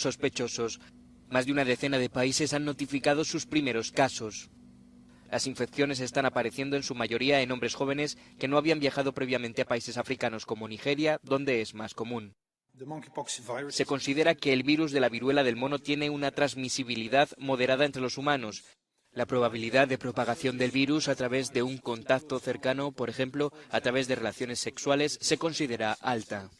sospechosos. 0.00 0.80
Más 1.28 1.46
de 1.46 1.52
una 1.52 1.64
decena 1.64 1.98
de 1.98 2.08
países 2.08 2.54
han 2.54 2.64
notificado 2.64 3.24
sus 3.24 3.46
primeros 3.46 3.92
casos. 3.92 4.50
Las 5.30 5.46
infecciones 5.46 6.00
están 6.00 6.24
apareciendo 6.24 6.76
en 6.76 6.82
su 6.82 6.94
mayoría 6.94 7.42
en 7.42 7.52
hombres 7.52 7.74
jóvenes 7.74 8.16
que 8.38 8.48
no 8.48 8.56
habían 8.56 8.80
viajado 8.80 9.12
previamente 9.12 9.62
a 9.62 9.66
países 9.66 9.98
africanos 9.98 10.46
como 10.46 10.68
Nigeria, 10.68 11.20
donde 11.22 11.60
es 11.60 11.74
más 11.74 11.92
común. 11.92 12.34
Se 13.68 13.84
considera 13.84 14.34
que 14.34 14.52
el 14.52 14.62
virus 14.62 14.92
de 14.92 15.00
la 15.00 15.08
viruela 15.08 15.42
del 15.42 15.56
mono 15.56 15.78
tiene 15.78 16.10
una 16.10 16.30
transmisibilidad 16.30 17.28
moderada 17.36 17.84
entre 17.84 18.00
los 18.00 18.16
humanos. 18.16 18.64
La 19.12 19.26
probabilidad 19.26 19.88
de 19.88 19.98
propagación 19.98 20.58
del 20.58 20.70
virus 20.70 21.08
a 21.08 21.16
través 21.16 21.52
de 21.52 21.62
un 21.62 21.78
contacto 21.78 22.38
cercano, 22.38 22.92
por 22.92 23.10
ejemplo, 23.10 23.52
a 23.70 23.80
través 23.80 24.06
de 24.06 24.14
relaciones 24.14 24.60
sexuales, 24.60 25.18
se 25.20 25.38
considera 25.38 25.92
alta. 26.00 26.50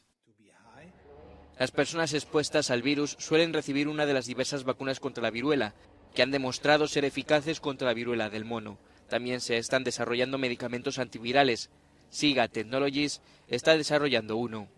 Las 1.58 1.72
personas 1.72 2.14
expuestas 2.14 2.70
al 2.70 2.82
virus 2.82 3.16
suelen 3.18 3.52
recibir 3.52 3.88
una 3.88 4.06
de 4.06 4.14
las 4.14 4.26
diversas 4.26 4.62
vacunas 4.62 5.00
contra 5.00 5.22
la 5.22 5.30
viruela, 5.30 5.74
que 6.14 6.22
han 6.22 6.30
demostrado 6.30 6.86
ser 6.86 7.04
eficaces 7.04 7.58
contra 7.58 7.88
la 7.88 7.94
viruela 7.94 8.30
del 8.30 8.44
mono. 8.44 8.78
También 9.08 9.40
se 9.40 9.58
están 9.58 9.82
desarrollando 9.82 10.38
medicamentos 10.38 10.98
antivirales. 10.98 11.70
SIGA 12.10 12.46
Technologies 12.46 13.22
está 13.48 13.76
desarrollando 13.76 14.36
uno. 14.36 14.68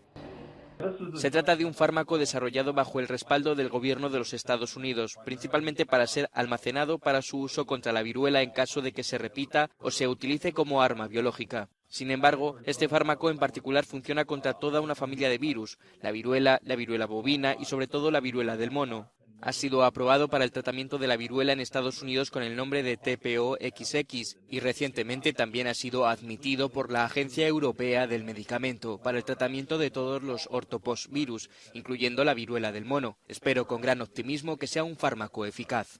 Se 1.15 1.29
trata 1.29 1.55
de 1.55 1.65
un 1.65 1.75
fármaco 1.75 2.17
desarrollado 2.17 2.73
bajo 2.73 2.99
el 2.99 3.07
respaldo 3.07 3.53
del 3.53 3.69
gobierno 3.69 4.09
de 4.09 4.17
los 4.17 4.33
Estados 4.33 4.75
Unidos, 4.75 5.19
principalmente 5.23 5.85
para 5.85 6.07
ser 6.07 6.29
almacenado 6.33 6.97
para 6.97 7.21
su 7.21 7.37
uso 7.37 7.67
contra 7.67 7.91
la 7.91 8.01
viruela 8.01 8.41
en 8.41 8.49
caso 8.49 8.81
de 8.81 8.91
que 8.91 9.03
se 9.03 9.19
repita 9.19 9.69
o 9.77 9.91
se 9.91 10.07
utilice 10.07 10.53
como 10.53 10.81
arma 10.81 11.07
biológica. 11.07 11.69
Sin 11.91 12.09
embargo, 12.09 12.55
este 12.63 12.87
fármaco 12.87 13.29
en 13.29 13.37
particular 13.37 13.85
funciona 13.85 14.23
contra 14.25 14.53
toda 14.53 14.79
una 14.79 14.95
familia 14.95 15.29
de 15.29 15.37
virus, 15.37 15.77
la 16.01 16.11
viruela, 16.11 16.59
la 16.63 16.77
viruela 16.77 17.05
bovina 17.05 17.55
y 17.59 17.65
sobre 17.65 17.87
todo 17.87 18.09
la 18.09 18.21
viruela 18.21 18.55
del 18.55 18.71
mono 18.71 19.11
ha 19.41 19.53
sido 19.53 19.83
aprobado 19.83 20.27
para 20.29 20.43
el 20.43 20.51
tratamiento 20.51 20.99
de 20.99 21.07
la 21.07 21.17
viruela 21.17 21.51
en 21.51 21.59
Estados 21.59 22.01
Unidos 22.01 22.29
con 22.29 22.43
el 22.43 22.55
nombre 22.55 22.83
de 22.83 22.97
TPO-XX 22.97 24.37
y 24.47 24.59
recientemente 24.59 25.33
también 25.33 25.67
ha 25.67 25.73
sido 25.73 26.07
admitido 26.07 26.69
por 26.69 26.91
la 26.91 27.05
Agencia 27.05 27.47
Europea 27.47 28.07
del 28.07 28.23
Medicamento 28.23 28.99
para 28.99 29.17
el 29.17 29.25
tratamiento 29.25 29.79
de 29.79 29.89
todos 29.89 30.21
los 30.21 30.47
ortoposvirus, 30.51 31.49
incluyendo 31.73 32.23
la 32.23 32.35
viruela 32.35 32.71
del 32.71 32.85
mono. 32.85 33.17
Espero 33.27 33.65
con 33.67 33.81
gran 33.81 34.01
optimismo 34.01 34.57
que 34.57 34.67
sea 34.67 34.83
un 34.83 34.95
fármaco 34.95 35.45
eficaz. 35.45 35.99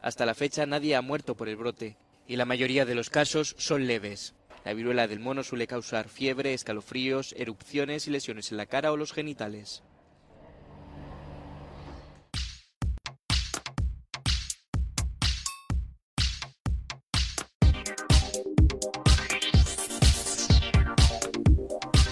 Hasta 0.00 0.24
la 0.24 0.34
fecha 0.34 0.64
nadie 0.64 0.94
ha 0.94 1.02
muerto 1.02 1.34
por 1.34 1.48
el 1.48 1.56
brote 1.56 1.96
y 2.28 2.36
la 2.36 2.44
mayoría 2.44 2.84
de 2.84 2.94
los 2.94 3.10
casos 3.10 3.56
son 3.58 3.88
leves. 3.88 4.34
La 4.68 4.74
viruela 4.74 5.08
del 5.08 5.18
mono 5.18 5.42
suele 5.42 5.66
causar 5.66 6.10
fiebre, 6.10 6.52
escalofríos, 6.52 7.34
erupciones 7.38 8.06
y 8.06 8.10
lesiones 8.10 8.50
en 8.50 8.58
la 8.58 8.66
cara 8.66 8.92
o 8.92 8.98
los 8.98 9.14
genitales. 9.14 9.82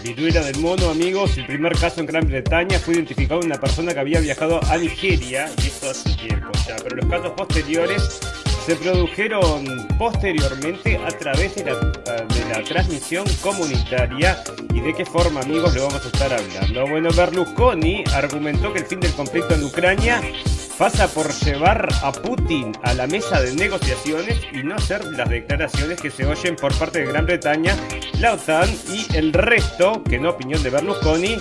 Viruela 0.03 0.43
del 0.43 0.57
mono, 0.61 0.89
amigos. 0.89 1.37
El 1.37 1.45
primer 1.45 1.79
caso 1.79 2.01
en 2.01 2.07
Gran 2.07 2.27
Bretaña 2.27 2.79
fue 2.79 2.95
identificado 2.95 3.41
en 3.41 3.49
una 3.49 3.61
persona 3.61 3.93
que 3.93 4.01
había 4.01 4.21
viajado 4.21 4.65
a 4.65 4.79
Nigeria, 4.79 5.51
y 5.63 5.67
esto 5.67 5.91
hace 5.91 6.17
tiempo 6.17 6.53
pero 6.83 6.97
los 6.97 7.07
casos 7.07 7.33
posteriores 7.33 8.21
se 8.67 8.75
produjeron 8.75 9.87
posteriormente 9.97 10.97
a 10.97 11.09
través 11.09 11.55
de 11.55 11.67
la, 11.67 11.77
de 11.77 12.45
la 12.51 12.65
transmisión 12.65 13.25
comunitaria. 13.41 14.43
¿Y 14.75 14.81
de 14.81 14.93
qué 14.93 15.05
forma, 15.05 15.41
amigos, 15.43 15.73
le 15.73 15.83
vamos 15.83 16.05
a 16.05 16.09
estar 16.09 16.33
hablando? 16.33 16.89
Bueno, 16.89 17.11
Berlusconi 17.17 18.03
argumentó 18.13 18.73
que 18.73 18.81
el 18.81 18.87
fin 18.87 18.99
del 18.99 19.13
conflicto 19.13 19.55
en 19.55 19.63
Ucrania 19.63 20.21
pasa 20.77 21.07
por 21.07 21.33
llevar 21.33 21.89
a 22.03 22.11
Putin 22.11 22.73
a 22.83 22.93
la 22.95 23.07
mesa 23.07 23.41
de 23.41 23.55
negociaciones 23.55 24.41
y 24.53 24.65
no 24.65 24.75
hacer 24.75 25.05
las 25.13 25.31
declaraciones 25.31 26.01
que 26.01 26.11
se 26.11 26.27
oyen 26.27 26.57
por 26.57 26.77
parte 26.77 26.99
de 26.99 27.07
Gran 27.07 27.25
Bretaña, 27.25 27.77
la 28.19 28.33
OTAN 28.33 28.69
y 28.93 29.17
el 29.17 29.33
resto, 29.33 30.03
que 30.03 30.17
en 30.17 30.27
opinión 30.27 30.61
de 30.65 30.71
Berlusconi, 30.71 31.37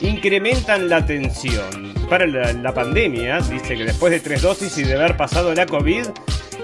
incrementan 0.00 0.88
la 0.88 1.04
tensión. 1.04 1.92
Para 2.08 2.26
la, 2.26 2.72
pandemia, 2.72 3.40
dice 3.40 3.76
que 3.76 3.84
después 3.84 4.10
de 4.10 4.20
tres 4.20 4.40
dosis 4.40 4.76
y 4.78 4.84
de 4.84 4.94
haber 4.94 5.18
pasado 5.18 5.54
la 5.54 5.66
COVID, 5.66 6.06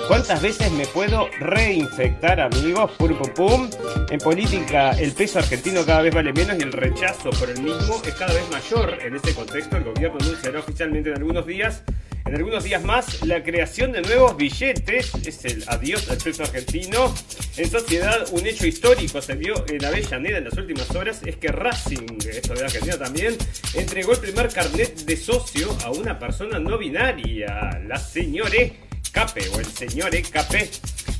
¿Cuántas 0.08 0.40
veces 0.40 0.72
me 0.72 0.86
puedo 0.86 1.28
reinfectar, 1.38 2.40
amigos? 2.40 2.92
Pum, 2.92 3.14
pum, 3.14 3.34
pum. 3.34 3.70
En 4.10 4.18
política, 4.18 4.92
el 4.92 5.12
peso 5.12 5.38
argentino 5.38 5.84
cada 5.84 6.00
vez 6.00 6.14
vale 6.14 6.32
menos 6.32 6.56
y 6.58 6.62
el 6.62 6.72
rechazo 6.72 7.28
por 7.28 7.50
el 7.50 7.60
mismo 7.60 8.00
es 8.02 8.14
cada 8.14 8.32
vez 8.32 8.48
mayor. 8.50 8.98
En 9.02 9.16
este 9.16 9.34
contexto, 9.34 9.76
el 9.76 9.84
gobierno 9.84 10.16
anunciará 10.18 10.60
oficialmente 10.60 11.10
en 11.10 11.16
algunos 11.16 11.46
días 11.46 11.82
en 12.24 12.36
algunos 12.36 12.62
días 12.62 12.84
más, 12.84 13.24
la 13.24 13.42
creación 13.42 13.92
de 13.92 14.02
nuevos 14.02 14.36
billetes 14.36 15.14
es 15.24 15.46
el 15.46 15.64
adiós 15.66 16.10
al 16.10 16.18
peso 16.18 16.42
argentino. 16.42 17.14
En 17.56 17.70
sociedad, 17.70 18.26
un 18.32 18.46
hecho 18.46 18.66
histórico 18.66 19.22
se 19.22 19.34
vio 19.34 19.64
en 19.66 19.82
Avellaneda 19.82 20.36
en 20.36 20.44
las 20.44 20.58
últimas 20.58 20.94
horas 20.94 21.22
es 21.24 21.36
que 21.36 21.48
Racing, 21.48 22.18
esto 22.30 22.52
de 22.52 22.66
Argentina 22.66 22.98
también, 22.98 23.34
entregó 23.72 24.12
el 24.12 24.18
primer 24.18 24.52
carnet 24.52 24.94
de 25.06 25.16
socio 25.16 25.74
a 25.82 25.90
una 25.90 26.18
persona 26.18 26.58
no 26.58 26.76
binaria, 26.76 27.80
la 27.86 27.96
señore 27.96 28.87
Cape 29.12 29.48
o 29.54 29.58
el 29.58 29.66
señore 29.66 30.22
Cape. 30.22 30.70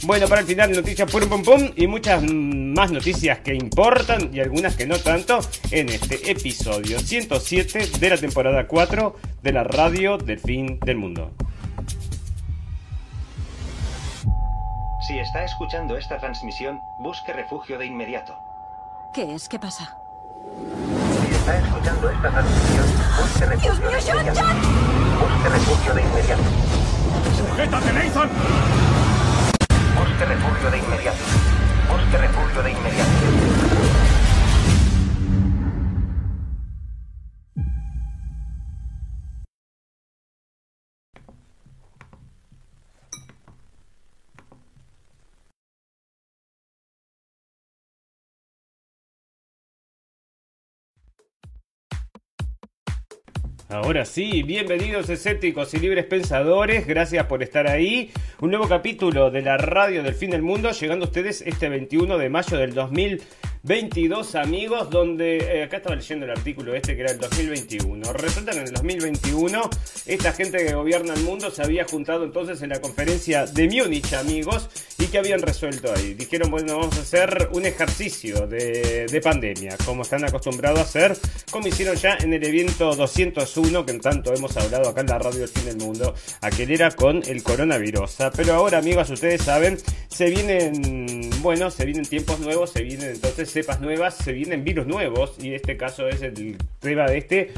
Bueno, 0.05 0.29
para 0.29 0.43
el 0.43 0.47
final, 0.47 0.71
noticias 0.73 1.11
pum 1.11 1.29
pum 1.29 1.43
pum 1.43 1.71
y 1.75 1.87
muchas 1.87 2.23
más 2.23 2.93
noticias 2.93 3.41
que 3.41 3.55
importan 3.55 4.31
y 4.33 4.41
algunas 4.41 4.77
que 4.77 4.87
no 4.87 4.97
tanto 4.99 5.41
en 5.71 5.89
este 5.89 6.31
episodio 6.31 6.99
107 7.01 7.99
de 7.99 8.11
la 8.11 8.17
temporada 8.17 8.67
4 8.67 9.17
de 9.43 9.53
la 9.53 9.65
radio 9.65 10.17
del 10.19 10.39
fin 10.39 10.79
del 10.81 10.97
mundo. 10.97 11.33
Si 15.07 15.19
está 15.19 15.43
escuchando 15.45 15.97
esta 15.97 16.19
transmisión, 16.19 16.81
busque 17.01 17.33
refugio 17.33 17.79
de 17.79 17.87
inmediato. 17.87 18.37
¿Qué 19.15 19.35
es? 19.35 19.49
¿Qué 19.49 19.59
pasa? 19.59 19.97
Si 21.27 21.35
está 21.35 21.59
escuchando 21.59 22.11
esta 22.11 22.31
transmisión, 22.31 22.87
busque 23.19 23.47
refugio 23.47 23.91
de 23.91 24.01
inmediato. 24.01 24.43
Busque 25.19 25.49
refugio 25.49 25.95
de 25.95 26.03
inmediato. 26.03 26.88
¡Sujétate, 27.37 27.93
Nathan! 27.93 28.29
Busque 29.99 30.25
refugio 30.25 30.71
de 30.71 30.79
inmediato. 30.79 31.19
Busque 31.89 32.17
refugio 32.19 32.63
de 32.63 32.71
inmediato. 32.73 33.58
Ahora 53.71 54.07
sí, 54.07 54.43
bienvenidos 54.45 55.11
escépticos 55.11 55.75
y 55.75 55.79
libres 55.79 56.07
pensadores, 56.07 56.87
gracias 56.87 57.27
por 57.27 57.43
estar 57.43 57.67
ahí. 57.69 58.11
Un 58.41 58.49
nuevo 58.49 58.67
capítulo 58.67 59.31
de 59.31 59.43
la 59.43 59.59
radio 59.59 60.03
del 60.03 60.15
fin 60.15 60.31
del 60.31 60.41
mundo, 60.41 60.71
llegando 60.71 61.05
a 61.05 61.09
ustedes 61.09 61.43
este 61.45 61.69
21 61.69 62.17
de 62.17 62.31
mayo 62.31 62.57
del 62.57 62.73
2022, 62.73 64.37
amigos, 64.37 64.89
donde 64.89 65.37
eh, 65.37 65.65
acá 65.65 65.77
estaba 65.77 65.97
leyendo 65.97 66.25
el 66.25 66.31
artículo 66.31 66.75
este 66.75 66.97
que 66.97 67.03
era 67.03 67.13
el 67.13 67.19
2021. 67.19 68.11
Resulta 68.15 68.53
que 68.53 68.59
en 68.61 68.69
el 68.69 68.73
2021 68.73 69.61
esta 70.07 70.33
gente 70.33 70.65
que 70.65 70.73
gobierna 70.73 71.13
el 71.13 71.21
mundo 71.25 71.51
se 71.51 71.63
había 71.63 71.85
juntado 71.85 72.25
entonces 72.25 72.63
en 72.63 72.71
la 72.71 72.81
conferencia 72.81 73.45
de 73.45 73.69
Múnich, 73.69 74.15
amigos, 74.15 74.71
y 74.99 75.09
que 75.09 75.19
habían 75.19 75.43
resuelto 75.43 75.93
ahí. 75.95 76.15
Dijeron, 76.15 76.51
bueno, 76.51 76.79
vamos 76.79 76.97
a 76.97 77.03
hacer 77.03 77.51
un 77.53 77.67
ejercicio 77.67 78.47
de, 78.47 79.07
de 79.11 79.21
pandemia, 79.21 79.77
como 79.85 80.03
están 80.03 80.25
acostumbrados 80.25 80.79
a 80.79 80.83
hacer, 80.83 81.19
como 81.51 81.69
hicieron 81.69 81.97
ya 81.97 82.17
en 82.19 82.33
el 82.33 82.43
evento 82.43 82.95
200 82.95 83.58
uno 83.59 83.85
que 83.85 83.95
tanto 83.95 84.33
hemos 84.35 84.57
hablado 84.57 84.89
acá 84.89 85.01
en 85.01 85.09
la 85.09 85.19
radio 85.19 85.41
del 85.41 85.49
fin 85.49 85.65
del 85.65 85.77
mundo, 85.77 86.15
aquel 86.41 86.71
era 86.71 86.91
con 86.91 87.23
el 87.27 87.43
coronavirus. 87.43 88.17
Pero 88.37 88.55
ahora, 88.55 88.79
amigos, 88.79 89.11
ustedes 89.11 89.43
saben, 89.43 89.79
se 90.09 90.31
vienen, 90.31 91.31
bueno, 91.43 91.71
se 91.71 91.85
vienen 91.85 92.05
tiempos 92.05 92.41
nuevos, 92.41 92.71
se 92.71 92.83
vienen 92.83 93.11
entonces 93.11 93.51
cepas 93.51 93.81
nuevas, 93.81 94.15
se 94.15 94.33
vienen 94.33 94.65
virus 94.65 94.87
nuevos, 94.87 95.35
y 95.41 95.55
este 95.55 95.77
caso 95.77 96.09
es 96.09 96.23
el 96.23 96.57
tema 96.81 97.07
de 97.07 97.19
este 97.19 97.53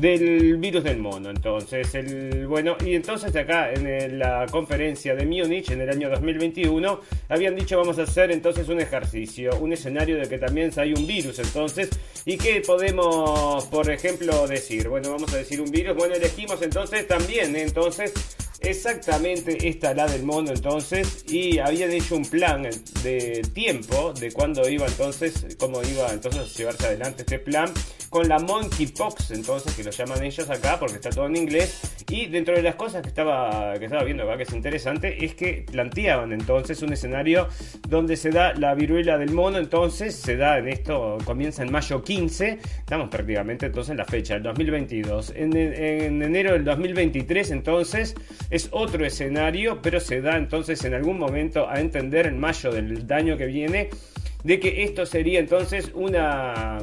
del 0.00 0.56
virus 0.58 0.84
del 0.84 0.98
mono. 0.98 1.30
Entonces, 1.30 1.94
el 1.94 2.46
bueno, 2.46 2.76
y 2.84 2.94
entonces 2.94 3.34
acá 3.34 3.72
en 3.72 4.18
la 4.18 4.46
conferencia 4.50 5.14
de 5.14 5.26
Múnich 5.26 5.70
en 5.70 5.80
el 5.80 5.90
año 5.90 6.10
2021 6.10 7.00
habían 7.28 7.56
dicho 7.56 7.76
vamos 7.76 7.98
a 7.98 8.02
hacer 8.02 8.30
entonces 8.30 8.68
un 8.68 8.80
ejercicio, 8.80 9.50
un 9.60 9.72
escenario 9.72 10.16
de 10.18 10.28
que 10.28 10.38
también 10.38 10.70
hay 10.76 10.92
un 10.92 11.06
virus 11.06 11.38
entonces 11.38 11.90
y 12.24 12.36
qué 12.36 12.62
podemos, 12.66 13.64
por 13.66 13.90
ejemplo, 13.90 14.46
decir. 14.46 14.88
Bueno, 14.88 15.10
vamos 15.10 15.32
a 15.32 15.38
decir 15.38 15.60
un 15.60 15.70
virus. 15.70 15.96
Bueno, 15.96 16.14
elegimos 16.14 16.60
entonces 16.62 17.06
también 17.06 17.54
entonces 17.56 18.12
exactamente 18.66 19.68
esta 19.68 19.94
la 19.94 20.06
del 20.06 20.24
mono 20.24 20.50
entonces 20.50 21.24
y 21.28 21.58
habían 21.58 21.92
hecho 21.92 22.16
un 22.16 22.24
plan 22.24 22.62
de 23.02 23.42
tiempo 23.54 24.12
de 24.12 24.32
cuándo 24.32 24.68
iba 24.68 24.86
entonces, 24.86 25.56
cómo 25.58 25.82
iba 25.82 26.12
entonces 26.12 26.42
a 26.42 26.58
llevarse 26.58 26.86
adelante 26.86 27.22
este 27.22 27.38
plan 27.38 27.72
con 28.10 28.28
la 28.28 28.38
monkeypox 28.38 29.30
entonces 29.30 29.74
que 29.74 29.84
lo 29.84 29.90
llaman 29.90 30.24
ellos 30.24 30.50
acá 30.50 30.78
porque 30.80 30.96
está 30.96 31.10
todo 31.10 31.26
en 31.26 31.36
inglés 31.36 31.80
y 32.10 32.26
dentro 32.26 32.56
de 32.56 32.62
las 32.62 32.74
cosas 32.74 33.02
que 33.02 33.08
estaba, 33.08 33.74
que 33.78 33.84
estaba 33.84 34.02
viendo 34.02 34.24
acá 34.24 34.36
que 34.36 34.42
es 34.44 34.52
interesante 34.52 35.24
es 35.24 35.34
que 35.34 35.64
planteaban 35.70 36.32
entonces 36.32 36.82
un 36.82 36.92
escenario 36.92 37.48
donde 37.88 38.16
se 38.16 38.30
da 38.30 38.52
la 38.54 38.74
viruela 38.74 39.16
del 39.16 39.30
mono 39.30 39.58
entonces 39.58 40.16
se 40.16 40.36
da 40.36 40.58
en 40.58 40.68
esto, 40.68 41.18
comienza 41.24 41.62
en 41.62 41.70
mayo 41.70 42.02
15 42.02 42.58
estamos 42.78 43.10
prácticamente 43.10 43.66
entonces 43.66 43.92
en 43.92 43.98
la 43.98 44.04
fecha, 44.04 44.34
el 44.34 44.42
2022 44.42 45.32
en, 45.36 45.56
en 45.56 46.22
enero 46.22 46.52
del 46.52 46.64
2023 46.64 47.50
entonces 47.52 48.14
es 48.56 48.68
otro 48.72 49.04
escenario, 49.06 49.80
pero 49.82 50.00
se 50.00 50.20
da 50.20 50.36
entonces 50.36 50.84
en 50.84 50.94
algún 50.94 51.18
momento 51.18 51.68
a 51.68 51.80
entender 51.80 52.26
en 52.26 52.38
mayo 52.40 52.72
del 52.72 53.06
año 53.12 53.36
que 53.36 53.46
viene 53.46 53.90
de 54.42 54.60
que 54.60 54.82
esto 54.82 55.06
sería 55.06 55.38
entonces 55.38 55.90
una 55.94 56.78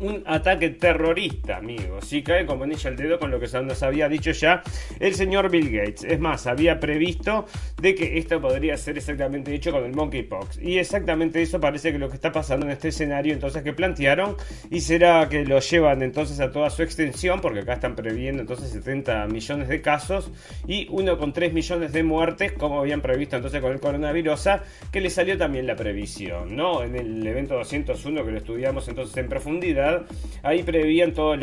un 0.00 0.22
ataque 0.26 0.70
terrorista, 0.70 1.58
amigos. 1.58 2.06
Si 2.06 2.22
cae 2.22 2.46
como 2.46 2.64
anilla 2.64 2.90
el 2.90 2.96
dedo 2.96 3.18
con 3.18 3.30
lo 3.30 3.38
que 3.38 3.46
nos 3.60 3.82
había 3.82 4.08
dicho 4.08 4.30
ya 4.32 4.62
el 4.98 5.14
señor 5.14 5.50
Bill 5.50 5.70
Gates. 5.70 6.04
Es 6.04 6.18
más, 6.18 6.46
había 6.46 6.80
previsto 6.80 7.46
de 7.80 7.94
que 7.94 8.18
esto 8.18 8.40
podría 8.40 8.76
ser 8.76 8.96
exactamente 8.96 9.54
hecho 9.54 9.72
con 9.72 9.84
el 9.84 9.92
monkeypox. 9.92 10.58
Y 10.62 10.78
exactamente 10.78 11.42
eso 11.42 11.60
parece 11.60 11.92
que 11.92 11.98
lo 11.98 12.08
que 12.08 12.14
está 12.14 12.32
pasando 12.32 12.66
en 12.66 12.72
este 12.72 12.88
escenario 12.88 13.34
entonces 13.34 13.62
que 13.62 13.72
plantearon. 13.72 14.36
Y 14.70 14.80
será 14.80 15.28
que 15.28 15.44
lo 15.44 15.60
llevan 15.60 16.02
entonces 16.02 16.40
a 16.40 16.50
toda 16.50 16.70
su 16.70 16.82
extensión, 16.82 17.40
porque 17.40 17.60
acá 17.60 17.74
están 17.74 17.94
previendo 17.94 18.40
entonces 18.40 18.70
70 18.70 19.26
millones 19.26 19.68
de 19.68 19.82
casos 19.82 20.30
y 20.66 20.86
1,3 20.88 21.52
millones 21.52 21.92
de 21.92 22.02
muertes, 22.02 22.52
como 22.52 22.80
habían 22.80 23.02
previsto 23.02 23.36
entonces 23.36 23.60
con 23.60 23.72
el 23.72 23.80
coronavirus, 23.80 24.48
que 24.90 25.00
le 25.00 25.10
salió 25.10 25.36
también 25.36 25.66
la 25.66 25.76
previsión, 25.76 26.56
¿no? 26.56 26.82
En 26.82 26.96
el 26.96 27.26
evento 27.26 27.54
201 27.54 28.24
que 28.24 28.30
lo 28.30 28.38
estudiamos 28.38 28.88
entonces 28.88 29.16
en 29.16 29.28
profundidad 29.28 29.89
Ahí 30.42 30.62
prevían 30.62 31.12
todos, 31.12 31.38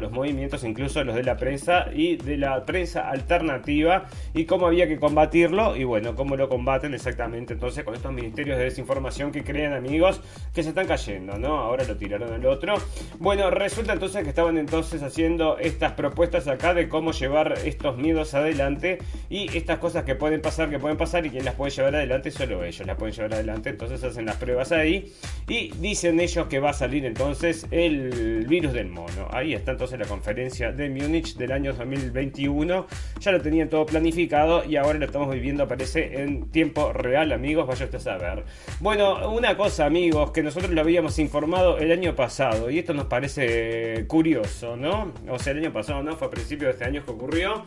los 0.00 0.10
movimientos, 0.10 0.64
incluso 0.64 1.04
los 1.04 1.14
de 1.14 1.22
la 1.22 1.36
prensa 1.36 1.86
y 1.94 2.16
de 2.16 2.36
la 2.36 2.64
prensa 2.64 3.08
alternativa 3.08 4.06
y 4.34 4.44
cómo 4.44 4.66
había 4.66 4.88
que 4.88 4.98
combatirlo 4.98 5.76
y 5.76 5.84
bueno, 5.84 6.16
cómo 6.16 6.36
lo 6.36 6.48
combaten 6.48 6.94
exactamente 6.94 7.54
entonces 7.54 7.84
con 7.84 7.94
estos 7.94 8.12
ministerios 8.12 8.58
de 8.58 8.64
desinformación 8.64 9.30
que 9.30 9.44
crean 9.44 9.72
amigos 9.72 10.20
que 10.54 10.62
se 10.62 10.70
están 10.70 10.86
cayendo, 10.86 11.38
¿no? 11.38 11.58
Ahora 11.58 11.84
lo 11.84 11.96
tiraron 11.96 12.32
al 12.32 12.44
otro. 12.46 12.74
Bueno, 13.18 13.50
resulta 13.50 13.92
entonces 13.92 14.22
que 14.24 14.30
estaban 14.30 14.58
entonces 14.58 15.02
haciendo 15.02 15.58
estas 15.58 15.92
propuestas 15.92 16.48
acá 16.48 16.74
de 16.74 16.88
cómo 16.88 17.12
llevar 17.12 17.54
estos 17.64 17.96
miedos 17.96 18.34
adelante 18.34 18.98
y 19.30 19.56
estas 19.56 19.78
cosas 19.78 20.04
que 20.04 20.14
pueden 20.14 20.40
pasar, 20.40 20.70
que 20.70 20.78
pueden 20.78 20.96
pasar 20.96 21.24
y 21.26 21.30
quién 21.30 21.44
las 21.44 21.54
puede 21.54 21.70
llevar 21.70 21.94
adelante, 21.94 22.30
solo 22.30 22.64
ellos 22.64 22.86
las 22.86 22.96
pueden 22.96 23.14
llevar 23.14 23.34
adelante, 23.34 23.70
entonces 23.70 24.02
hacen 24.02 24.26
las 24.26 24.36
pruebas 24.36 24.72
ahí 24.72 25.12
y 25.48 25.70
dicen 25.78 26.20
ellos 26.20 26.46
que 26.48 26.60
va 26.60 26.70
a 26.70 26.74
salir 26.74 27.04
entonces 27.04 27.57
el 27.70 28.46
virus 28.46 28.72
del 28.72 28.88
mono. 28.88 29.28
Ahí 29.30 29.54
está 29.54 29.72
entonces 29.72 29.98
la 29.98 30.06
conferencia 30.06 30.72
de 30.72 30.88
Múnich 30.88 31.36
del 31.36 31.52
año 31.52 31.72
2021. 31.72 32.86
Ya 33.20 33.32
lo 33.32 33.40
tenían 33.40 33.68
todo 33.68 33.86
planificado 33.86 34.64
y 34.64 34.76
ahora 34.76 34.98
lo 34.98 35.06
estamos 35.06 35.32
viviendo, 35.32 35.66
parece, 35.66 36.22
en 36.22 36.50
tiempo 36.50 36.92
real, 36.92 37.32
amigos. 37.32 37.66
Vaya 37.66 37.84
usted 37.84 37.98
a 37.98 38.00
saber. 38.00 38.44
Bueno, 38.80 39.30
una 39.30 39.56
cosa, 39.56 39.86
amigos, 39.86 40.30
que 40.30 40.42
nosotros 40.42 40.70
lo 40.70 40.80
habíamos 40.80 41.18
informado 41.18 41.78
el 41.78 41.92
año 41.92 42.14
pasado 42.14 42.70
y 42.70 42.78
esto 42.78 42.94
nos 42.94 43.06
parece 43.06 44.06
curioso, 44.06 44.76
¿no? 44.76 45.12
O 45.28 45.38
sea, 45.38 45.52
el 45.52 45.58
año 45.58 45.72
pasado, 45.72 46.02
¿no? 46.02 46.16
Fue 46.16 46.28
a 46.28 46.30
principios 46.30 46.68
de 46.68 46.72
este 46.72 46.84
año 46.84 47.04
que 47.04 47.10
ocurrió. 47.10 47.64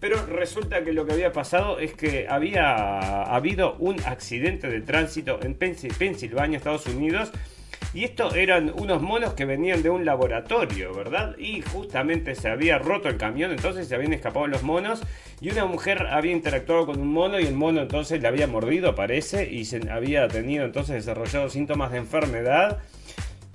Pero 0.00 0.26
resulta 0.26 0.84
que 0.84 0.92
lo 0.92 1.06
que 1.06 1.14
había 1.14 1.32
pasado 1.32 1.78
es 1.78 1.94
que 1.94 2.26
había 2.28 3.22
habido 3.22 3.76
un 3.78 4.00
accidente 4.04 4.68
de 4.68 4.82
tránsito 4.82 5.40
en 5.42 5.54
Pensilvania, 5.54 6.58
Estados 6.58 6.86
Unidos, 6.86 7.32
y 7.92 8.04
estos 8.04 8.34
eran 8.34 8.72
unos 8.76 9.02
monos 9.02 9.34
que 9.34 9.44
venían 9.44 9.82
de 9.82 9.90
un 9.90 10.04
laboratorio, 10.04 10.94
¿verdad? 10.94 11.36
Y 11.38 11.60
justamente 11.60 12.34
se 12.34 12.48
había 12.48 12.78
roto 12.78 13.08
el 13.08 13.16
camión, 13.16 13.50
entonces 13.50 13.86
se 13.88 13.94
habían 13.94 14.12
escapado 14.12 14.46
los 14.46 14.62
monos. 14.62 15.02
Y 15.40 15.50
una 15.50 15.66
mujer 15.66 16.06
había 16.10 16.32
interactuado 16.32 16.86
con 16.86 17.00
un 17.00 17.12
mono 17.12 17.38
y 17.38 17.44
el 17.44 17.54
mono 17.54 17.82
entonces 17.82 18.22
le 18.22 18.28
había 18.28 18.46
mordido, 18.46 18.94
parece, 18.94 19.50
y 19.50 19.64
se 19.64 19.90
había 19.90 20.26
tenido 20.28 20.64
entonces 20.64 20.96
desarrollado 20.96 21.50
síntomas 21.50 21.92
de 21.92 21.98
enfermedad. 21.98 22.78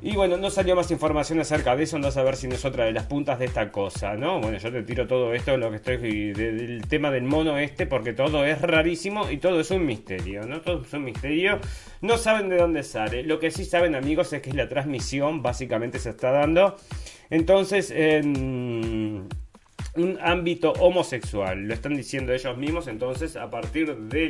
Y 0.01 0.15
bueno, 0.15 0.37
no 0.37 0.49
salió 0.49 0.77
más 0.77 0.89
información 0.91 1.41
acerca 1.41 1.75
de 1.75 1.83
eso, 1.83 1.97
andás 1.97 2.15
a 2.15 2.23
ver 2.23 2.37
si 2.37 2.47
no 2.47 2.55
es 2.55 2.63
otra 2.63 2.85
de 2.85 2.93
las 2.93 3.05
puntas 3.05 3.37
de 3.37 3.45
esta 3.45 3.69
cosa, 3.69 4.15
¿no? 4.15 4.39
Bueno, 4.39 4.57
yo 4.57 4.71
te 4.71 4.81
tiro 4.83 5.07
todo 5.07 5.33
esto, 5.33 5.57
lo 5.57 5.69
que 5.71 5.75
estoy 5.75 6.31
del 6.31 6.81
tema 6.87 7.11
del 7.11 7.23
mono 7.23 7.57
este, 7.57 7.85
porque 7.85 8.13
todo 8.13 8.45
es 8.45 8.61
rarísimo 8.61 9.29
y 9.29 9.37
todo 9.37 9.59
es 9.59 9.71
un 9.71 9.85
misterio, 9.85 10.43
¿no? 10.43 10.61
Todo 10.61 10.83
es 10.83 10.93
un 10.93 11.03
misterio. 11.03 11.59
No 11.99 12.17
saben 12.17 12.47
de 12.47 12.55
dónde 12.55 12.83
sale. 12.83 13.23
Lo 13.23 13.39
que 13.39 13.51
sí 13.51 13.65
saben, 13.65 13.93
amigos, 13.93 14.31
es 14.31 14.41
que 14.41 14.53
la 14.53 14.69
transmisión 14.69 15.41
básicamente 15.41 15.99
se 15.99 16.11
está 16.11 16.31
dando. 16.31 16.77
Entonces, 17.29 17.91
en 17.91 19.27
un 19.95 20.17
ámbito 20.21 20.73
homosexual. 20.73 21.67
Lo 21.67 21.73
están 21.73 21.95
diciendo 21.95 22.33
ellos 22.33 22.57
mismos, 22.57 22.87
entonces 22.87 23.35
a 23.35 23.49
partir 23.49 23.95
de 23.95 24.29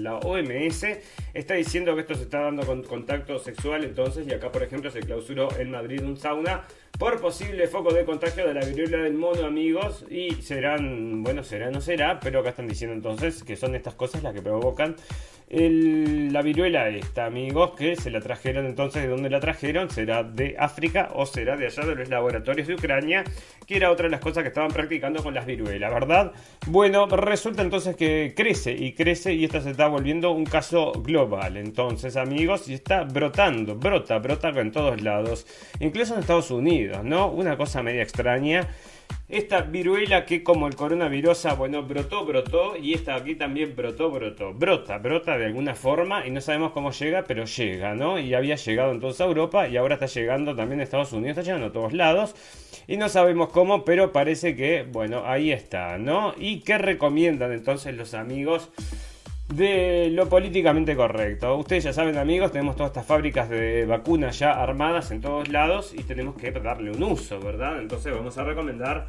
la 0.00 0.16
OMS 0.16 0.86
está 1.34 1.54
diciendo 1.54 1.94
que 1.94 2.02
esto 2.02 2.14
se 2.14 2.22
está 2.22 2.40
dando 2.40 2.64
con 2.64 2.82
contacto 2.82 3.38
sexual, 3.38 3.84
entonces, 3.84 4.26
y 4.26 4.32
acá 4.32 4.50
por 4.50 4.62
ejemplo 4.62 4.90
se 4.90 5.00
clausuró 5.00 5.48
en 5.58 5.70
Madrid 5.70 6.02
un 6.02 6.16
sauna 6.16 6.62
por 6.98 7.20
posible 7.20 7.66
foco 7.66 7.92
de 7.92 8.04
contagio 8.04 8.46
de 8.46 8.54
la 8.54 8.64
viruela 8.64 8.98
del 8.98 9.14
mono, 9.14 9.44
amigos, 9.44 10.04
y 10.08 10.30
serán, 10.42 11.22
bueno, 11.22 11.42
será, 11.42 11.70
no 11.70 11.80
será, 11.80 12.20
pero 12.20 12.40
acá 12.40 12.50
están 12.50 12.68
diciendo 12.68 12.94
entonces 12.94 13.42
que 13.42 13.56
son 13.56 13.74
estas 13.74 13.94
cosas 13.94 14.22
las 14.22 14.32
que 14.32 14.42
provocan 14.42 14.96
la 15.50 16.42
viruela 16.42 16.88
esta, 16.88 17.26
amigos, 17.26 17.72
que 17.76 17.96
se 17.96 18.10
la 18.10 18.20
trajeron 18.20 18.66
entonces, 18.66 19.02
¿de 19.02 19.08
dónde 19.08 19.30
la 19.30 19.40
trajeron? 19.40 19.90
¿Será 19.90 20.22
de 20.24 20.56
África 20.58 21.10
o 21.14 21.26
será 21.26 21.56
de 21.56 21.66
allá 21.66 21.84
de 21.84 21.94
los 21.94 22.08
laboratorios 22.08 22.66
de 22.66 22.74
Ucrania? 22.74 23.24
Que 23.66 23.76
era 23.76 23.90
otra 23.90 24.06
de 24.06 24.10
las 24.10 24.20
cosas 24.20 24.42
que 24.42 24.48
estaban 24.48 24.70
practicando 24.70 24.93
con 25.00 25.34
las 25.34 25.46
viruelas, 25.46 25.92
¿verdad? 25.92 26.32
Bueno, 26.66 27.06
resulta 27.06 27.62
entonces 27.62 27.96
que 27.96 28.32
crece 28.36 28.72
y 28.72 28.92
crece 28.92 29.32
y 29.32 29.44
esta 29.44 29.60
se 29.60 29.70
está 29.70 29.88
volviendo 29.88 30.30
un 30.30 30.44
caso 30.44 30.92
global, 30.92 31.56
entonces, 31.56 32.16
amigos, 32.16 32.68
y 32.68 32.74
está 32.74 33.04
brotando, 33.04 33.76
brota, 33.76 34.18
brota 34.18 34.48
en 34.48 34.72
todos 34.72 35.00
lados, 35.02 35.46
incluso 35.80 36.14
en 36.14 36.20
Estados 36.20 36.50
Unidos, 36.50 37.04
¿no? 37.04 37.30
Una 37.30 37.56
cosa 37.56 37.82
media 37.82 38.02
extraña. 38.02 38.68
Esta 39.28 39.62
viruela 39.62 40.26
que 40.26 40.42
como 40.42 40.66
el 40.66 40.76
coronavirus, 40.76 41.46
bueno, 41.56 41.82
brotó, 41.82 42.24
brotó 42.26 42.76
y 42.76 42.92
esta 42.92 43.14
aquí 43.14 43.34
también 43.34 43.74
brotó, 43.74 44.10
brotó. 44.10 44.52
Brota, 44.52 44.98
brota 44.98 45.38
de 45.38 45.46
alguna 45.46 45.74
forma 45.74 46.26
y 46.26 46.30
no 46.30 46.40
sabemos 46.40 46.72
cómo 46.72 46.90
llega, 46.92 47.24
pero 47.24 47.44
llega, 47.44 47.94
¿no? 47.94 48.18
Y 48.18 48.34
había 48.34 48.56
llegado 48.56 48.92
entonces 48.92 49.22
a 49.22 49.24
Europa 49.24 49.66
y 49.66 49.76
ahora 49.78 49.94
está 49.94 50.06
llegando 50.06 50.54
también 50.54 50.80
a 50.80 50.84
Estados 50.84 51.12
Unidos, 51.12 51.38
está 51.38 51.42
llegando 51.42 51.68
a 51.68 51.72
todos 51.72 51.94
lados 51.94 52.36
y 52.86 52.98
no 52.98 53.08
sabemos 53.08 53.48
cómo, 53.48 53.84
pero 53.84 54.12
parece 54.12 54.54
que, 54.54 54.82
bueno, 54.82 55.22
ahí 55.24 55.52
está, 55.52 55.96
¿no? 55.96 56.34
¿Y 56.36 56.60
qué 56.60 56.76
recomiendan 56.76 57.52
entonces 57.52 57.94
los 57.94 58.12
amigos? 58.14 58.70
De 59.48 60.10
lo 60.10 60.28
políticamente 60.28 60.96
correcto. 60.96 61.56
Ustedes 61.56 61.84
ya 61.84 61.92
saben 61.92 62.16
amigos, 62.16 62.52
tenemos 62.52 62.76
todas 62.76 62.90
estas 62.90 63.06
fábricas 63.06 63.48
de 63.48 63.84
vacunas 63.86 64.38
ya 64.38 64.52
armadas 64.52 65.10
en 65.10 65.20
todos 65.20 65.48
lados 65.48 65.94
y 65.94 66.02
tenemos 66.02 66.36
que 66.36 66.50
darle 66.50 66.90
un 66.90 67.02
uso, 67.02 67.40
¿verdad? 67.40 67.80
Entonces 67.80 68.14
vamos 68.14 68.38
a 68.38 68.44
recomendar 68.44 69.06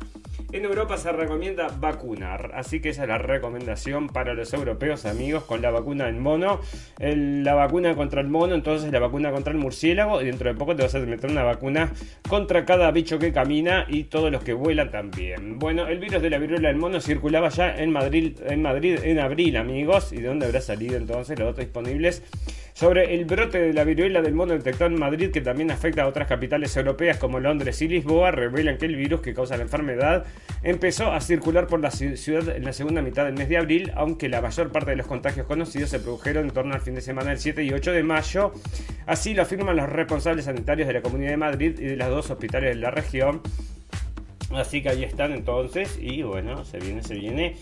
en 0.51 0.63
Europa 0.63 0.98
se 0.98 1.12
recomienda 1.12 1.68
vacunar, 1.80 2.51
así 2.56 2.80
que 2.80 2.89
esa 2.89 3.04
es 3.04 3.10
la 3.10 3.18
recomendación 3.18 4.08
para 4.08 4.34
los 4.34 4.54
europeos 4.54 5.06
amigos 5.06 5.44
con 5.44 5.62
la 5.62 5.72
vacuna 5.72 6.06
del 6.06 6.15
mono, 6.15 6.62
la 6.98 7.54
vacuna 7.56 7.96
contra 7.96 8.22
el 8.22 8.27
mono, 8.27 8.56
entonces 8.56 8.92
la 8.92 9.00
vacuna 9.00 9.32
contra 9.32 9.51
el 9.51 9.60
murciélago 9.60 10.22
y 10.22 10.25
dentro 10.25 10.50
de 10.50 10.58
poco 10.58 10.75
te 10.75 10.84
vas 10.84 10.96
a 10.96 11.00
meter 11.00 11.30
una 11.30 11.44
vacuna 11.44 11.92
contra 12.30 12.63
cada 12.63 12.92
bicho 12.92 13.20
que 13.20 13.34
camina 13.34 13.86
y 13.89 14.06
todos 14.06 14.32
los 14.32 14.44
que 14.44 14.54
vuelan 14.54 14.92
también. 14.92 15.60
Bueno, 15.60 15.88
el 15.88 16.00
virus 16.00 16.22
de 16.22 16.30
la 16.30 16.38
viruela 16.38 16.70
del 16.70 16.77
mono 16.77 17.01
circulaba 17.01 17.50
ya 17.50 17.75
en 17.75 17.92
Madrid 17.92 18.38
en, 18.46 18.62
Madrid, 18.62 19.00
en 19.04 19.20
abril 19.20 19.58
amigos, 19.58 20.13
¿y 20.13 20.22
de 20.22 20.30
dónde 20.36 20.48
habrá 20.48 20.62
salido 20.62 20.98
entonces 20.98 21.39
los 21.39 21.48
datos 21.48 21.65
disponibles? 21.65 22.22
sobre 22.75 23.15
el 23.15 23.24
brote 23.24 23.58
de 23.58 23.74
la 23.74 23.86
viruela 23.86 24.22
del 24.22 24.34
mono 24.34 24.51
detectado 24.51 24.92
en 24.92 25.00
Madrid 25.00 25.32
que 25.32 25.39
también 25.39 25.72
afecta 25.72 26.04
a 26.04 26.08
otras 26.08 26.27
capitales 26.27 26.75
europeas 26.75 27.18
como 27.18 27.39
Londres 27.39 27.82
y 27.82 27.88
Lisboa, 27.88 28.32
revelan 28.32 28.77
que 28.77 28.86
el 28.86 28.98
virus 28.98 29.22
que 29.22 29.34
causa 29.34 29.56
la 29.56 29.63
enfermedad 29.63 30.25
empezó 30.62 31.13
a 31.13 31.22
circular 31.22 31.68
por 31.68 31.80
la 31.80 31.89
ciudad 31.89 32.50
en 32.50 32.65
la 32.65 32.74
segunda 32.74 33.01
mitad 33.01 33.24
del 33.24 33.36
mes 33.36 33.48
de 33.48 33.58
abril, 33.58 33.94
aunque 33.96 34.27
la 34.27 34.42
mayor 34.42 34.74
parte 34.74 34.92
de 34.92 34.98
los 34.98 35.08
contagios 35.08 35.48
conocidos 35.48 35.89
se 35.89 36.01
produjeron 36.01 36.48
en 36.48 36.51
torno 36.51 36.74
al 36.74 36.82
fin 36.82 36.96
de 36.96 37.01
semana 37.01 37.30
del 37.30 37.39
7 37.39 37.63
y 37.63 37.72
8 37.72 37.94
de 37.94 38.04
mayo. 38.04 38.51
Así 39.06 39.34
lo 39.34 39.44
afirman 39.44 39.77
los 39.77 39.88
responsables 39.88 40.44
sanitarios 40.44 40.89
de 40.89 40.96
la 40.96 41.01
Comunidad 41.01 41.32
de 41.32 41.38
Madrid 41.38 41.80
y 41.80 41.86
de 41.86 41.96
los 41.96 42.10
dos 42.10 42.30
hospitales 42.30 42.75
de 42.75 42.82
la 42.82 42.92
región. 42.92 43.42
Así 44.51 44.82
que 44.82 44.89
ahí 44.89 45.06
están 45.06 45.32
entonces 45.32 45.98
y 46.00 46.24
bueno, 46.24 46.65
se 46.65 46.80
viene, 46.80 47.04
se 47.04 47.15
viene 47.15 47.56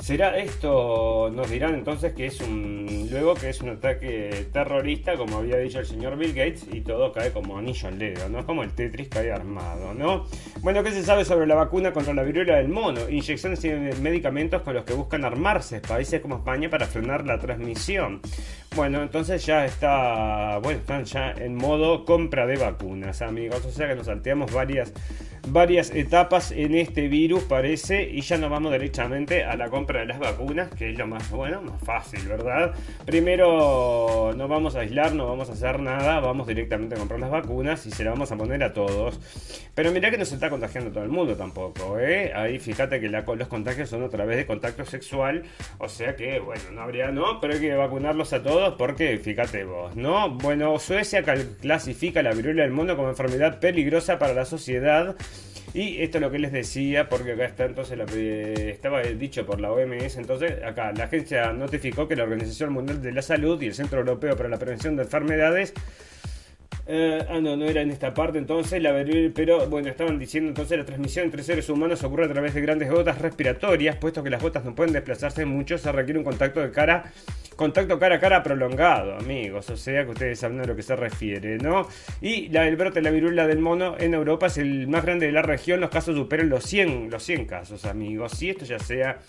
¿Será 0.00 0.38
esto? 0.38 1.30
Nos 1.30 1.50
dirán 1.50 1.74
entonces 1.74 2.14
que 2.14 2.26
es 2.26 2.40
un. 2.40 3.06
Luego 3.10 3.34
que 3.34 3.50
es 3.50 3.60
un 3.60 3.68
ataque 3.68 4.46
terrorista, 4.50 5.16
como 5.16 5.38
había 5.38 5.58
dicho 5.58 5.78
el 5.78 5.86
señor 5.86 6.16
Bill 6.16 6.32
Gates, 6.32 6.66
y 6.72 6.80
todo 6.80 7.12
cae 7.12 7.32
como 7.32 7.58
anillo 7.58 7.88
al 7.88 7.98
dedo, 7.98 8.28
¿no? 8.30 8.46
Como 8.46 8.62
el 8.62 8.70
Tetris 8.72 9.08
cae 9.08 9.30
armado, 9.30 9.92
¿no? 9.92 10.24
Bueno, 10.62 10.82
¿qué 10.82 10.92
se 10.92 11.02
sabe 11.02 11.24
sobre 11.26 11.46
la 11.46 11.54
vacuna 11.54 11.92
contra 11.92 12.14
la 12.14 12.22
viruela 12.22 12.56
del 12.56 12.68
mono? 12.68 13.08
Inyecciones 13.10 13.62
y 13.64 13.68
medicamentos 14.00 14.62
con 14.62 14.74
los 14.74 14.84
que 14.84 14.94
buscan 14.94 15.24
armarse 15.24 15.80
países 15.80 16.20
como 16.20 16.36
España 16.36 16.70
para 16.70 16.86
frenar 16.86 17.26
la 17.26 17.38
transmisión. 17.38 18.22
Bueno, 18.76 19.02
entonces 19.02 19.44
ya 19.44 19.64
está. 19.64 20.58
Bueno, 20.58 20.78
están 20.78 21.04
ya 21.04 21.32
en 21.32 21.56
modo 21.56 22.04
compra 22.04 22.46
de 22.46 22.56
vacunas, 22.56 23.20
amigos. 23.20 23.64
O 23.64 23.70
sea 23.72 23.88
que 23.88 23.96
nos 23.96 24.06
salteamos 24.06 24.52
varias 24.52 24.92
varias 25.48 25.90
etapas 25.90 26.52
en 26.52 26.74
este 26.74 27.08
virus, 27.08 27.44
parece, 27.44 28.08
y 28.08 28.20
ya 28.20 28.38
nos 28.38 28.50
vamos 28.50 28.72
directamente 28.72 29.44
a 29.44 29.56
la 29.56 29.70
compra 29.70 30.00
de 30.00 30.06
las 30.06 30.18
vacunas, 30.18 30.70
que 30.70 30.90
es 30.90 30.98
lo 30.98 31.06
más 31.06 31.30
bueno, 31.30 31.62
más 31.62 31.82
fácil, 31.82 32.26
¿verdad? 32.28 32.74
Primero 33.06 34.32
no 34.36 34.48
vamos 34.48 34.76
a 34.76 34.80
aislar, 34.80 35.14
no 35.14 35.26
vamos 35.26 35.48
a 35.50 35.52
hacer 35.52 35.80
nada, 35.80 36.20
vamos 36.20 36.46
directamente 36.46 36.94
a 36.94 36.98
comprar 36.98 37.20
las 37.20 37.30
vacunas 37.30 37.86
y 37.86 37.90
se 37.90 38.04
las 38.04 38.12
vamos 38.12 38.30
a 38.32 38.36
poner 38.36 38.62
a 38.62 38.72
todos. 38.72 39.18
Pero 39.74 39.92
mirá 39.92 40.10
que 40.10 40.18
no 40.18 40.24
se 40.24 40.34
está 40.34 40.50
contagiando 40.50 40.90
todo 40.90 41.04
el 41.04 41.10
mundo 41.10 41.36
tampoco, 41.36 41.98
¿eh? 41.98 42.32
Ahí 42.34 42.58
fíjate 42.58 43.00
que 43.00 43.08
los 43.08 43.48
contagios 43.48 43.88
son 43.88 44.04
a 44.04 44.08
través 44.08 44.36
de 44.36 44.46
contacto 44.46 44.84
sexual, 44.84 45.44
o 45.78 45.88
sea 45.88 46.16
que, 46.16 46.38
bueno, 46.40 46.62
no 46.72 46.82
habría, 46.82 47.10
no, 47.10 47.40
pero 47.40 47.54
hay 47.54 47.60
que 47.60 47.74
vacunarlos 47.74 48.32
a 48.32 48.42
todos 48.42 48.59
porque, 48.76 49.18
fíjate 49.18 49.64
vos, 49.64 49.96
¿no? 49.96 50.30
Bueno, 50.30 50.78
Suecia 50.78 51.22
clasifica 51.60 52.22
la 52.22 52.32
viruela 52.32 52.62
del 52.62 52.72
mono 52.72 52.96
como 52.96 53.08
enfermedad 53.08 53.60
peligrosa 53.60 54.18
para 54.18 54.34
la 54.34 54.44
sociedad 54.44 55.16
y 55.72 56.02
esto 56.02 56.18
es 56.18 56.22
lo 56.22 56.30
que 56.30 56.38
les 56.38 56.52
decía, 56.52 57.08
porque 57.08 57.32
acá 57.32 57.44
está 57.44 57.64
entonces, 57.64 57.98
estaba 58.12 59.02
dicho 59.02 59.46
por 59.46 59.60
la 59.60 59.70
OMS, 59.70 60.16
entonces 60.16 60.62
acá 60.64 60.92
la 60.92 61.04
agencia 61.04 61.52
notificó 61.52 62.08
que 62.08 62.16
la 62.16 62.24
Organización 62.24 62.72
Mundial 62.72 63.00
de 63.00 63.12
la 63.12 63.22
Salud 63.22 63.60
y 63.62 63.66
el 63.66 63.74
Centro 63.74 64.00
Europeo 64.00 64.36
para 64.36 64.48
la 64.48 64.58
Prevención 64.58 64.96
de 64.96 65.04
Enfermedades 65.04 65.72
eh, 66.92 67.24
ah, 67.28 67.38
no, 67.40 67.56
no 67.56 67.66
era 67.66 67.82
en 67.82 67.90
esta 67.92 68.12
parte 68.12 68.38
entonces, 68.38 68.82
la 68.82 68.92
pero 69.32 69.68
bueno, 69.68 69.88
estaban 69.88 70.18
diciendo 70.18 70.48
entonces 70.48 70.76
la 70.76 70.84
transmisión 70.84 71.26
entre 71.26 71.44
seres 71.44 71.68
humanos 71.68 72.02
ocurre 72.02 72.24
a 72.24 72.28
través 72.28 72.52
de 72.52 72.60
grandes 72.60 72.90
gotas 72.90 73.18
respiratorias, 73.18 73.94
puesto 73.94 74.24
que 74.24 74.30
las 74.30 74.42
gotas 74.42 74.64
no 74.64 74.74
pueden 74.74 74.92
desplazarse 74.92 75.44
mucho, 75.44 75.78
se 75.78 75.92
requiere 75.92 76.18
un 76.18 76.24
contacto 76.24 76.58
de 76.58 76.72
cara, 76.72 77.12
contacto 77.54 77.96
cara 78.00 78.16
a 78.16 78.18
cara 78.18 78.42
prolongado, 78.42 79.14
amigos, 79.14 79.70
o 79.70 79.76
sea 79.76 80.04
que 80.04 80.10
ustedes 80.10 80.40
saben 80.40 80.58
a 80.58 80.64
lo 80.64 80.74
que 80.74 80.82
se 80.82 80.96
refiere, 80.96 81.58
¿no? 81.58 81.86
Y 82.20 82.48
la, 82.48 82.66
el 82.66 82.74
brote 82.74 82.96
de 82.96 83.02
la 83.02 83.12
viruela 83.12 83.46
del 83.46 83.60
mono 83.60 83.94
en 83.96 84.12
Europa 84.12 84.46
es 84.46 84.58
el 84.58 84.88
más 84.88 85.04
grande 85.04 85.26
de 85.26 85.32
la 85.32 85.42
región, 85.42 85.80
los 85.80 85.90
casos 85.90 86.16
superan 86.16 86.48
los 86.48 86.64
100, 86.64 87.08
los 87.08 87.22
100 87.22 87.46
casos, 87.46 87.84
amigos, 87.84 88.32
si 88.32 88.50
esto 88.50 88.64
ya 88.64 88.80
sea 88.80 89.20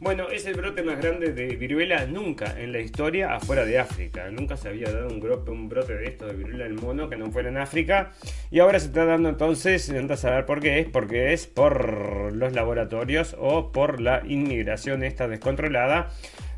bueno, 0.00 0.28
es 0.30 0.46
el 0.46 0.54
brote 0.54 0.82
más 0.82 0.98
grande 0.98 1.32
de 1.32 1.56
viruela 1.56 2.06
nunca 2.06 2.58
en 2.58 2.72
la 2.72 2.80
historia 2.80 3.34
afuera 3.34 3.64
de 3.64 3.78
África. 3.78 4.30
Nunca 4.30 4.56
se 4.56 4.68
había 4.68 4.90
dado 4.90 5.08
un, 5.08 5.20
brote, 5.20 5.50
un 5.50 5.68
brote 5.68 5.94
de 5.94 6.06
esto 6.06 6.26
de 6.26 6.34
viruela 6.34 6.64
del 6.64 6.74
mono 6.74 7.10
que 7.10 7.16
no 7.16 7.30
fuera 7.30 7.50
en 7.50 7.58
África. 7.58 8.12
Y 8.50 8.60
ahora 8.60 8.80
se 8.80 8.86
está 8.86 9.04
dando 9.04 9.28
entonces, 9.28 9.90
a 9.90 10.16
saber 10.16 10.46
por 10.46 10.60
qué 10.60 10.80
es, 10.80 10.88
porque 10.88 11.32
es 11.32 11.46
por 11.46 12.32
los 12.34 12.52
laboratorios 12.54 13.36
o 13.38 13.72
por 13.72 14.00
la 14.00 14.22
inmigración 14.26 15.04
esta 15.04 15.28
descontrolada 15.28 16.10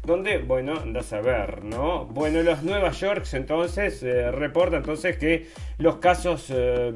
donde, 0.05 0.39
bueno, 0.39 0.75
andas 0.81 1.13
a 1.13 1.21
ver, 1.21 1.63
¿no? 1.63 2.07
Bueno, 2.07 2.43
los 2.43 2.65
Nueva 2.65 2.91
York 2.91 3.25
entonces 3.35 4.03
eh, 4.03 4.33
reporta 4.33 4.79
entonces 4.79 5.17
que 5.17 5.47
los 5.79 5.99
casos, 5.99 6.47
eh, 6.51 6.93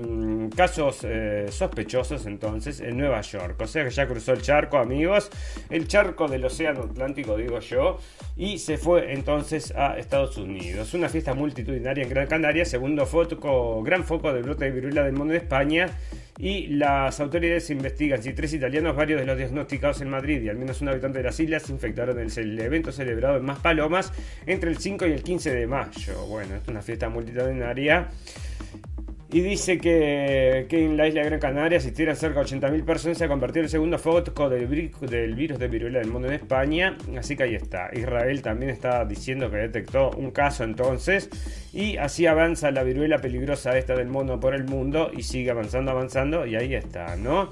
casos 0.56 1.00
eh, 1.04 1.46
sospechosos 1.48 2.26
entonces 2.26 2.80
en 2.80 2.96
Nueva 2.96 3.20
York, 3.20 3.60
o 3.60 3.66
sea 3.68 3.84
que 3.84 3.90
ya 3.90 4.08
cruzó 4.08 4.32
el 4.32 4.42
charco, 4.42 4.78
amigos, 4.78 5.30
el 5.70 5.86
charco 5.86 6.26
del 6.26 6.44
Océano 6.44 6.82
Atlántico, 6.82 7.36
digo 7.36 7.60
yo, 7.60 7.98
y 8.36 8.58
se 8.58 8.76
fue 8.76 9.12
entonces 9.12 9.72
a 9.76 9.96
Estados 9.98 10.36
Unidos. 10.36 10.92
Una 10.92 11.08
fiesta 11.08 11.32
multitudinaria 11.32 12.02
en 12.02 12.10
Gran 12.10 12.26
Canaria, 12.26 12.64
segundo 12.64 13.06
foco, 13.06 13.84
gran 13.84 14.02
foco 14.02 14.32
de 14.32 14.42
brote 14.42 14.64
de 14.64 14.72
viruela 14.72 15.04
del 15.04 15.12
mundo 15.12 15.32
de 15.32 15.38
España 15.38 15.96
y 16.38 16.66
las 16.68 17.18
autoridades 17.20 17.70
investigan 17.70 18.22
si 18.22 18.32
tres 18.32 18.52
italianos, 18.52 18.94
varios 18.94 19.20
de 19.20 19.26
los 19.26 19.38
diagnosticados 19.38 20.00
en 20.00 20.10
Madrid 20.10 20.42
y 20.42 20.48
al 20.48 20.56
menos 20.56 20.80
un 20.80 20.88
habitante 20.88 21.18
de 21.18 21.24
las 21.24 21.40
islas 21.40 21.70
infectaron 21.70 22.18
el 22.18 22.60
evento 22.60 22.92
celebrado 22.92 23.38
en 23.38 23.44
Maspalomas 23.44 24.12
entre 24.46 24.70
el 24.70 24.78
5 24.78 25.06
y 25.06 25.12
el 25.12 25.22
15 25.22 25.54
de 25.54 25.66
mayo. 25.66 26.26
Bueno, 26.26 26.56
es 26.56 26.68
una 26.68 26.82
fiesta 26.82 27.08
multitudinaria 27.08 28.08
y 29.28 29.40
dice 29.40 29.78
que, 29.78 30.66
en 30.70 30.96
la 30.96 31.08
isla 31.08 31.24
Gran 31.24 31.40
Canaria 31.40 31.78
asistieron 31.78 32.14
cerca 32.14 32.40
de 32.40 32.46
80.000 32.46 32.84
personas. 32.84 33.18
Se 33.18 33.24
ha 33.24 33.28
convertido 33.28 33.62
en 33.62 33.64
el 33.64 33.70
segundo 33.70 33.98
foco 33.98 34.48
del, 34.48 34.66
virus 34.66 35.58
de 35.58 35.68
viruela 35.68 35.98
del 35.98 36.10
mundo 36.10 36.28
en 36.28 36.34
España. 36.34 36.96
Así 37.18 37.36
que 37.36 37.42
ahí 37.42 37.56
está. 37.56 37.90
Israel 37.92 38.40
también 38.42 38.70
está 38.70 39.04
diciendo 39.04 39.50
que 39.50 39.56
detectó 39.56 40.10
un 40.10 40.30
caso 40.30 40.62
entonces. 40.62 41.28
Y 41.72 41.96
así 41.96 42.26
avanza 42.26 42.70
la 42.70 42.84
viruela 42.84 43.18
peligrosa 43.18 43.76
esta 43.76 43.96
del 43.96 44.06
mono 44.06 44.38
por 44.38 44.54
el 44.54 44.62
mundo. 44.62 45.10
Y 45.12 45.24
sigue 45.24 45.50
avanzando, 45.50 45.90
avanzando. 45.90 46.46
Y 46.46 46.54
ahí 46.54 46.74
está, 46.74 47.16
¿no? 47.16 47.50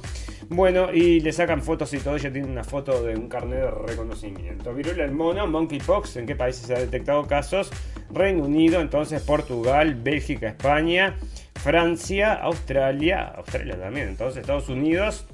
Bueno, 0.51 0.93
y 0.93 1.19
le 1.21 1.33
sacan 1.33 1.61
fotos 1.61 1.93
y 1.93 1.99
todo. 1.99 2.17
Ya 2.19 2.31
tiene 2.31 2.47
una 2.47 2.63
foto 2.63 3.03
de 3.03 3.17
un 3.17 3.29
carnet 3.29 3.59
de 3.59 3.71
reconocimiento. 3.73 4.73
Viruela 4.73 5.03
del 5.03 5.13
mono, 5.13 5.49
monkeypox. 5.49 6.19
¿En 6.19 6.27
qué 6.27 6.37
países 6.37 6.69
se 6.69 6.75
ha 6.75 6.79
detectado 6.79 7.27
casos? 7.27 7.73
Reino 8.13 8.45
Unido, 8.45 8.81
entonces 8.81 9.21
Portugal, 9.23 9.97
Bélgica, 9.97 10.47
España. 10.47 11.17
Francia, 11.65 12.35
Australia, 12.35 13.33
Australia 13.37 13.79
también, 13.79 14.09
entonces 14.09 14.43
Estados 14.43 14.69
Unidos, 14.69 15.27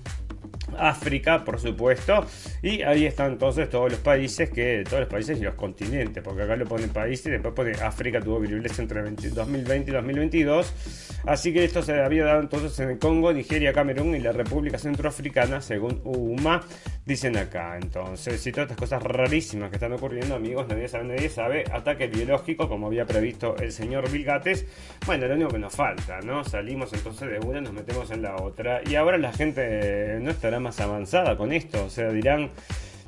África, 0.79 1.45
por 1.45 1.61
supuesto, 1.61 2.27
y 2.63 2.83
ahí 2.83 3.07
están 3.07 3.33
entonces 3.33 3.69
todos 3.69 3.91
los 3.91 4.01
países 4.01 4.51
que 4.51 4.85
todos 4.85 5.01
los 5.01 5.09
países 5.09 5.39
y 5.39 5.43
los 5.43 5.55
continentes, 5.55 6.23
porque 6.23 6.43
acá 6.43 6.57
lo 6.57 6.67
ponen 6.67 6.91
países 6.91 7.27
y 7.27 7.31
después 7.31 7.55
pone 7.55 7.73
África 7.73 8.21
tuvo 8.21 8.41
virulencia 8.41 8.83
entre 8.83 9.03
2020 9.03 9.91
y 9.91 9.95
2022, 9.95 11.23
así 11.27 11.53
que 11.53 11.65
esto 11.65 11.83
se 11.83 12.01
había 12.01 12.25
dado 12.25 12.41
entonces 12.41 12.79
en 12.81 12.91
el 12.91 12.99
Congo, 12.99 13.33
Nigeria, 13.33 13.73
Camerún 13.73 14.15
y 14.15 14.21
la 14.21 14.33
República 14.33 14.79
Centroafricana, 14.79 15.61
según 15.61 16.01
UMA, 16.05 16.63
dicen 17.05 17.37
acá. 17.37 17.77
Entonces, 17.77 18.47
y 18.47 18.53
todas 18.53 18.71
estas 18.71 18.79
cosas 18.79 19.03
rarísimas 19.03 19.71
que 19.71 19.77
están 19.77 19.93
ocurriendo, 19.93 20.35
amigos, 20.35 20.67
nadie 20.69 20.89
sabe, 20.89 21.05
nadie 21.05 21.29
sabe, 21.29 21.65
ataque 21.73 22.07
biológico, 22.07 22.69
como 22.69 22.87
había 22.87 23.05
previsto 23.07 23.57
el 23.57 23.73
señor 23.73 24.11
Vilgates, 24.11 24.67
bueno, 25.07 25.27
lo 25.27 25.35
único 25.35 25.51
que 25.51 25.59
nos 25.59 25.75
falta, 25.75 26.21
¿no? 26.21 26.45
Salimos 26.45 26.93
entonces 26.93 27.31
de 27.31 27.39
una, 27.47 27.61
nos 27.61 27.73
metemos 27.73 28.11
en 28.11 28.23
la 28.23 28.37
otra, 28.37 28.81
y 28.87 28.95
ahora 28.95 29.19
la 29.19 29.33
gente 29.33 30.19
no 30.21 30.31
estará 30.31 30.60
más 30.61 30.81
avanzada 30.81 31.37
con 31.37 31.53
esto, 31.53 31.85
o 31.85 31.91
sea, 31.91 32.11
dirán... 32.11 32.51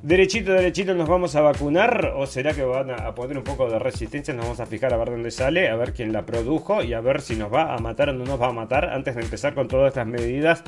Derechito, 0.03 0.51
derechito 0.51 0.95
nos 0.95 1.09
vamos 1.09 1.37
a 1.37 1.43
vacunar 1.43 2.15
o 2.17 2.27
será 2.27 2.53
que 2.55 2.65
van 2.65 2.91
a 2.91 3.15
poner 3.15 3.39
un 3.39 3.45
poco 3.45 3.71
de 3.71 3.79
resistencia, 3.79 4.35
nos 4.35 4.47
vamos 4.47 4.59
a 4.59 4.67
fijar 4.67 4.93
a 4.93 4.97
ver 4.97 5.11
dónde 5.11 5.31
sale, 5.31 5.69
a 5.69 5.77
ver 5.77 5.93
quién 5.93 6.13
la 6.13 6.27
produjo 6.27 6.83
y 6.83 6.93
a 6.93 7.01
ver 7.01 7.21
si 7.21 7.37
nos 7.37 7.55
va 7.55 7.73
a 7.73 7.79
matar 7.79 8.09
o 8.09 8.13
no 8.13 8.25
nos 8.25 8.41
va 8.41 8.49
a 8.49 8.53
matar 8.53 8.87
antes 8.87 9.15
de 9.15 9.23
empezar 9.23 9.55
con 9.55 9.69
todas 9.69 9.91
estas 9.91 10.09
medidas 10.09 10.65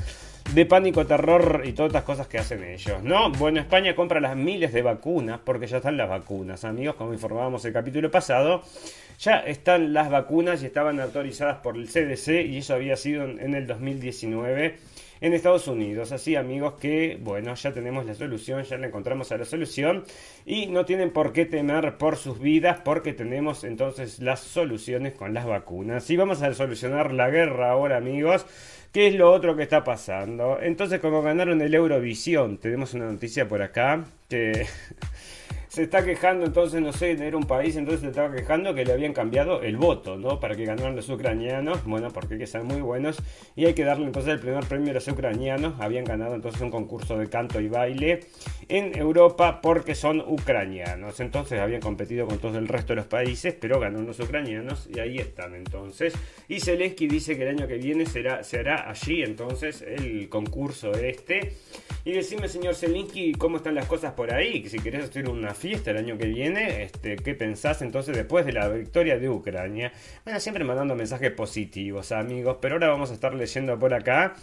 de 0.53 0.67
pánico, 0.67 1.05
terror 1.05 1.63
y 1.65 1.73
todas 1.73 1.91
estas 1.91 2.05
cosas 2.05 2.29
que 2.29 2.39
hacen 2.39 2.63
ellos, 2.63 3.03
¿no? 3.03 3.33
Bueno, 3.33 3.59
España 3.59 3.97
compra 3.97 4.21
las 4.21 4.37
miles 4.37 4.73
de 4.73 4.83
vacunas 4.83 5.41
porque 5.45 5.67
ya 5.67 5.79
están 5.79 5.97
las 5.97 6.09
vacunas, 6.09 6.65
amigos, 6.65 6.95
como 6.95 7.13
informábamos 7.13 7.65
el 7.65 7.73
capítulo 7.73 8.13
pasado. 8.13 8.63
Ya 9.19 9.39
están 9.39 9.93
las 9.93 10.11
vacunas 10.11 10.63
y 10.63 10.67
estaban 10.67 11.01
autorizadas 11.01 11.57
por 11.57 11.77
el 11.77 11.89
CDC 11.89 12.47
y 12.47 12.59
eso 12.59 12.75
había 12.75 12.95
sido 12.95 13.25
en 13.25 13.55
el 13.57 13.67
2019 13.67 14.77
en 15.21 15.33
Estados 15.33 15.69
Unidos. 15.69 16.13
Así 16.13 16.37
amigos 16.37 16.75
que, 16.75 17.19
bueno, 17.21 17.55
ya 17.55 17.73
tenemos 17.73 18.07
la 18.07 18.15
solución, 18.15 18.63
ya 18.65 18.77
le 18.77 18.89
encontramos 18.89 19.33
a 19.33 19.39
la 19.39 19.45
solución 19.45 20.05
y 20.45 20.67
no 20.67 20.85
tienen 20.85 21.11
por 21.11 21.33
qué 21.33 21.47
temer 21.47 21.97
por 21.99 22.17
sus 22.17 22.41
vidas 22.41 22.81
porque 22.85 23.13
tenemos 23.13 23.65
entonces 23.65 24.21
las 24.21 24.41
soluciones 24.41 25.15
con 25.15 25.35
las 25.35 25.47
vacunas. 25.47 26.09
Y 26.11 26.17
vamos 26.17 26.43
a 26.43 26.53
solucionar 26.55 27.13
la 27.13 27.31
guerra 27.31 27.71
ahora 27.71 27.97
amigos. 27.97 28.47
¿Qué 28.93 29.09
es 29.09 29.15
lo 29.17 29.33
otro 29.33 29.57
que 29.57 29.65
está 29.65 29.83
pasando? 29.83 30.59
Entonces, 30.63 31.01
como 31.01 31.21
ganaron 31.21 31.61
el 31.61 31.75
Eurovisión, 31.75 32.59
tenemos 32.59 32.95
una 32.95 33.11
noticia 33.11 33.49
por 33.49 33.61
acá 33.61 34.05
que 34.29 34.67
se 35.75 35.83
está 35.83 36.05
quejando 36.05 36.47
entonces, 36.47 36.81
no 36.81 36.93
sé, 36.93 37.11
era 37.11 37.37
un 37.37 37.49
país, 37.49 37.75
entonces 37.75 38.03
se 38.03 38.07
estaba 38.07 38.33
quejando 38.33 38.73
que 38.75 38.85
le 38.85 38.93
habían 38.93 39.13
cambiado 39.13 39.61
el 39.61 39.77
voto, 39.77 40.17
¿no? 40.17 40.39
Para 40.39 40.55
que 40.55 40.65
ganaran 40.65 40.95
los 40.95 41.09
ucranianos, 41.09 41.83
bueno, 41.85 42.13
porque 42.13 42.35
hay 42.35 42.41
que 42.41 42.47
ser 42.47 42.63
muy 42.63 42.81
buenos, 42.81 43.21
y 43.57 43.65
hay 43.65 43.75
que 43.75 43.83
darle 43.83 44.07
entonces 44.07 44.35
el 44.35 44.39
primer 44.39 44.65
premio 44.67 44.93
a 44.93 44.95
los 44.95 45.09
ucranianos, 45.09 45.75
habían 45.81 46.05
ganado 46.05 46.37
entonces 46.37 46.61
un 46.61 46.71
concurso 46.71 47.19
de 47.19 47.27
canto 47.27 47.61
y 47.61 47.67
baile 47.67 48.21
en 48.69 48.97
Europa 48.97 49.61
porque 49.61 49.97
son 49.97 50.21
ucranianos, 50.21 51.19
entonces 51.19 51.59
habían 51.59 51.81
competido 51.81 52.29
con 52.29 52.39
todo 52.39 52.57
el 52.57 52.69
resto 52.69 52.93
de 52.93 52.99
los 52.99 53.07
países, 53.07 53.57
pero 53.61 53.81
ganaron 53.81 54.07
los 54.07 54.21
ucranianos, 54.21 54.89
y 54.95 55.01
ahí 55.01 55.19
están 55.19 55.57
entonces. 55.57 56.15
Y 56.47 56.61
Zelensky 56.61 57.09
dice 57.09 57.37
que 57.37 57.43
el 57.43 57.49
año 57.49 57.67
que 57.67 57.79
viene 57.79 58.07
será, 58.07 58.45
se 58.45 58.61
allí 58.61 59.25
entonces 59.25 59.83
el 59.83 60.29
concurso 60.29 60.93
este. 60.93 61.55
Y 62.05 62.13
decime, 62.13 62.49
señor 62.49 62.75
Zelensky, 62.77 63.33
cómo 63.33 63.57
están 63.57 63.75
las 63.75 63.87
cosas 63.87 64.13
por 64.13 64.33
ahí, 64.33 64.63
que 64.63 64.69
si 64.69 64.79
querés 64.79 65.05
hacer 65.05 65.29
una 65.29 65.53
fiesta 65.65 65.93
el 65.93 65.97
año 65.97 66.19
que 66.19 66.27
viene, 66.27 66.83
este, 66.83 67.17
¿qué 67.17 67.35
pensás 67.35 67.81
entonces 67.81 68.15
después 68.15 68.45
de 68.45 68.53
la 68.53 68.69
victoria 68.69 69.19
de 69.19 69.31
Ucrania? 69.31 69.95
Bueno, 70.23 70.39
siempre 70.39 70.63
mandando 70.63 70.95
mensajes 70.95 71.31
positivos, 71.31 72.13
amigos, 72.13 72.59
pero 72.61 72.75
ahora 72.75 72.89
vamos 72.89 73.11
a 73.11 73.15
estar 73.15 73.33
leyendo 73.33 73.79
por 73.79 73.95
acá 73.95 74.35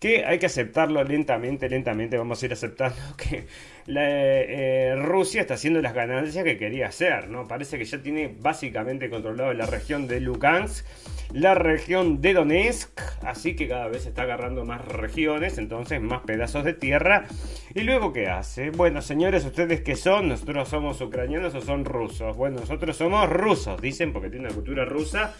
que 0.00 0.24
hay 0.24 0.38
que 0.38 0.46
aceptarlo 0.46 1.04
lentamente, 1.04 1.68
lentamente 1.68 2.16
vamos 2.16 2.42
a 2.42 2.46
ir 2.46 2.52
aceptando 2.54 2.96
que 3.18 3.46
eh, 3.86 4.94
Rusia 4.96 5.42
está 5.42 5.54
haciendo 5.54 5.82
las 5.82 5.92
ganancias 5.92 6.42
que 6.42 6.56
quería 6.56 6.88
hacer, 6.88 7.28
¿no? 7.28 7.46
Parece 7.46 7.76
que 7.76 7.84
ya 7.84 8.02
tiene 8.02 8.34
básicamente 8.40 9.10
controlado 9.10 9.52
la 9.52 9.66
región 9.66 10.08
de 10.08 10.20
Lugansk, 10.20 10.86
la 11.32 11.54
región 11.54 12.22
de 12.22 12.32
Donetsk, 12.32 12.98
así 13.22 13.54
que 13.54 13.68
cada 13.68 13.88
vez 13.88 14.06
está 14.06 14.22
agarrando 14.22 14.64
más 14.64 14.82
regiones, 14.86 15.58
entonces 15.58 16.00
más 16.00 16.22
pedazos 16.22 16.64
de 16.64 16.72
tierra. 16.72 17.26
¿Y 17.74 17.82
luego 17.82 18.14
qué 18.14 18.28
hace? 18.28 18.70
Bueno, 18.70 19.02
señores, 19.02 19.44
¿ustedes 19.44 19.82
qué 19.82 19.96
son? 19.96 20.28
¿Nosotros 20.28 20.66
somos 20.70 20.98
ucranianos 21.02 21.54
o 21.54 21.60
son 21.60 21.84
rusos? 21.84 22.34
Bueno, 22.38 22.60
nosotros 22.60 22.96
somos 22.96 23.28
rusos, 23.28 23.78
dicen, 23.82 24.14
porque 24.14 24.30
tiene 24.30 24.46
una 24.46 24.54
cultura 24.54 24.86
rusa, 24.86 25.34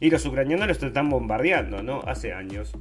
y 0.00 0.08
los 0.08 0.24
ucranianos 0.24 0.68
los 0.68 0.82
están 0.82 1.10
bombardeando, 1.10 1.82
¿no? 1.82 2.00
Hace 2.06 2.32
años. 2.32 2.72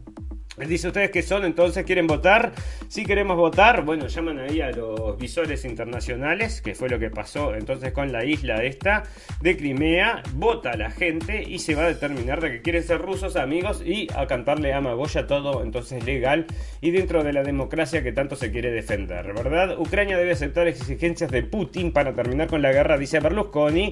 Dice 0.57 0.87
ustedes 0.87 1.11
que 1.11 1.21
son, 1.21 1.43
entonces 1.43 1.83
quieren 1.83 2.07
votar. 2.07 2.53
Si 2.87 3.05
queremos 3.05 3.35
votar, 3.35 3.83
bueno, 3.83 4.07
llaman 4.07 4.39
ahí 4.39 4.61
a 4.61 4.71
los 4.71 5.17
visores 5.17 5.65
internacionales, 5.65 6.61
que 6.61 6.75
fue 6.75 6.87
lo 6.87 6.97
que 6.97 7.09
pasó 7.09 7.53
entonces 7.55 7.91
con 7.91 8.13
la 8.13 8.23
isla 8.23 8.63
esta 8.63 9.03
de 9.41 9.57
Crimea. 9.57 10.23
Vota 10.33 10.77
la 10.77 10.91
gente 10.91 11.43
y 11.43 11.59
se 11.59 11.75
va 11.75 11.83
a 11.83 11.87
determinar 11.87 12.39
de 12.39 12.51
que 12.51 12.61
quieren 12.61 12.83
ser 12.83 13.01
rusos 13.01 13.35
amigos 13.35 13.83
y 13.85 14.07
a 14.15 14.27
cantarle 14.27 14.73
a 14.73 14.79
Magoya 14.79 15.27
todo 15.27 15.61
entonces 15.61 16.05
legal 16.05 16.45
y 16.79 16.91
dentro 16.91 17.23
de 17.23 17.33
la 17.33 17.43
democracia 17.43 18.01
que 18.01 18.13
tanto 18.13 18.37
se 18.37 18.51
quiere 18.51 18.71
defender, 18.71 19.33
¿verdad? 19.33 19.77
Ucrania 19.77 20.17
debe 20.17 20.31
aceptar 20.31 20.67
exigencias 20.67 21.31
de 21.31 21.43
Putin 21.43 21.91
para 21.91 22.13
terminar 22.13 22.47
con 22.47 22.61
la 22.61 22.71
guerra, 22.71 22.97
dice 22.97 23.19
Berlusconi. 23.19 23.91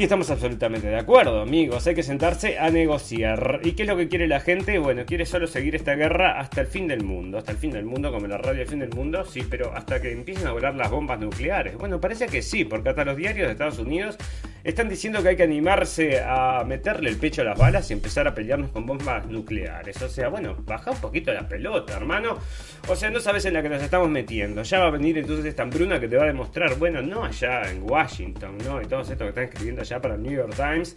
Y 0.00 0.04
estamos 0.04 0.30
absolutamente 0.30 0.88
de 0.88 0.96
acuerdo, 0.96 1.42
amigos. 1.42 1.86
Hay 1.86 1.94
que 1.94 2.02
sentarse 2.02 2.58
a 2.58 2.70
negociar. 2.70 3.60
¿Y 3.62 3.72
qué 3.72 3.82
es 3.82 3.88
lo 3.90 3.98
que 3.98 4.08
quiere 4.08 4.26
la 4.26 4.40
gente? 4.40 4.78
Bueno, 4.78 5.04
quiere 5.04 5.26
solo 5.26 5.46
seguir 5.46 5.76
esta 5.76 5.94
guerra 5.94 6.40
hasta 6.40 6.62
el 6.62 6.68
fin 6.68 6.88
del 6.88 7.04
mundo. 7.04 7.36
Hasta 7.36 7.52
el 7.52 7.58
fin 7.58 7.70
del 7.70 7.84
mundo, 7.84 8.10
como 8.10 8.26
la 8.26 8.38
radio 8.38 8.62
El 8.62 8.66
fin 8.66 8.78
del 8.78 8.94
mundo. 8.94 9.26
Sí, 9.26 9.42
pero 9.50 9.76
hasta 9.76 10.00
que 10.00 10.10
empiecen 10.10 10.46
a 10.46 10.52
volar 10.52 10.74
las 10.74 10.90
bombas 10.90 11.20
nucleares. 11.20 11.76
Bueno, 11.76 12.00
parece 12.00 12.28
que 12.28 12.40
sí, 12.40 12.64
porque 12.64 12.88
hasta 12.88 13.04
los 13.04 13.14
diarios 13.14 13.48
de 13.48 13.52
Estados 13.52 13.78
Unidos 13.78 14.16
están 14.64 14.88
diciendo 14.88 15.22
que 15.22 15.28
hay 15.28 15.36
que 15.36 15.42
animarse 15.42 16.22
a 16.22 16.64
meterle 16.66 17.10
el 17.10 17.16
pecho 17.16 17.42
a 17.42 17.44
las 17.44 17.58
balas 17.58 17.90
y 17.90 17.92
empezar 17.92 18.26
a 18.26 18.34
pelearnos 18.34 18.70
con 18.70 18.86
bombas 18.86 19.26
nucleares. 19.26 20.00
O 20.00 20.08
sea, 20.08 20.28
bueno, 20.28 20.56
baja 20.64 20.92
un 20.92 21.00
poquito 21.00 21.30
la 21.30 21.46
pelota, 21.46 21.96
hermano. 21.96 22.38
O 22.88 22.96
sea, 22.96 23.10
no 23.10 23.20
sabes 23.20 23.44
en 23.44 23.52
la 23.52 23.62
que 23.62 23.68
nos 23.68 23.82
estamos 23.82 24.08
metiendo. 24.08 24.62
Ya 24.62 24.78
va 24.78 24.86
a 24.86 24.90
venir 24.90 25.18
entonces 25.18 25.44
esta 25.44 25.62
hambruna 25.62 26.00
que 26.00 26.08
te 26.08 26.16
va 26.16 26.24
a 26.24 26.28
demostrar, 26.28 26.74
bueno, 26.76 27.02
no 27.02 27.24
allá 27.24 27.70
en 27.70 27.82
Washington, 27.82 28.56
¿no? 28.64 28.80
Y 28.80 28.86
todo 28.86 29.02
esto 29.02 29.18
que 29.18 29.28
están 29.28 29.44
escribiendo 29.44 29.82
allá 29.90 30.00
para 30.00 30.14
el 30.14 30.22
New 30.22 30.32
York 30.32 30.54
Times 30.54 30.96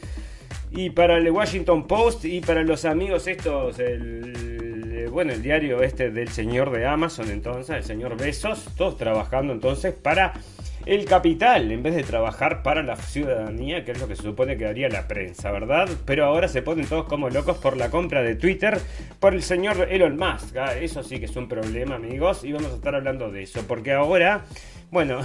y 0.71 0.89
para 0.89 1.17
el 1.17 1.29
Washington 1.29 1.87
Post 1.87 2.25
y 2.25 2.41
para 2.41 2.63
los 2.63 2.85
amigos 2.85 3.27
estos, 3.27 3.79
el, 3.79 5.07
bueno, 5.11 5.33
el 5.33 5.41
diario 5.41 5.83
este 5.83 6.11
del 6.11 6.29
señor 6.29 6.71
de 6.71 6.85
Amazon 6.85 7.29
entonces, 7.29 7.75
el 7.75 7.83
señor 7.83 8.17
Besos, 8.17 8.65
todos 8.75 8.97
trabajando 8.97 9.53
entonces 9.53 9.93
para 9.93 10.33
el 10.85 11.05
capital 11.05 11.71
en 11.71 11.81
vez 11.81 11.95
de 11.95 12.03
trabajar 12.03 12.61
para 12.61 12.83
la 12.83 12.95
ciudadanía, 12.95 13.85
que 13.85 13.91
es 13.91 14.01
lo 14.01 14.07
que 14.07 14.15
se 14.15 14.23
supone 14.23 14.57
que 14.57 14.65
haría 14.65 14.89
la 14.89 15.07
prensa, 15.07 15.51
¿verdad? 15.51 15.87
Pero 16.05 16.25
ahora 16.25 16.47
se 16.47 16.61
ponen 16.61 16.87
todos 16.87 17.05
como 17.05 17.29
locos 17.29 17.57
por 17.57 17.77
la 17.77 17.89
compra 17.89 18.21
de 18.21 18.35
Twitter 18.35 18.79
por 19.19 19.33
el 19.33 19.43
señor 19.43 19.87
Elon 19.89 20.17
Musk. 20.17 20.57
Ah, 20.57 20.75
eso 20.75 21.03
sí 21.03 21.19
que 21.19 21.25
es 21.25 21.35
un 21.35 21.47
problema, 21.47 21.95
amigos, 21.95 22.43
y 22.43 22.51
vamos 22.51 22.71
a 22.71 22.75
estar 22.75 22.95
hablando 22.95 23.31
de 23.31 23.43
eso, 23.43 23.61
porque 23.67 23.93
ahora, 23.93 24.43
bueno, 24.91 25.21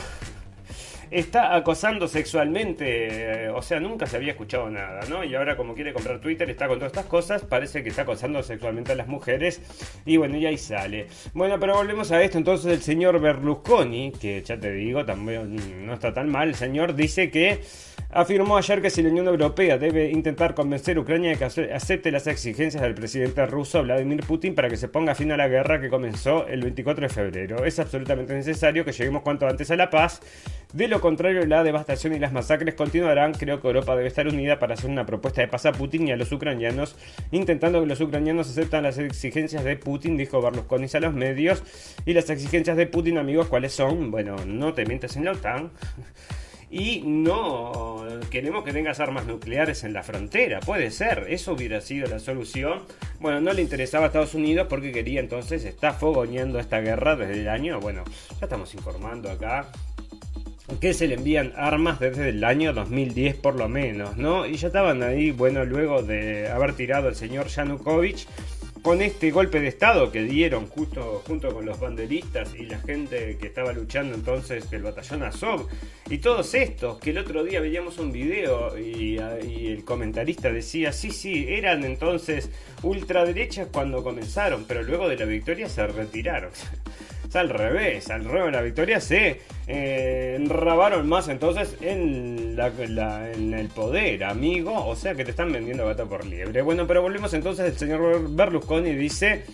está 1.10 1.54
acosando 1.54 2.08
sexualmente, 2.08 3.44
eh, 3.44 3.48
o 3.50 3.62
sea, 3.62 3.80
nunca 3.80 4.06
se 4.06 4.16
había 4.16 4.32
escuchado 4.32 4.70
nada, 4.70 5.00
¿no? 5.08 5.24
Y 5.24 5.34
ahora 5.34 5.56
como 5.56 5.74
quiere 5.74 5.92
comprar 5.92 6.20
Twitter, 6.20 6.48
está 6.50 6.68
con 6.68 6.78
todas 6.78 6.92
estas 6.92 7.06
cosas, 7.06 7.42
parece 7.44 7.82
que 7.82 7.90
está 7.90 8.02
acosando 8.02 8.42
sexualmente 8.42 8.92
a 8.92 8.94
las 8.96 9.08
mujeres 9.08 9.60
y 10.04 10.16
bueno, 10.16 10.36
y 10.36 10.46
ahí 10.46 10.58
sale. 10.58 11.06
Bueno, 11.34 11.58
pero 11.58 11.74
volvemos 11.74 12.10
a 12.12 12.22
esto, 12.22 12.38
entonces 12.38 12.72
el 12.72 12.82
señor 12.82 13.20
Berlusconi, 13.20 14.12
que 14.12 14.42
ya 14.42 14.58
te 14.58 14.72
digo, 14.72 15.04
también 15.04 15.86
no 15.86 15.94
está 15.94 16.12
tan 16.12 16.28
mal, 16.28 16.48
el 16.48 16.54
señor 16.54 16.94
dice 16.94 17.30
que 17.30 17.60
afirmó 18.10 18.56
ayer 18.56 18.80
que 18.80 18.90
si 18.90 19.02
la 19.02 19.10
Unión 19.10 19.26
Europea 19.26 19.76
debe 19.78 20.10
intentar 20.10 20.54
convencer 20.54 20.96
a 20.96 21.00
Ucrania 21.00 21.30
de 21.30 21.36
que 21.36 21.44
acepte 21.44 22.10
las 22.10 22.26
exigencias 22.26 22.82
del 22.82 22.94
presidente 22.94 23.44
ruso 23.46 23.82
Vladimir 23.82 24.24
Putin 24.24 24.54
para 24.54 24.68
que 24.68 24.76
se 24.76 24.88
ponga 24.88 25.14
fin 25.14 25.30
a 25.32 25.36
la 25.36 25.48
guerra 25.48 25.80
que 25.80 25.90
comenzó 25.90 26.46
el 26.46 26.62
24 26.62 27.08
de 27.08 27.14
febrero. 27.14 27.64
Es 27.64 27.78
absolutamente 27.78 28.34
necesario 28.34 28.84
que 28.84 28.92
lleguemos 28.92 29.22
cuanto 29.22 29.46
antes 29.46 29.70
a 29.70 29.76
la 29.76 29.90
paz. 29.90 30.20
De 30.72 30.88
lo 30.88 31.00
contrario, 31.00 31.44
la 31.46 31.62
devastación 31.62 32.14
y 32.14 32.18
las 32.18 32.32
masacres 32.32 32.74
continuarán. 32.74 33.32
Creo 33.32 33.60
que 33.60 33.66
Europa 33.66 33.96
debe 33.96 34.08
estar 34.08 34.26
unida 34.26 34.58
para 34.58 34.74
hacer 34.74 34.90
una 34.90 35.06
propuesta 35.06 35.40
de 35.40 35.48
paz 35.48 35.66
a 35.66 35.72
Putin 35.72 36.08
y 36.08 36.12
a 36.12 36.16
los 36.16 36.32
ucranianos, 36.32 36.96
intentando 37.30 37.80
que 37.80 37.86
los 37.86 38.00
ucranianos 38.00 38.48
acepten 38.48 38.82
las 38.82 38.98
exigencias 38.98 39.64
de 39.64 39.76
Putin, 39.76 40.16
dijo 40.16 40.40
Berlusconi 40.40 40.86
a 40.92 41.00
los 41.00 41.14
medios. 41.14 41.62
Y 42.06 42.14
las 42.14 42.30
exigencias 42.30 42.76
de 42.76 42.86
Putin, 42.86 43.18
amigos, 43.18 43.48
¿cuáles 43.48 43.72
son? 43.72 44.10
Bueno, 44.10 44.36
no 44.46 44.74
te 44.74 44.86
mientes 44.86 45.16
en 45.16 45.26
la 45.26 45.32
OTAN 45.32 45.70
y 46.70 47.02
no 47.02 48.04
queremos 48.30 48.64
que 48.64 48.72
tengas 48.72 49.00
armas 49.00 49.26
nucleares 49.26 49.84
en 49.84 49.92
la 49.92 50.02
frontera. 50.02 50.60
Puede 50.60 50.90
ser, 50.90 51.26
eso 51.28 51.52
hubiera 51.52 51.80
sido 51.80 52.08
la 52.08 52.18
solución. 52.18 52.82
Bueno, 53.20 53.40
no 53.40 53.52
le 53.52 53.62
interesaba 53.62 54.04
a 54.04 54.06
Estados 54.08 54.34
Unidos 54.34 54.66
porque 54.68 54.92
quería 54.92 55.20
entonces, 55.20 55.64
está 55.64 55.92
fogoneando 55.92 56.58
esta 56.58 56.80
guerra 56.80 57.16
desde 57.16 57.40
el 57.40 57.48
año, 57.48 57.80
bueno, 57.80 58.04
ya 58.30 58.46
estamos 58.46 58.74
informando 58.74 59.30
acá 59.30 59.70
que 60.80 60.92
se 60.92 61.08
le 61.08 61.14
envían 61.14 61.52
armas 61.56 61.98
desde 61.98 62.28
el 62.28 62.44
año 62.44 62.72
2010 62.72 63.36
por 63.36 63.56
lo 63.56 63.68
menos, 63.68 64.16
¿no? 64.16 64.46
Y 64.46 64.56
ya 64.56 64.68
estaban 64.68 65.02
ahí, 65.02 65.30
bueno, 65.30 65.64
luego 65.64 66.02
de 66.02 66.48
haber 66.48 66.74
tirado 66.74 67.08
el 67.08 67.14
señor 67.14 67.48
Yanukovych 67.48 68.26
con 68.88 69.02
este 69.02 69.30
golpe 69.30 69.60
de 69.60 69.68
estado 69.68 70.10
que 70.10 70.22
dieron 70.22 70.66
justo 70.66 71.22
junto 71.26 71.52
con 71.52 71.66
los 71.66 71.78
banderistas 71.78 72.54
y 72.54 72.64
la 72.64 72.78
gente 72.78 73.36
que 73.38 73.48
estaba 73.48 73.74
luchando 73.74 74.14
entonces 74.14 74.70
del 74.70 74.82
batallón 74.82 75.24
Azov 75.24 75.68
y 76.08 76.16
todos 76.16 76.54
estos 76.54 76.96
que 76.98 77.10
el 77.10 77.18
otro 77.18 77.44
día 77.44 77.60
veíamos 77.60 77.98
un 77.98 78.12
video 78.12 78.78
y, 78.78 79.20
y 79.46 79.66
el 79.66 79.84
comentarista 79.84 80.50
decía 80.50 80.90
sí 80.92 81.10
sí 81.10 81.44
eran 81.50 81.84
entonces 81.84 82.48
ultraderechas 82.82 83.68
cuando 83.70 84.02
comenzaron 84.02 84.64
pero 84.66 84.82
luego 84.82 85.06
de 85.06 85.18
la 85.18 85.26
victoria 85.26 85.68
se 85.68 85.86
retiraron 85.86 86.50
al 87.34 87.48
revés, 87.48 88.10
al 88.10 88.24
revés 88.24 88.46
de 88.46 88.52
la 88.52 88.62
victoria 88.62 89.00
se 89.00 89.40
eh, 89.66 90.34
enrabaron 90.38 91.08
más 91.08 91.28
entonces 91.28 91.76
en, 91.80 92.56
la, 92.56 92.68
en 93.32 93.54
el 93.54 93.68
poder, 93.68 94.24
amigo. 94.24 94.86
O 94.86 94.96
sea 94.96 95.14
que 95.14 95.24
te 95.24 95.30
están 95.30 95.52
vendiendo 95.52 95.86
gato 95.86 96.08
por 96.08 96.24
liebre. 96.24 96.62
Bueno, 96.62 96.86
pero 96.86 97.02
volvemos 97.02 97.32
entonces. 97.34 97.66
El 97.66 97.78
señor 97.78 98.30
Berlusconi 98.30 98.94
dice 98.94 99.44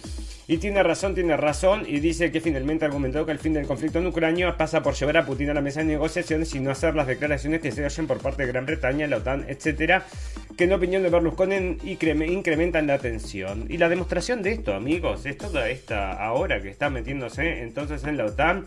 y 0.46 0.58
tiene 0.58 0.82
razón, 0.82 1.14
tiene 1.14 1.36
razón, 1.36 1.84
y 1.86 2.00
dice 2.00 2.30
que 2.30 2.40
finalmente 2.40 2.84
argumentó 2.84 3.24
que 3.24 3.32
el 3.32 3.38
fin 3.38 3.54
del 3.54 3.66
conflicto 3.66 3.98
en 3.98 4.06
Ucrania 4.06 4.56
pasa 4.56 4.82
por 4.82 4.94
llevar 4.94 5.16
a 5.16 5.26
Putin 5.26 5.50
a 5.50 5.54
la 5.54 5.62
mesa 5.62 5.80
de 5.80 5.86
negociaciones 5.86 6.54
y 6.54 6.60
no 6.60 6.70
hacer 6.70 6.94
las 6.94 7.06
declaraciones 7.06 7.60
que 7.60 7.72
se 7.72 7.84
hayan 7.84 8.06
por 8.06 8.18
parte 8.18 8.42
de 8.42 8.52
Gran 8.52 8.66
Bretaña, 8.66 9.06
la 9.06 9.16
OTAN, 9.18 9.46
etcétera, 9.48 10.04
que 10.56 10.64
en 10.64 10.72
opinión 10.72 11.02
de 11.02 11.08
Berlusconi 11.08 11.78
incrementan 11.84 12.86
la 12.86 12.98
tensión. 12.98 13.66
Y 13.68 13.78
la 13.78 13.88
demostración 13.88 14.42
de 14.42 14.52
esto, 14.52 14.74
amigos, 14.74 15.24
es 15.24 15.38
toda 15.38 15.68
esta 15.68 16.12
ahora 16.12 16.60
que 16.60 16.68
está 16.68 16.90
metiéndose 16.90 17.62
entonces 17.62 18.04
en 18.04 18.16
la 18.18 18.26
OTAN 18.26 18.66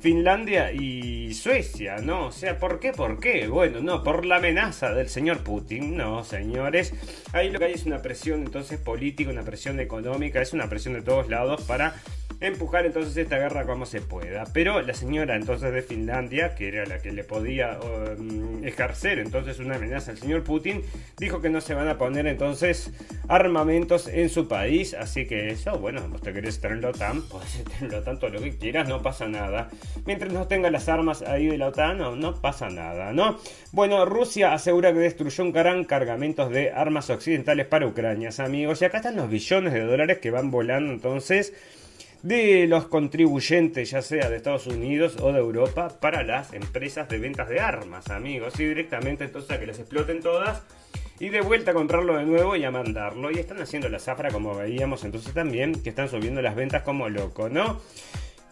Finlandia 0.00 0.72
y 0.72 1.32
Suecia, 1.34 1.96
¿no? 1.96 2.26
O 2.26 2.32
sea, 2.32 2.58
¿por 2.58 2.78
qué? 2.78 2.92
¿Por 2.92 3.18
qué? 3.18 3.48
Bueno, 3.48 3.80
no, 3.80 4.02
por 4.02 4.26
la 4.26 4.36
amenaza 4.36 4.92
del 4.92 5.08
señor 5.08 5.42
Putin, 5.42 5.96
no, 5.96 6.22
señores. 6.22 6.92
Ahí 7.32 7.50
lo 7.50 7.58
que 7.58 7.66
hay 7.66 7.72
es 7.72 7.86
una 7.86 8.02
presión 8.02 8.42
entonces 8.42 8.78
política, 8.78 9.30
una 9.30 9.42
presión 9.42 9.80
económica, 9.80 10.40
es 10.40 10.52
una 10.52 10.68
presión 10.68 10.94
de 10.94 11.02
lados 11.24 11.62
para 11.62 11.94
empujar 12.40 12.86
entonces 12.86 13.16
esta 13.16 13.38
guerra 13.38 13.64
como 13.64 13.86
se 13.86 14.00
pueda. 14.00 14.44
Pero 14.52 14.80
la 14.82 14.94
señora 14.94 15.36
entonces 15.36 15.72
de 15.72 15.82
Finlandia, 15.82 16.54
que 16.54 16.68
era 16.68 16.86
la 16.86 16.98
que 16.98 17.12
le 17.12 17.24
podía 17.24 17.78
um, 17.80 18.64
ejercer 18.64 19.18
entonces 19.18 19.58
una 19.58 19.76
amenaza 19.76 20.10
al 20.10 20.18
señor 20.18 20.44
Putin, 20.44 20.82
dijo 21.18 21.40
que 21.40 21.48
no 21.48 21.60
se 21.60 21.74
van 21.74 21.88
a 21.88 21.98
poner 21.98 22.26
entonces 22.26 22.92
armamentos 23.28 24.08
en 24.08 24.28
su 24.28 24.48
país. 24.48 24.94
Así 24.94 25.26
que 25.26 25.48
eso, 25.50 25.78
bueno, 25.78 26.06
vos 26.08 26.20
te 26.20 26.32
querés 26.32 26.56
estar 26.56 26.72
en 26.72 26.82
la 26.82 26.90
OTAN, 26.90 27.22
podés 27.28 27.56
estar 27.56 27.82
en 27.82 28.04
tanto 28.04 28.28
lo 28.28 28.40
que 28.40 28.56
quieras, 28.56 28.88
no 28.88 29.02
pasa 29.02 29.26
nada. 29.26 29.68
Mientras 30.04 30.32
no 30.32 30.46
tenga 30.46 30.70
las 30.70 30.88
armas 30.88 31.22
ahí 31.22 31.46
de 31.46 31.58
la 31.58 31.68
OTAN, 31.68 31.98
no, 31.98 32.16
no 32.16 32.40
pasa 32.40 32.68
nada, 32.68 33.12
¿no? 33.12 33.38
Bueno, 33.72 34.04
Rusia 34.04 34.52
asegura 34.52 34.92
que 34.92 34.98
destruyó 34.98 35.44
un 35.44 35.52
gran 35.52 35.84
cargamento 35.84 36.48
de 36.48 36.70
armas 36.70 37.10
occidentales 37.10 37.66
para 37.66 37.86
Ucrania, 37.86 38.30
amigos. 38.38 38.82
Y 38.82 38.84
acá 38.84 38.98
están 38.98 39.16
los 39.16 39.30
billones 39.30 39.72
de 39.72 39.84
dólares 39.84 40.18
que 40.18 40.30
van 40.30 40.50
volando 40.50 40.92
entonces 40.92 41.52
de 42.22 42.66
los 42.66 42.86
contribuyentes, 42.86 43.90
ya 43.90 44.02
sea 44.02 44.28
de 44.28 44.36
Estados 44.36 44.66
Unidos 44.66 45.16
o 45.20 45.32
de 45.32 45.38
Europa, 45.38 45.92
para 46.00 46.22
las 46.22 46.52
empresas 46.52 47.08
de 47.08 47.18
ventas 47.18 47.48
de 47.48 47.60
armas, 47.60 48.10
amigos. 48.10 48.58
Y 48.58 48.64
directamente 48.64 49.24
entonces 49.24 49.50
a 49.50 49.60
que 49.60 49.66
les 49.66 49.78
exploten 49.78 50.20
todas 50.20 50.62
y 51.18 51.28
de 51.28 51.40
vuelta 51.40 51.70
a 51.70 51.74
comprarlo 51.74 52.16
de 52.16 52.24
nuevo 52.24 52.56
y 52.56 52.64
a 52.64 52.70
mandarlo. 52.70 53.30
Y 53.30 53.38
están 53.38 53.60
haciendo 53.60 53.88
la 53.88 53.98
zafra 53.98 54.30
como 54.30 54.54
veíamos 54.54 55.04
entonces 55.04 55.32
también, 55.32 55.82
que 55.82 55.90
están 55.90 56.08
subiendo 56.08 56.42
las 56.42 56.54
ventas 56.54 56.82
como 56.82 57.08
loco, 57.08 57.48
¿no? 57.48 57.80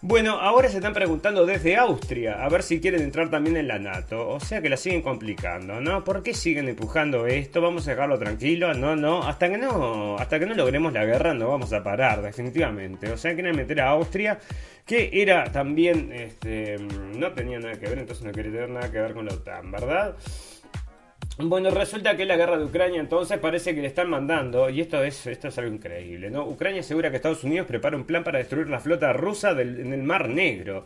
Bueno, 0.07 0.33
ahora 0.33 0.69
se 0.69 0.77
están 0.77 0.93
preguntando 0.93 1.47
desde 1.47 1.79
Austria 1.79 2.45
a 2.45 2.51
ver 2.51 2.63
si 2.63 2.79
quieren 2.79 3.01
entrar 3.01 3.31
también 3.31 3.57
en 3.57 3.67
la 3.67 3.79
NATO. 3.79 4.29
O 4.29 4.39
sea 4.39 4.61
que 4.61 4.69
la 4.69 4.77
siguen 4.77 5.01
complicando, 5.01 5.81
¿no? 5.81 6.05
¿Por 6.05 6.23
qué 6.23 6.35
siguen 6.35 6.69
empujando 6.69 7.27
esto? 7.27 7.63
Vamos 7.63 7.89
a 7.89 7.93
dejarlo 7.93 8.19
tranquilo. 8.19 8.75
No, 8.75 8.97
no. 8.97 9.23
Hasta 9.23 9.49
que 9.49 9.57
no, 9.57 10.19
hasta 10.19 10.39
que 10.39 10.45
no 10.45 10.53
logremos 10.53 10.93
la 10.93 11.07
guerra 11.07 11.33
no 11.33 11.49
vamos 11.49 11.73
a 11.73 11.83
parar, 11.83 12.21
definitivamente. 12.21 13.11
O 13.13 13.17
sea, 13.17 13.33
quieren 13.33 13.57
meter 13.57 13.81
a 13.81 13.89
Austria, 13.89 14.39
que 14.85 15.09
era 15.11 15.51
también, 15.51 16.13
este, 16.13 16.77
no 16.79 17.33
tenía 17.33 17.59
nada 17.59 17.81
que 17.81 17.89
ver, 17.89 18.01
entonces 18.01 18.27
no 18.27 18.33
quiere 18.33 18.51
tener 18.51 18.69
nada 18.69 18.93
que 18.93 19.01
ver 19.01 19.15
con 19.15 19.25
la 19.25 19.33
OTAN, 19.33 19.71
¿verdad? 19.71 20.17
Bueno, 21.37 21.71
resulta 21.71 22.17
que 22.17 22.25
la 22.25 22.37
guerra 22.37 22.57
de 22.57 22.65
Ucrania 22.65 23.01
entonces 23.01 23.39
parece 23.39 23.75
que 23.75 23.81
le 23.81 23.89
están 23.89 24.09
mandando, 24.09 24.71
y 24.71 24.81
esto 24.81 25.03
es, 25.03 25.27
esto 25.27 25.49
es 25.49 25.59
algo 25.59 25.75
increíble, 25.75 26.31
¿no? 26.31 26.47
Ucrania 26.47 26.81
asegura 26.81 27.11
que 27.11 27.17
Estados 27.17 27.43
Unidos 27.43 27.67
prepara 27.67 27.97
un 27.97 28.05
plan 28.05 28.23
para 28.23 28.39
destruir 28.39 28.69
la 28.69 28.79
flota 28.79 29.13
rusa 29.13 29.51
en 29.51 29.93
el 29.93 30.03
Mar 30.05 30.29
Negro. 30.29 30.85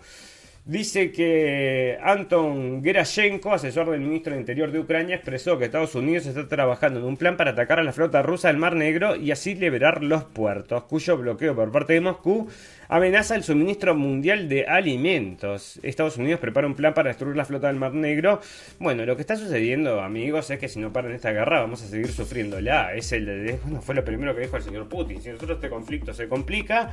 Dice 0.65 1.13
que 1.13 1.99
Anton 2.03 2.83
Gerashenko, 2.83 3.53
asesor 3.53 3.91
del 3.91 4.01
ministro 4.01 4.33
de 4.33 4.41
Interior 4.41 4.71
de 4.71 4.81
Ucrania, 4.81 5.17
expresó 5.17 5.59
que 5.59 5.67
Estados 5.67 5.95
Unidos 5.95 6.27
está 6.27 6.49
trabajando 6.49 7.01
en 7.01 7.07
un 7.07 7.17
plan 7.19 7.37
para 7.37 7.51
atacar 7.51 7.79
a 7.79 7.83
la 7.83 7.93
flota 7.93 8.23
rusa 8.23 8.49
del 8.49 8.57
Mar 8.57 8.75
Negro 8.75 9.17
y 9.17 9.31
así 9.31 9.55
liberar 9.55 10.03
los 10.03 10.25
puertos, 10.25 10.85
cuyo 10.85 11.19
bloqueo 11.19 11.55
por 11.55 11.71
parte 11.73 11.93
de 11.93 12.01
Moscú 12.01 12.49
amenaza 12.89 13.35
el 13.37 13.45
suministro 13.45 13.95
mundial 13.95 14.49
de 14.49 14.67
alimentos. 14.67 15.79
Estados 15.83 16.17
Unidos 16.17 16.41
prepara 16.41 16.67
un 16.67 16.75
plan 16.75 16.95
para 16.95 17.09
destruir 17.09 17.37
la 17.37 17.45
flota 17.45 17.69
del 17.69 17.77
Mar 17.77 17.95
Negro. 17.95 18.41
Bueno, 18.79 19.05
lo 19.05 19.15
que 19.15 19.23
está 19.23 19.37
sucediendo, 19.37 20.01
amigos, 20.01 20.51
es 20.51 20.59
que 20.59 20.69
si 20.69 20.81
no 20.81 20.93
paran 20.93 21.13
esta 21.13 21.33
guerra 21.33 21.61
vamos 21.61 21.83
a 21.83 21.87
seguir 21.87 22.09
sufriéndola. 22.09 22.95
Es 22.95 23.13
el, 23.13 23.59
bueno, 23.63 23.83
fue 23.83 23.95
lo 23.95 24.05
primero 24.05 24.35
que 24.35 24.43
dijo 24.43 24.57
el 24.57 24.63
señor 24.63 24.89
Putin. 24.89 25.21
Si 25.21 25.29
nosotros 25.29 25.57
este 25.57 25.69
conflicto 25.69 26.15
se 26.15 26.29
complica, 26.29 26.93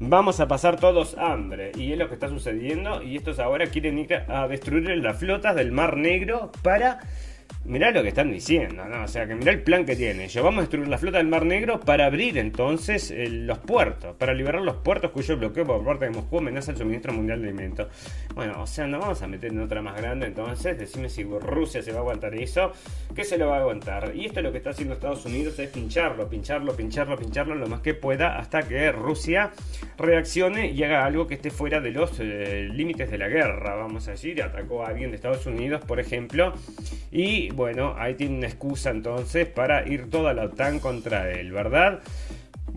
vamos 0.00 0.40
a 0.40 0.48
pasar 0.48 0.78
todos 0.78 1.16
hambre. 1.16 1.72
Y 1.76 1.92
es 1.92 1.98
lo 1.98 2.08
que 2.08 2.14
está 2.14 2.28
sucediendo. 2.28 3.02
Y 3.02 3.16
estos 3.16 3.38
ahora 3.38 3.66
quieren 3.66 3.98
ir 3.98 4.14
a 4.14 4.48
destruir 4.48 4.88
las 4.98 5.18
flotas 5.18 5.54
del 5.54 5.72
Mar 5.72 5.96
Negro 5.96 6.50
para 6.62 7.00
Mirá 7.68 7.90
lo 7.90 8.02
que 8.02 8.08
están 8.08 8.32
diciendo, 8.32 8.82
¿no? 8.86 9.04
O 9.04 9.08
sea, 9.08 9.26
que 9.26 9.34
mirá 9.34 9.52
el 9.52 9.62
plan 9.62 9.84
que 9.84 9.94
tiene. 9.94 10.26
Yo 10.28 10.42
vamos 10.42 10.58
a 10.58 10.60
destruir 10.62 10.88
la 10.88 10.96
flota 10.96 11.18
del 11.18 11.26
Mar 11.26 11.44
Negro 11.44 11.78
para 11.78 12.06
abrir 12.06 12.38
entonces 12.38 13.12
los 13.14 13.58
puertos, 13.58 14.16
para 14.16 14.32
liberar 14.32 14.62
los 14.62 14.76
puertos 14.76 15.10
cuyo 15.10 15.36
bloqueo 15.36 15.66
por 15.66 15.84
parte 15.84 16.06
de 16.06 16.12
Moscú 16.12 16.38
amenaza 16.38 16.70
el 16.70 16.78
suministro 16.78 17.12
mundial 17.12 17.42
de 17.42 17.48
alimentos. 17.48 17.88
Bueno, 18.34 18.62
o 18.62 18.66
sea, 18.66 18.86
no 18.86 18.98
vamos 18.98 19.20
a 19.20 19.26
meter 19.26 19.52
en 19.52 19.60
otra 19.60 19.82
más 19.82 19.96
grande 19.96 20.26
entonces. 20.26 20.78
Decime 20.78 21.10
si 21.10 21.24
Rusia 21.24 21.82
se 21.82 21.92
va 21.92 21.98
a 21.98 22.00
aguantar 22.00 22.34
eso. 22.34 22.72
¿Qué 23.14 23.22
se 23.22 23.36
lo 23.36 23.48
va 23.48 23.58
a 23.58 23.60
aguantar? 23.60 24.12
Y 24.14 24.24
esto 24.24 24.40
es 24.40 24.44
lo 24.44 24.52
que 24.52 24.58
está 24.58 24.70
haciendo 24.70 24.94
Estados 24.94 25.26
Unidos 25.26 25.58
es 25.58 25.68
pincharlo, 25.68 26.26
pincharlo, 26.26 26.74
pincharlo, 26.74 27.16
pincharlo 27.18 27.54
lo 27.54 27.66
más 27.66 27.80
que 27.80 27.92
pueda 27.92 28.38
hasta 28.38 28.62
que 28.62 28.90
Rusia 28.92 29.50
reaccione 29.98 30.70
y 30.70 30.82
haga 30.84 31.04
algo 31.04 31.26
que 31.26 31.34
esté 31.34 31.50
fuera 31.50 31.80
de 31.80 31.90
los 31.90 32.18
eh, 32.18 32.66
límites 32.72 33.10
de 33.10 33.18
la 33.18 33.28
guerra, 33.28 33.74
vamos 33.74 34.08
a 34.08 34.12
decir. 34.12 34.42
Atacó 34.42 34.84
a 34.84 34.88
alguien 34.88 35.10
de 35.10 35.16
Estados 35.16 35.44
Unidos, 35.44 35.82
por 35.84 36.00
ejemplo, 36.00 36.54
y 37.10 37.50
bueno, 37.58 37.96
ahí 37.98 38.14
tiene 38.14 38.38
una 38.38 38.46
excusa 38.46 38.90
entonces 38.90 39.48
para 39.48 39.84
ir 39.88 40.08
toda 40.10 40.32
la 40.32 40.44
OTAN 40.44 40.78
contra 40.78 41.32
él, 41.32 41.50
¿verdad? 41.50 41.98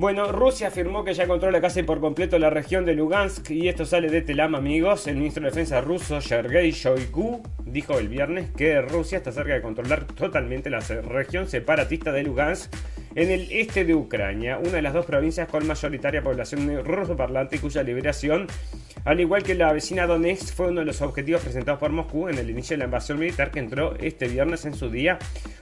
Bueno, 0.02 0.32
Rusia 0.32 0.70
afirmó 0.70 1.04
que 1.04 1.14
ya 1.14 1.28
controla 1.28 1.62
casi 1.62 1.84
por 1.84 2.00
completo 2.00 2.40
la 2.40 2.50
región 2.50 2.86
de 2.86 2.96
Lugansk 2.96 3.52
y 3.52 3.68
esto 3.68 3.86
sale 3.86 4.10
de 4.10 4.24
Telam, 4.24 4.56
amigos. 4.56 5.06
El 5.06 5.18
ministro 5.18 5.44
de 5.44 5.52
Defensa 5.52 5.80
ruso, 5.80 6.20
Sergei 6.22 6.72
Shoigu, 6.72 7.44
dijo 7.66 8.00
el 8.00 8.08
viernes 8.08 8.50
que 8.50 8.82
Rusia 8.82 9.20
está 9.20 9.32
cerca 9.32 9.54
de 9.54 9.62
controlar 9.62 10.06
totalmente 10.06 10.72
la 10.72 10.80
región 10.80 11.48
separatista 11.48 12.12
de 12.12 12.24
Lugansk 12.24 12.74
en 13.14 13.30
el 13.30 13.52
este 13.52 13.86
de 13.86 13.94
Ucrania, 13.94 14.58
una 14.58 14.72
de 14.72 14.82
las 14.82 14.94
dos 14.94 15.06
provincias 15.06 15.48
con 15.48 15.68
mayoritaria 15.68 16.24
población 16.24 16.84
ruso 16.84 17.16
parlante 17.16 17.58
y 17.58 17.60
cuya 17.60 17.84
liberación 17.84 18.48
al 19.04 19.20
igual 19.20 19.42
que 19.42 19.56
la 19.56 19.74
vecina 19.74 20.06
Donetsk, 20.06 20.54
fue 20.54 20.68
uno 20.68 20.82
de 20.82 20.86
los 20.86 21.02
objetivos 21.02 21.42
presentados 21.42 21.80
por 21.80 21.92
Moscú 21.92 22.28
en 22.28 22.38
el 22.38 22.52
inicio 22.52 22.76
de 22.76 22.80
la 22.80 22.86
invasión 22.86 23.18
militar 23.18 23.50
que 23.50 23.58
entró 23.58 23.96
este 23.96 24.28
viernes 24.28 24.66
en 24.66 24.76
su 24.76 24.92
día 24.92 25.18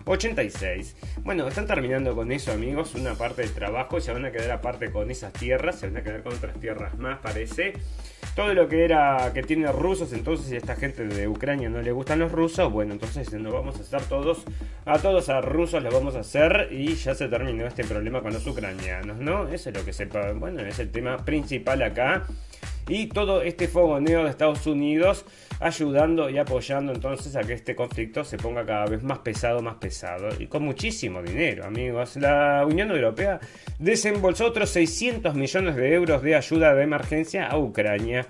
86. 0.06 0.98
Bueno, 1.24 1.48
están 1.48 1.66
terminando 1.66 2.16
con 2.16 2.34
eso, 2.34 2.52
amigos, 2.52 2.96
una 2.96 3.14
parte 3.16 3.44
del 3.44 3.54
trabajo 3.54 3.98
y 3.98 4.02
se 4.02 4.12
van 4.12 4.26
a 4.26 4.29
quedar 4.32 4.52
aparte 4.52 4.92
con 4.92 5.10
esas 5.12 5.34
tierras, 5.34 5.80
se 5.80 5.88
van 5.88 5.98
a 5.98 6.04
quedar 6.04 6.24
con 6.24 6.34
otras 6.34 6.60
tierras 6.60 6.98
más, 6.98 7.20
parece. 7.20 7.74
Todo 8.36 8.54
lo 8.54 8.68
que 8.68 8.86
era 8.86 9.32
que 9.34 9.44
tiene 9.44 9.72
rusos, 9.72 10.14
entonces 10.14 10.48
si 10.48 10.56
a 10.56 10.58
esta 10.58 10.76
gente 10.76 11.06
de 11.06 11.28
Ucrania 11.28 11.70
no 11.70 11.82
le 11.82 11.92
gustan 11.92 12.20
los 12.20 12.32
rusos, 12.32 12.72
bueno, 12.72 12.94
entonces 12.94 13.32
nos 13.34 13.52
vamos 13.54 13.78
a 13.78 13.82
hacer 13.82 14.02
todos, 14.04 14.44
a 14.86 15.00
todos 15.00 15.30
a 15.30 15.42
rusos 15.42 15.82
los 15.84 15.94
vamos 15.94 16.16
a 16.16 16.20
hacer 16.20 16.70
y 16.72 16.96
ya 16.96 17.16
se 17.16 17.28
terminó 17.28 17.66
este 17.66 17.84
problema 17.84 18.22
con 18.22 18.34
los 18.34 18.46
ucranianos, 18.46 19.18
¿no? 19.18 19.48
Eso 19.50 19.70
es 19.70 19.78
lo 19.78 19.84
que 19.84 19.94
sepa, 19.94 20.32
bueno, 20.34 20.62
es 20.62 20.80
el 20.80 20.92
tema 20.92 21.18
principal 21.26 21.82
acá 21.82 22.26
y 22.90 23.08
todo 23.08 23.42
este 23.42 23.68
fogoneo 23.68 24.24
de 24.24 24.32
Estados 24.32 24.66
Unidos 24.68 25.26
ayudando 25.60 26.30
y 26.30 26.38
apoyando 26.38 26.92
entonces 26.92 27.36
a 27.36 27.42
que 27.42 27.54
este 27.54 27.76
conflicto 27.76 28.24
se 28.24 28.38
ponga 28.38 28.66
cada 28.66 28.86
vez 28.86 29.04
más 29.04 29.20
pesado, 29.20 29.62
más 29.62 29.76
pesado 29.76 30.30
y 30.40 30.48
con 30.48 30.64
muchísimo 30.64 31.22
dinero, 31.22 31.66
amigos. 31.66 32.18
La 32.18 32.66
Unión 32.66 32.92
Europea 32.92 33.40
desembolsó 33.78 34.48
otros 34.48 34.70
600 34.72 35.36
millones 35.36 35.76
de 35.76 35.94
euros 35.94 36.22
de 36.24 36.36
ayuda 36.36 36.74
de 36.74 36.84
emergencia 36.84 37.48
a 37.48 37.58
Ucrania. 37.58 38.26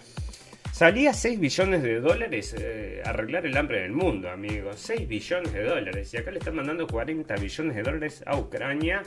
Salía 0.71 1.13
6 1.13 1.39
billones 1.39 1.83
de 1.83 1.99
dólares 1.99 2.55
eh, 2.57 3.01
arreglar 3.03 3.45
el 3.45 3.57
hambre 3.57 3.81
del 3.81 3.91
mundo, 3.91 4.29
amigos. 4.29 4.77
6 4.79 5.07
billones 5.07 5.51
de 5.51 5.63
dólares. 5.63 6.13
Y 6.13 6.17
acá 6.17 6.31
le 6.31 6.39
están 6.39 6.55
mandando 6.55 6.87
40 6.87 7.35
billones 7.35 7.75
de 7.75 7.83
dólares 7.83 8.23
a 8.25 8.37
Ucrania. 8.37 9.03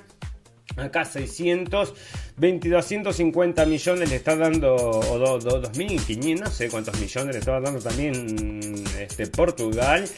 Acá 0.76 1.04
600, 1.04 1.94
250 2.36 3.66
millones 3.66 4.08
le 4.08 4.16
está 4.16 4.36
dando, 4.36 4.74
o 4.74 5.38
2.500, 5.38 6.40
no 6.40 6.50
sé 6.50 6.68
cuántos 6.68 6.98
millones 7.00 7.34
le 7.34 7.38
estaba 7.38 7.60
dando 7.60 7.80
también 7.80 8.74
este, 8.98 9.26
Portugal. 9.26 10.08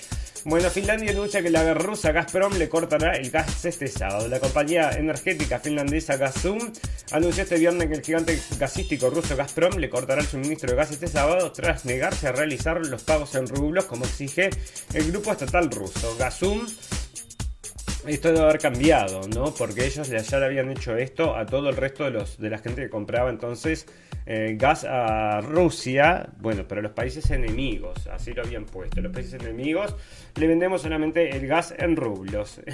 Bueno, 0.46 0.68
Finlandia 0.68 1.10
anuncia 1.10 1.42
que 1.42 1.48
la 1.48 1.72
rusa 1.72 2.12
Gazprom 2.12 2.52
le 2.58 2.68
cortará 2.68 3.16
el 3.16 3.30
gas 3.30 3.64
este 3.64 3.88
sábado. 3.88 4.28
La 4.28 4.40
compañía 4.40 4.90
energética 4.90 5.58
finlandesa 5.58 6.18
Gazum 6.18 6.58
anunció 7.12 7.44
este 7.44 7.56
viernes 7.56 7.88
que 7.88 7.94
el 7.94 8.02
gigante 8.02 8.38
gasístico 8.58 9.08
ruso 9.08 9.36
Gazprom 9.36 9.78
le 9.78 9.88
cortará 9.88 10.20
el 10.20 10.26
suministro 10.26 10.70
de 10.70 10.76
gas 10.76 10.90
este 10.90 11.08
sábado 11.08 11.50
tras 11.50 11.86
negarse 11.86 12.28
a 12.28 12.32
realizar 12.32 12.84
los 12.84 13.04
pagos 13.04 13.34
en 13.36 13.48
rublos 13.48 13.86
como 13.86 14.04
exige 14.04 14.50
el 14.92 15.10
grupo 15.10 15.32
estatal 15.32 15.70
ruso. 15.70 16.14
Gazum 16.18 16.66
esto 18.06 18.28
debe 18.32 18.44
haber 18.44 18.58
cambiado, 18.58 19.20
¿no? 19.28 19.54
Porque 19.54 19.84
ellos 19.86 20.08
ya 20.08 20.38
le 20.38 20.44
habían 20.44 20.70
hecho 20.70 20.96
esto 20.96 21.36
a 21.36 21.46
todo 21.46 21.68
el 21.68 21.76
resto 21.76 22.04
de, 22.04 22.10
los, 22.10 22.38
de 22.38 22.50
la 22.50 22.58
gente 22.58 22.82
que 22.82 22.90
compraba 22.90 23.30
entonces 23.30 23.86
eh, 24.26 24.56
gas 24.58 24.84
a 24.84 25.40
Rusia, 25.40 26.28
bueno, 26.38 26.64
pero 26.66 26.80
los 26.80 26.92
países 26.92 27.30
enemigos, 27.30 28.06
así 28.06 28.32
lo 28.32 28.42
habían 28.42 28.64
puesto. 28.64 29.00
Los 29.00 29.12
países 29.12 29.34
enemigos 29.34 29.94
le 30.36 30.46
vendemos 30.46 30.82
solamente 30.82 31.36
el 31.36 31.46
gas 31.46 31.74
en 31.76 31.96
rublos. 31.96 32.60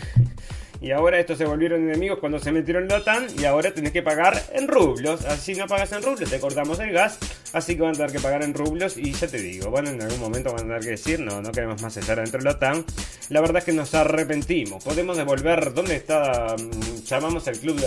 y 0.80 0.92
ahora 0.92 1.20
estos 1.20 1.38
se 1.38 1.44
volvieron 1.44 1.82
enemigos 1.82 2.18
cuando 2.18 2.38
se 2.38 2.52
metieron 2.52 2.84
en 2.84 2.88
la 2.88 2.96
OTAN 2.98 3.26
y 3.38 3.44
ahora 3.44 3.72
tenés 3.72 3.92
que 3.92 4.02
pagar 4.02 4.42
en 4.52 4.66
rublos. 4.66 5.24
Así 5.26 5.54
no 5.54 5.66
pagas 5.66 5.92
en 5.92 6.02
rublos, 6.02 6.30
te 6.30 6.40
cortamos 6.40 6.78
el 6.80 6.92
gas, 6.92 7.18
así 7.52 7.76
que 7.76 7.82
van 7.82 7.90
a 7.90 7.94
tener 7.94 8.12
que 8.12 8.20
pagar 8.20 8.42
en 8.42 8.54
rublos 8.54 8.96
y 8.96 9.12
ya 9.12 9.26
te 9.26 9.38
digo, 9.38 9.70
bueno, 9.70 9.90
en 9.90 10.00
algún 10.00 10.20
momento 10.20 10.52
van 10.52 10.60
a 10.60 10.64
tener 10.64 10.80
que 10.80 10.90
decir, 10.90 11.20
no, 11.20 11.42
no 11.42 11.52
queremos 11.52 11.82
más 11.82 11.96
estar 11.96 12.16
dentro 12.16 12.38
de 12.38 12.44
la 12.44 12.52
OTAN. 12.52 12.84
La 13.28 13.40
verdad 13.40 13.58
es 13.58 13.64
que 13.64 13.72
nos 13.72 13.94
arrepentimos. 13.94 14.82
Podemos 14.82 15.16
devolver, 15.16 15.72
¿dónde 15.74 15.96
está? 15.96 16.56
Mm, 16.58 17.04
llamamos 17.04 17.46
al 17.46 17.58
club, 17.58 17.80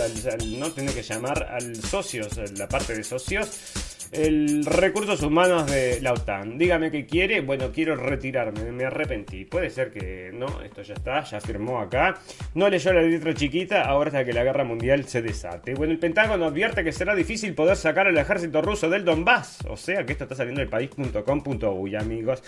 no 0.58 0.70
tiene 0.72 0.92
que 0.92 1.02
llamar 1.02 1.48
al 1.50 1.76
socios, 1.76 2.38
la 2.56 2.68
parte 2.68 2.94
de 2.94 3.04
socios 3.04 3.93
el 4.12 4.64
recursos 4.64 5.22
humanos 5.22 5.70
de 5.70 6.00
la 6.00 6.12
OTAN. 6.12 6.58
Dígame 6.58 6.90
qué 6.90 7.06
quiere. 7.06 7.40
Bueno, 7.40 7.70
quiero 7.72 7.96
retirarme. 7.96 8.72
Me 8.72 8.84
arrepentí. 8.84 9.44
Puede 9.44 9.70
ser 9.70 9.90
que 9.90 10.30
no. 10.32 10.62
Esto 10.62 10.82
ya 10.82 10.94
está. 10.94 11.22
Ya 11.24 11.40
firmó 11.40 11.80
acá. 11.80 12.20
No 12.54 12.68
leyó 12.68 12.92
la 12.92 13.02
letra 13.02 13.34
chiquita. 13.34 13.82
Ahora 13.82 14.08
hasta 14.08 14.24
que 14.24 14.32
la 14.32 14.44
guerra 14.44 14.64
mundial 14.64 15.04
se 15.06 15.22
desate. 15.22 15.74
Bueno, 15.74 15.92
el 15.92 15.98
Pentágono 15.98 16.46
advierte 16.46 16.84
que 16.84 16.92
será 16.92 17.14
difícil 17.14 17.54
poder 17.54 17.76
sacar 17.76 18.06
al 18.06 18.16
ejército 18.16 18.62
ruso 18.62 18.88
del 18.88 19.04
Donbass. 19.04 19.58
O 19.68 19.76
sea 19.76 20.04
que 20.04 20.12
esto 20.12 20.24
está 20.24 20.36
saliendo 20.36 20.60
del 20.60 20.68
país.com.uy, 20.68 21.96
amigos. 21.96 22.42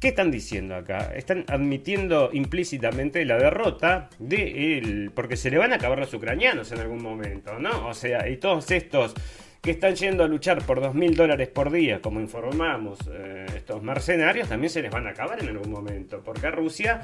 ¿Qué 0.00 0.08
están 0.08 0.30
diciendo 0.30 0.74
acá? 0.74 1.12
Están 1.14 1.44
admitiendo 1.48 2.30
implícitamente 2.32 3.24
la 3.24 3.38
derrota 3.38 4.10
de 4.18 4.78
él. 4.78 5.12
Porque 5.14 5.36
se 5.36 5.50
le 5.50 5.58
van 5.58 5.72
a 5.72 5.76
acabar 5.76 5.98
los 5.98 6.12
ucranianos 6.14 6.72
en 6.72 6.80
algún 6.80 7.02
momento, 7.02 7.58
¿no? 7.58 7.88
O 7.88 7.94
sea, 7.94 8.28
y 8.28 8.36
todos 8.36 8.70
estos 8.70 9.14
que 9.62 9.70
están 9.70 9.94
yendo 9.94 10.24
a 10.24 10.26
luchar 10.26 10.66
por 10.66 10.80
2.000 10.80 11.14
dólares 11.14 11.48
por 11.48 11.70
día, 11.70 12.02
como 12.02 12.20
informamos 12.20 12.98
eh, 13.12 13.46
estos 13.56 13.80
mercenarios, 13.80 14.48
también 14.48 14.70
se 14.70 14.82
les 14.82 14.90
van 14.90 15.06
a 15.06 15.10
acabar 15.10 15.40
en 15.40 15.50
algún 15.50 15.70
momento, 15.70 16.20
porque 16.24 16.50
Rusia 16.50 17.02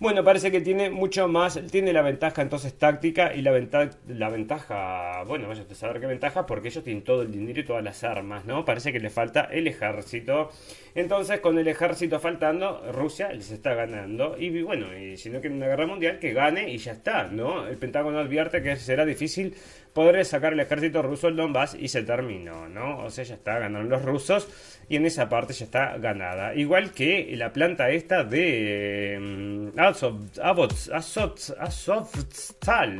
bueno, 0.00 0.24
parece 0.24 0.50
que 0.50 0.62
tiene 0.62 0.88
mucho 0.88 1.28
más, 1.28 1.60
tiene 1.70 1.92
la 1.92 2.00
ventaja 2.00 2.40
entonces 2.40 2.72
táctica 2.78 3.34
y 3.34 3.42
la, 3.42 3.50
ventaja, 3.50 3.90
la 4.08 4.30
ventaja, 4.30 5.24
bueno, 5.24 5.46
vaya 5.46 5.62
a 5.70 5.74
saber 5.74 6.00
qué 6.00 6.06
ventaja, 6.06 6.46
porque 6.46 6.68
ellos 6.68 6.82
tienen 6.82 7.04
todo 7.04 7.20
el 7.20 7.30
dinero 7.30 7.60
y 7.60 7.64
todas 7.64 7.84
las 7.84 8.02
armas, 8.02 8.46
¿no? 8.46 8.64
Parece 8.64 8.94
que 8.94 8.98
le 8.98 9.10
falta 9.10 9.42
el 9.52 9.66
ejército. 9.66 10.48
Entonces, 10.94 11.40
con 11.40 11.58
el 11.58 11.68
ejército 11.68 12.18
faltando, 12.18 12.90
Rusia 12.92 13.30
les 13.34 13.50
está 13.50 13.74
ganando. 13.74 14.38
Y 14.38 14.62
bueno, 14.62 14.86
y 14.96 15.18
si 15.18 15.28
no 15.28 15.38
quieren 15.40 15.58
una 15.58 15.66
guerra 15.66 15.86
mundial, 15.86 16.18
que 16.18 16.32
gane 16.32 16.70
y 16.70 16.78
ya 16.78 16.92
está, 16.92 17.24
¿no? 17.24 17.68
El 17.68 17.76
Pentágono 17.76 18.20
advierte 18.20 18.62
que 18.62 18.76
será 18.76 19.04
difícil 19.04 19.54
poder 19.92 20.24
sacar 20.24 20.52
el 20.52 20.60
ejército 20.60 21.02
ruso 21.02 21.28
el 21.28 21.36
Donbass 21.36 21.74
y 21.78 21.88
se 21.88 22.02
terminó, 22.02 22.68
¿no? 22.68 23.04
O 23.04 23.10
sea, 23.10 23.24
ya 23.24 23.34
está, 23.34 23.58
ganaron 23.58 23.88
los 23.88 24.02
rusos 24.02 24.48
y 24.88 24.96
en 24.96 25.06
esa 25.06 25.28
parte 25.28 25.52
ya 25.52 25.64
está 25.64 25.98
ganada. 25.98 26.54
Igual 26.54 26.92
que 26.92 27.34
la 27.36 27.52
planta 27.52 27.90
esta 27.90 28.24
de 28.24 29.16
um, 29.18 29.72
Azovstal, 29.78 30.66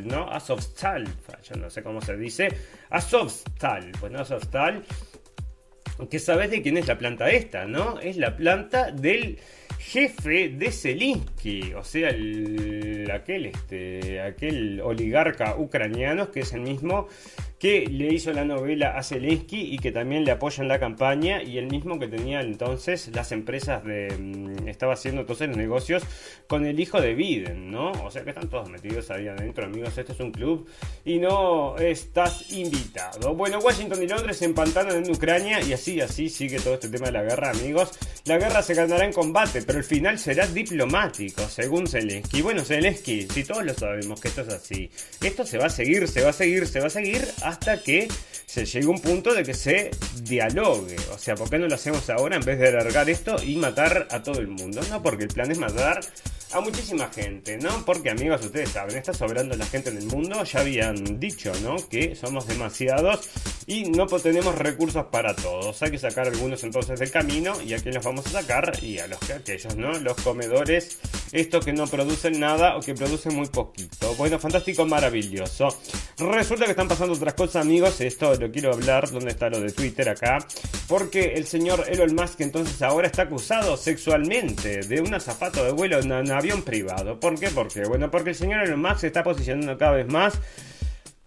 ¿no? 0.07 0.31
Azovstal, 0.31 1.05
yo 1.43 1.57
no 1.57 1.71
sé 1.71 1.83
cómo 1.83 2.01
se 2.01 2.17
dice, 2.17 2.49
Azovstal, 2.91 3.93
pues 4.01 4.13
no 4.13 4.21
Azovstal, 4.21 4.85
que 6.09 6.19
sabes 6.19 6.51
de 6.51 6.63
quién 6.63 6.77
es 6.77 6.87
la 6.87 6.99
planta 6.99 7.31
esta, 7.31 7.67
¿no? 7.67 8.01
Es 8.01 8.17
la 8.17 8.37
planta 8.37 8.91
del 8.91 9.39
jefe 9.81 10.51
de 10.51 10.71
Zelensky, 10.71 11.73
o 11.73 11.83
sea, 11.83 12.11
el, 12.11 13.11
aquel, 13.11 13.47
este, 13.47 14.21
aquel 14.21 14.81
oligarca 14.83 15.57
ucraniano 15.57 16.31
que 16.31 16.41
es 16.41 16.53
el 16.53 16.61
mismo 16.61 17.09
que 17.61 17.87
le 17.87 18.13
hizo 18.13 18.33
la 18.33 18.47
novela 18.47 18.97
a 18.97 19.03
Zelensky 19.03 19.75
y 19.75 19.79
que 19.79 19.93
también 19.93 20.25
le 20.25 20.31
apoya 20.31 20.63
en 20.63 20.69
la 20.69 20.81
campaña 20.81 21.43
y 21.43 21.59
el 21.59 21.67
mismo 21.67 21.99
que 21.99 22.09
tenía 22.09 22.41
entonces 22.41 23.11
las 23.15 23.33
empresas 23.33 23.85
de... 23.85 24.09
Mm, 24.19 24.67
estaba 24.67 24.95
haciendo 24.95 25.21
entonces 25.21 25.49
los 25.49 25.59
negocios 25.59 26.03
con 26.47 26.65
el 26.65 26.81
hijo 26.81 27.03
de 27.03 27.15
Biden, 27.15 27.71
¿no? 27.71 27.93
O 28.03 28.11
sea 28.11 28.25
que 28.25 28.31
están 28.31 28.49
todos 28.49 28.71
metidos 28.71 29.11
ahí 29.11 29.29
adentro, 29.29 29.67
amigos, 29.67 29.97
este 29.99 30.13
es 30.13 30.21
un 30.21 30.33
club 30.33 30.67
y 31.05 31.19
no 31.19 31.77
estás 31.77 32.51
invitado. 32.51 33.35
Bueno, 33.35 33.59
Washington 33.59 34.03
y 34.03 34.09
Londres 34.09 34.39
se 34.39 34.47
empantanan 34.47 35.05
en 35.05 35.11
Ucrania 35.11 35.61
y 35.61 35.75
así, 35.75 36.01
así 36.01 36.31
sigue 36.31 36.61
todo 36.61 36.75
este 36.75 36.89
tema 36.89 37.07
de 37.07 37.13
la 37.13 37.23
guerra, 37.23 37.51
amigos. 37.51 37.91
La 38.25 38.39
guerra 38.39 38.63
se 38.63 38.73
ganará 38.73 39.05
en 39.05 39.13
combate, 39.13 39.61
pero 39.63 39.79
el 39.79 39.85
final 39.85 40.19
será 40.19 40.47
diplomático, 40.47 41.43
según 41.43 41.87
Zelensky. 41.87 42.41
Bueno, 42.41 42.65
Zelensky, 42.65 43.29
si 43.29 43.45
todos 43.45 43.67
lo 43.67 43.75
sabemos 43.75 44.19
que 44.19 44.29
esto 44.29 44.41
es 44.41 44.49
así, 44.49 44.91
esto 45.23 45.45
se 45.45 45.59
va 45.59 45.67
a 45.67 45.71
seguir, 45.71 46.09
se 46.09 46.23
va 46.23 46.31
a 46.31 46.33
seguir, 46.33 46.67
se 46.67 46.81
va 46.81 46.87
a 46.87 46.91
seguir 46.91 47.29
hasta 47.51 47.83
que 47.83 48.09
se 48.47 48.65
llegue 48.65 48.87
un 48.87 49.01
punto 49.01 49.35
de 49.35 49.43
que 49.45 49.55
se 49.55 49.91
dialogue. 50.23 50.97
O 51.13 51.19
sea, 51.19 51.35
¿por 51.35 51.51
qué 51.51 51.59
no 51.59 51.69
lo 51.69 51.75
hacemos 51.75 52.09
ahora 52.11 52.37
en 52.37 52.43
vez 52.43 52.59
de 52.59 52.69
alargar 52.69 53.11
esto 53.11 53.37
y 53.43 53.57
matar 53.57 54.09
a 54.11 54.23
todo 54.23 54.41
el 54.41 54.49
mundo? 54.49 54.81
No, 54.89 55.03
porque 55.03 55.25
el 55.25 55.31
plan 55.31 55.51
es 55.51 55.59
matar 55.59 56.01
a 56.53 56.61
muchísima 56.61 57.09
gente, 57.09 57.59
¿no? 57.59 57.85
Porque 57.85 58.11
amigos, 58.11 58.45
ustedes 58.45 58.71
saben, 58.71 58.97
está 58.97 59.13
sobrando 59.13 59.57
la 59.57 59.67
gente 59.67 59.91
en 59.91 59.99
el 59.99 60.07
mundo, 60.07 60.43
ya 60.43 60.61
habían 60.61 61.21
dicho, 61.21 61.53
¿no? 61.63 61.77
Que 61.89 62.17
somos 62.17 62.47
demasiados 62.47 63.29
y 63.67 63.85
no 63.85 64.07
tenemos 64.07 64.57
recursos 64.57 65.07
para 65.13 65.35
todos. 65.37 65.81
Hay 65.83 65.93
que 65.93 65.99
sacar 65.99 66.27
algunos 66.27 66.65
entonces 66.65 66.99
del 66.99 67.11
camino 67.11 67.53
y 67.63 67.75
a 67.75 67.79
quién 67.79 67.95
los 67.95 68.05
vamos 68.05 68.27
a 68.27 68.31
sacar 68.31 68.73
y 68.83 68.99
a 68.99 69.07
los 69.07 69.19
que 69.21 69.35
aquellos, 69.35 69.77
¿no? 69.77 69.93
Los 70.01 70.17
comedores, 70.23 70.99
estos 71.31 71.65
que 71.65 71.73
no 71.73 71.87
producen 71.87 72.41
nada 72.41 72.77
o 72.77 72.81
que 72.81 72.95
producen 72.95 73.37
muy 73.37 73.47
poquito. 73.47 74.15
Bueno, 74.17 74.39
fantástico, 74.39 74.85
maravilloso. 74.87 75.69
Resulta 76.19 76.65
que 76.65 76.73
están 76.73 76.89
pasando 76.89 77.15
otras 77.15 77.35
cosas, 77.35 77.65
amigos, 77.65 78.01
esto 78.01 78.35
lo 78.35 78.51
quiero 78.51 78.73
hablar, 78.73 79.09
¿dónde 79.11 79.31
está 79.31 79.49
lo 79.49 79.61
de 79.61 79.71
Twitter 79.71 80.09
acá? 80.09 80.39
Porque 80.89 81.35
el 81.35 81.47
señor 81.47 81.85
Elon 81.89 82.15
Musk 82.15 82.41
entonces 82.41 82.83
ahora 82.83 83.07
está 83.07 83.23
acusado 83.23 83.77
sexualmente 83.77 84.81
de 84.81 85.01
un 85.01 85.15
azafato 85.15 85.65
de 85.65 85.73
vuelo 85.73 86.01
en 86.01 86.11
avión 86.41 86.63
privado. 86.63 87.21
¿Por 87.21 87.39
qué? 87.39 87.49
Porque, 87.49 87.85
bueno, 87.85 88.11
porque 88.11 88.31
el 88.31 88.37
señor 88.37 88.63
Elon 88.63 88.81
Musk 88.81 88.99
se 88.99 89.07
está 89.07 89.23
posicionando 89.23 89.77
cada 89.79 89.93
vez 89.93 90.09
más 90.09 90.41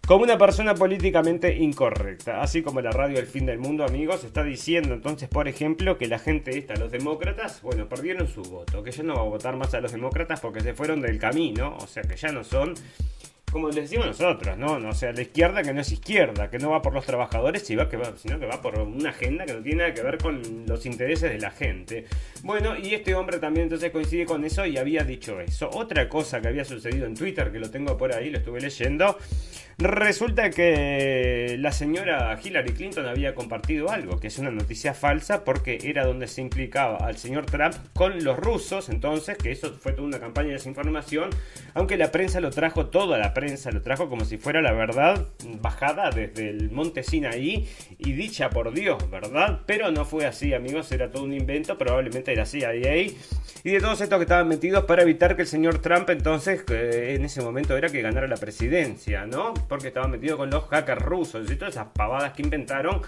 como 0.06 0.24
una 0.24 0.36
persona 0.36 0.74
políticamente 0.74 1.56
incorrecta. 1.56 2.42
Así 2.42 2.62
como 2.62 2.80
la 2.80 2.90
radio 2.90 3.18
El 3.18 3.26
Fin 3.26 3.46
del 3.46 3.58
Mundo, 3.58 3.84
amigos, 3.84 4.24
está 4.24 4.42
diciendo 4.42 4.92
entonces, 4.92 5.28
por 5.28 5.48
ejemplo, 5.48 5.96
que 5.96 6.08
la 6.08 6.18
gente 6.18 6.58
esta, 6.58 6.74
los 6.76 6.90
demócratas, 6.90 7.62
bueno, 7.62 7.88
perdieron 7.88 8.28
su 8.28 8.42
voto, 8.42 8.82
que 8.82 8.90
ya 8.90 9.02
no 9.02 9.14
va 9.14 9.22
a 9.22 9.24
votar 9.24 9.56
más 9.56 9.72
a 9.74 9.80
los 9.80 9.92
demócratas 9.92 10.40
porque 10.40 10.60
se 10.60 10.74
fueron 10.74 11.00
del 11.00 11.18
camino, 11.18 11.76
o 11.80 11.86
sea 11.86 12.02
que 12.02 12.16
ya 12.16 12.32
no 12.32 12.44
son 12.44 12.74
como 13.54 13.68
les 13.68 13.88
decimos 13.88 14.06
nosotros, 14.08 14.58
¿no? 14.58 14.72
O 14.88 14.92
sea, 14.94 15.12
la 15.12 15.22
izquierda 15.22 15.62
que 15.62 15.72
no 15.72 15.80
es 15.80 15.92
izquierda, 15.92 16.50
que 16.50 16.58
no 16.58 16.70
va 16.70 16.82
por 16.82 16.92
los 16.92 17.06
trabajadores, 17.06 17.62
sino 17.62 17.88
que 17.88 17.96
va, 17.96 18.10
por 18.60 18.80
una 18.80 19.10
agenda 19.10 19.46
que 19.46 19.52
no 19.52 19.62
tiene 19.62 19.78
nada 19.78 19.94
que 19.94 20.02
ver 20.02 20.18
con 20.18 20.66
los 20.66 20.84
intereses 20.86 21.30
de 21.30 21.38
la 21.38 21.52
gente. 21.52 22.04
Bueno, 22.42 22.76
y 22.76 22.94
este 22.94 23.14
hombre 23.14 23.38
también 23.38 23.66
entonces 23.66 23.92
coincide 23.92 24.26
con 24.26 24.44
eso 24.44 24.66
y 24.66 24.76
había 24.76 25.04
dicho 25.04 25.40
eso. 25.40 25.70
Otra 25.72 26.08
cosa 26.08 26.40
que 26.40 26.48
había 26.48 26.64
sucedido 26.64 27.06
en 27.06 27.14
Twitter, 27.14 27.52
que 27.52 27.60
lo 27.60 27.70
tengo 27.70 27.96
por 27.96 28.12
ahí, 28.12 28.28
lo 28.28 28.38
estuve 28.38 28.60
leyendo, 28.60 29.16
resulta 29.78 30.50
que 30.50 31.56
la 31.58 31.72
señora 31.72 32.38
Hillary 32.42 32.72
Clinton 32.72 33.06
había 33.06 33.34
compartido 33.34 33.90
algo, 33.90 34.20
que 34.20 34.28
es 34.28 34.38
una 34.38 34.50
noticia 34.50 34.94
falsa, 34.94 35.44
porque 35.44 35.78
era 35.82 36.04
donde 36.04 36.26
se 36.26 36.40
implicaba 36.40 36.98
al 36.98 37.16
señor 37.16 37.46
Trump 37.46 37.74
con 37.92 38.22
los 38.24 38.36
rusos, 38.38 38.88
entonces, 38.88 39.36
que 39.38 39.50
eso 39.50 39.72
fue 39.80 39.92
toda 39.92 40.06
una 40.06 40.20
campaña 40.20 40.48
de 40.48 40.54
desinformación, 40.54 41.30
aunque 41.74 41.96
la 41.96 42.12
prensa 42.12 42.40
lo 42.40 42.50
trajo, 42.50 42.86
toda 42.86 43.18
la 43.18 43.34
prensa, 43.34 43.70
lo 43.70 43.82
trajo 43.82 44.08
como 44.08 44.24
si 44.24 44.38
fuera 44.38 44.62
la 44.62 44.72
verdad 44.72 45.28
bajada 45.60 46.10
desde 46.10 46.50
el 46.50 46.70
monte 46.70 47.02
Sinaí 47.02 47.68
y 47.98 48.12
dicha 48.12 48.50
por 48.50 48.72
Dios, 48.72 49.10
¿verdad? 49.10 49.60
Pero 49.66 49.90
no 49.90 50.04
fue 50.04 50.26
así, 50.26 50.54
amigos, 50.54 50.92
era 50.92 51.10
todo 51.10 51.24
un 51.24 51.32
invento, 51.32 51.76
probablemente 51.78 52.32
era 52.32 52.46
CIA 52.46 52.74
y 52.74 53.70
de 53.70 53.80
todos 53.80 54.00
estos 54.00 54.18
que 54.18 54.24
estaban 54.24 54.46
metidos 54.46 54.84
para 54.84 55.02
evitar 55.02 55.36
que 55.36 55.42
el 55.42 55.48
señor 55.48 55.78
Trump 55.78 56.10
entonces, 56.10 56.64
en 56.68 57.24
ese 57.24 57.40
momento 57.40 57.76
era 57.76 57.88
que 57.88 58.02
ganara 58.02 58.26
la 58.28 58.36
presidencia, 58.36 59.26
¿no? 59.26 59.54
Porque 59.68 59.88
estaba 59.88 60.08
metido 60.08 60.36
con 60.36 60.50
los 60.50 60.64
hackers 60.64 61.02
rusos 61.02 61.50
y 61.50 61.56
todas 61.56 61.74
esas 61.74 61.88
pavadas 61.94 62.32
que 62.32 62.42
inventaron 62.42 63.02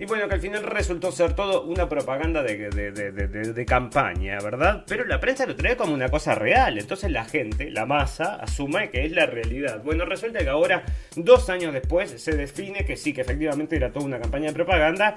y 0.00 0.06
bueno, 0.06 0.28
que 0.28 0.34
al 0.34 0.40
final 0.40 0.62
resultó 0.62 1.10
ser 1.10 1.34
todo 1.34 1.64
una 1.64 1.88
propaganda 1.88 2.40
de, 2.44 3.64
campaña, 3.66 4.38
¿verdad? 4.40 4.84
Pero 4.86 5.04
la 5.04 5.18
prensa 5.18 5.44
lo 5.44 5.56
trae 5.56 5.76
como 5.76 5.92
una 5.92 6.08
cosa 6.08 6.36
real. 6.36 6.78
Entonces 6.78 7.10
la 7.10 7.24
gente, 7.24 7.68
la 7.72 7.84
masa, 7.84 8.36
asume 8.36 8.90
que 8.90 9.04
es 9.04 9.10
la 9.10 9.26
realidad. 9.26 9.82
Bueno, 9.82 10.04
resulta 10.04 10.38
que 10.38 10.48
ahora, 10.48 10.84
dos 11.16 11.50
años 11.50 11.72
después, 11.72 12.22
se 12.22 12.36
define 12.36 12.84
que 12.84 12.96
sí, 12.96 13.12
que 13.12 13.22
efectivamente 13.22 13.74
era 13.74 13.90
toda 13.90 14.06
una 14.06 14.20
campaña 14.20 14.48
de 14.48 14.52
propaganda. 14.52 15.16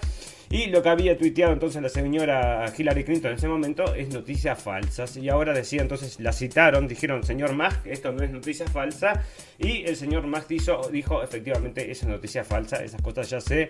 Y 0.52 0.66
lo 0.66 0.84
que 0.84 0.90
había 0.90 1.18
tuiteado 1.18 1.54
entonces 1.54 1.82
la 1.82 1.88
señora 1.88 2.66
Hillary 2.78 3.06
Clinton 3.06 3.32
en 3.32 3.38
ese 3.38 3.48
momento 3.48 3.96
es 3.96 4.10
noticias 4.10 4.62
falsas. 4.62 5.16
Y 5.16 5.30
ahora 5.30 5.54
decía 5.54 5.82
entonces, 5.82 6.20
la 6.20 6.34
citaron, 6.34 6.90
dijeron, 6.90 7.24
señor 7.24 7.54
Musk, 7.54 7.86
esto 7.86 8.12
no 8.12 8.22
es 8.22 8.32
noticia 8.32 8.68
falsa. 8.68 9.24
Y 9.58 9.84
el 9.84 9.96
señor 9.96 10.28
Musk 10.28 10.50
dijo, 10.50 10.90
dijo 10.92 11.24
efectivamente, 11.24 11.90
esa 11.90 12.06
es 12.06 12.12
noticia 12.12 12.44
falsa, 12.44 12.84
esas 12.84 13.02
cosas 13.02 13.30
ya 13.30 13.40
se 13.40 13.70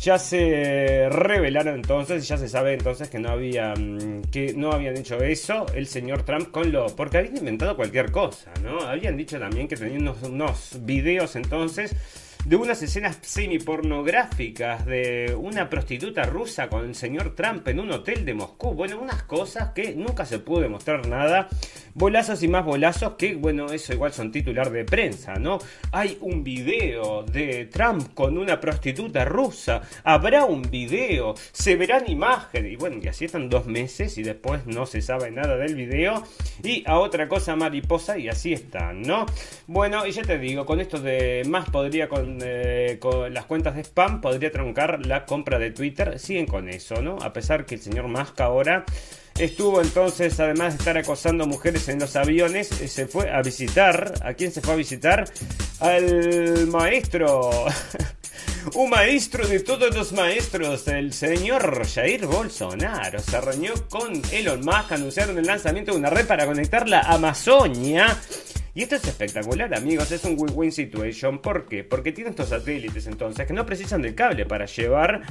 ya 0.00 0.18
se 0.18 1.08
revelaron 1.10 1.74
entonces, 1.74 2.26
ya 2.26 2.38
se 2.38 2.48
sabe 2.48 2.72
entonces 2.72 3.10
que 3.10 3.18
no 3.18 3.28
habían, 3.28 4.22
que 4.32 4.54
no 4.54 4.72
habían 4.72 4.96
hecho 4.96 5.18
eso 5.18 5.66
el 5.74 5.86
señor 5.86 6.22
Trump 6.22 6.50
con 6.50 6.72
lo, 6.72 6.86
porque 6.96 7.18
habían 7.18 7.36
inventado 7.36 7.76
cualquier 7.76 8.10
cosa, 8.10 8.50
¿no? 8.62 8.80
Habían 8.80 9.18
dicho 9.18 9.38
también 9.38 9.68
que 9.68 9.76
tenían 9.76 10.00
unos, 10.00 10.22
unos 10.22 10.78
videos 10.86 11.36
entonces 11.36 11.94
de 12.44 12.56
unas 12.56 12.82
escenas 12.82 13.18
semi-pornográficas 13.20 14.86
de 14.86 15.36
una 15.38 15.68
prostituta 15.68 16.22
rusa 16.24 16.68
con 16.68 16.86
el 16.86 16.94
señor 16.94 17.34
Trump 17.34 17.68
en 17.68 17.80
un 17.80 17.92
hotel 17.92 18.24
de 18.24 18.34
Moscú. 18.34 18.72
Bueno, 18.72 18.98
unas 18.98 19.22
cosas 19.24 19.72
que 19.72 19.94
nunca 19.94 20.24
se 20.24 20.38
pudo 20.38 20.62
demostrar 20.62 21.06
nada. 21.06 21.48
Bolazos 21.92 22.42
y 22.42 22.48
más 22.48 22.64
bolazos 22.64 23.14
que, 23.14 23.34
bueno, 23.34 23.66
eso 23.66 23.92
igual 23.92 24.12
son 24.12 24.32
titular 24.32 24.70
de 24.70 24.84
prensa, 24.84 25.34
¿no? 25.34 25.58
Hay 25.92 26.16
un 26.20 26.42
video 26.42 27.24
de 27.24 27.66
Trump 27.66 28.14
con 28.14 28.38
una 28.38 28.58
prostituta 28.58 29.24
rusa. 29.24 29.82
Habrá 30.04 30.44
un 30.44 30.62
video. 30.62 31.34
Se 31.52 31.76
verán 31.76 32.10
imágenes. 32.10 32.72
Y 32.72 32.76
bueno, 32.76 32.98
y 33.02 33.08
así 33.08 33.26
están 33.26 33.50
dos 33.50 33.66
meses 33.66 34.16
y 34.18 34.22
después 34.22 34.66
no 34.66 34.86
se 34.86 35.02
sabe 35.02 35.30
nada 35.30 35.56
del 35.56 35.74
video. 35.74 36.24
Y 36.62 36.84
a 36.86 36.98
otra 36.98 37.28
cosa 37.28 37.54
mariposa 37.54 38.16
y 38.18 38.28
así 38.28 38.52
están, 38.52 39.02
¿no? 39.02 39.26
Bueno, 39.66 40.06
y 40.06 40.12
ya 40.12 40.22
te 40.22 40.38
digo, 40.38 40.64
con 40.64 40.80
esto 40.80 40.98
de 40.98 41.42
más 41.46 41.68
podría 41.68 42.08
con 42.08 42.29
eh, 42.42 42.98
con, 43.00 43.32
las 43.32 43.44
cuentas 43.46 43.74
de 43.74 43.82
spam 43.82 44.20
podría 44.20 44.50
truncar 44.50 45.04
la 45.06 45.24
compra 45.24 45.58
de 45.58 45.70
Twitter. 45.70 46.18
Siguen 46.18 46.46
con 46.46 46.68
eso, 46.68 47.02
¿no? 47.02 47.16
A 47.20 47.32
pesar 47.32 47.66
que 47.66 47.74
el 47.74 47.80
señor 47.80 48.08
Musk 48.08 48.40
ahora 48.40 48.84
estuvo 49.38 49.80
entonces, 49.80 50.38
además 50.38 50.74
de 50.74 50.78
estar 50.78 50.98
acosando 50.98 51.46
mujeres 51.46 51.88
en 51.88 51.98
los 51.98 52.16
aviones, 52.16 52.80
eh, 52.80 52.88
se 52.88 53.06
fue 53.06 53.30
a 53.30 53.42
visitar. 53.42 54.14
¿A 54.22 54.34
quién 54.34 54.52
se 54.52 54.60
fue 54.60 54.74
a 54.74 54.76
visitar? 54.76 55.24
Al 55.80 56.66
maestro. 56.66 57.50
Un 58.74 58.90
maestro 58.90 59.46
de 59.46 59.60
todos 59.60 59.94
los 59.94 60.12
maestros, 60.12 60.86
el 60.88 61.14
señor 61.14 61.86
Jair 61.86 62.26
Bolsonaro, 62.26 63.18
se 63.18 63.40
reunió 63.40 63.72
con 63.88 64.20
Elon 64.32 64.60
Musk, 64.60 64.92
anunciaron 64.92 65.38
el 65.38 65.46
lanzamiento 65.46 65.92
de 65.92 65.98
una 65.98 66.10
red 66.10 66.26
para 66.26 66.44
conectar 66.44 66.86
la 66.86 67.00
Amazonia 67.00 68.18
y 68.74 68.82
esto 68.82 68.96
es 68.96 69.04
espectacular, 69.04 69.74
amigos, 69.74 70.12
es 70.12 70.24
un 70.24 70.36
win-win 70.38 70.72
situation. 70.72 71.40
¿Por 71.40 71.66
qué? 71.66 71.84
Porque 71.84 72.12
tienen 72.12 72.32
estos 72.32 72.50
satélites 72.50 73.06
entonces 73.06 73.46
que 73.46 73.52
no 73.52 73.66
precisan 73.66 74.02
del 74.02 74.14
cable 74.14 74.46
para 74.46 74.66
llevar 74.66 75.22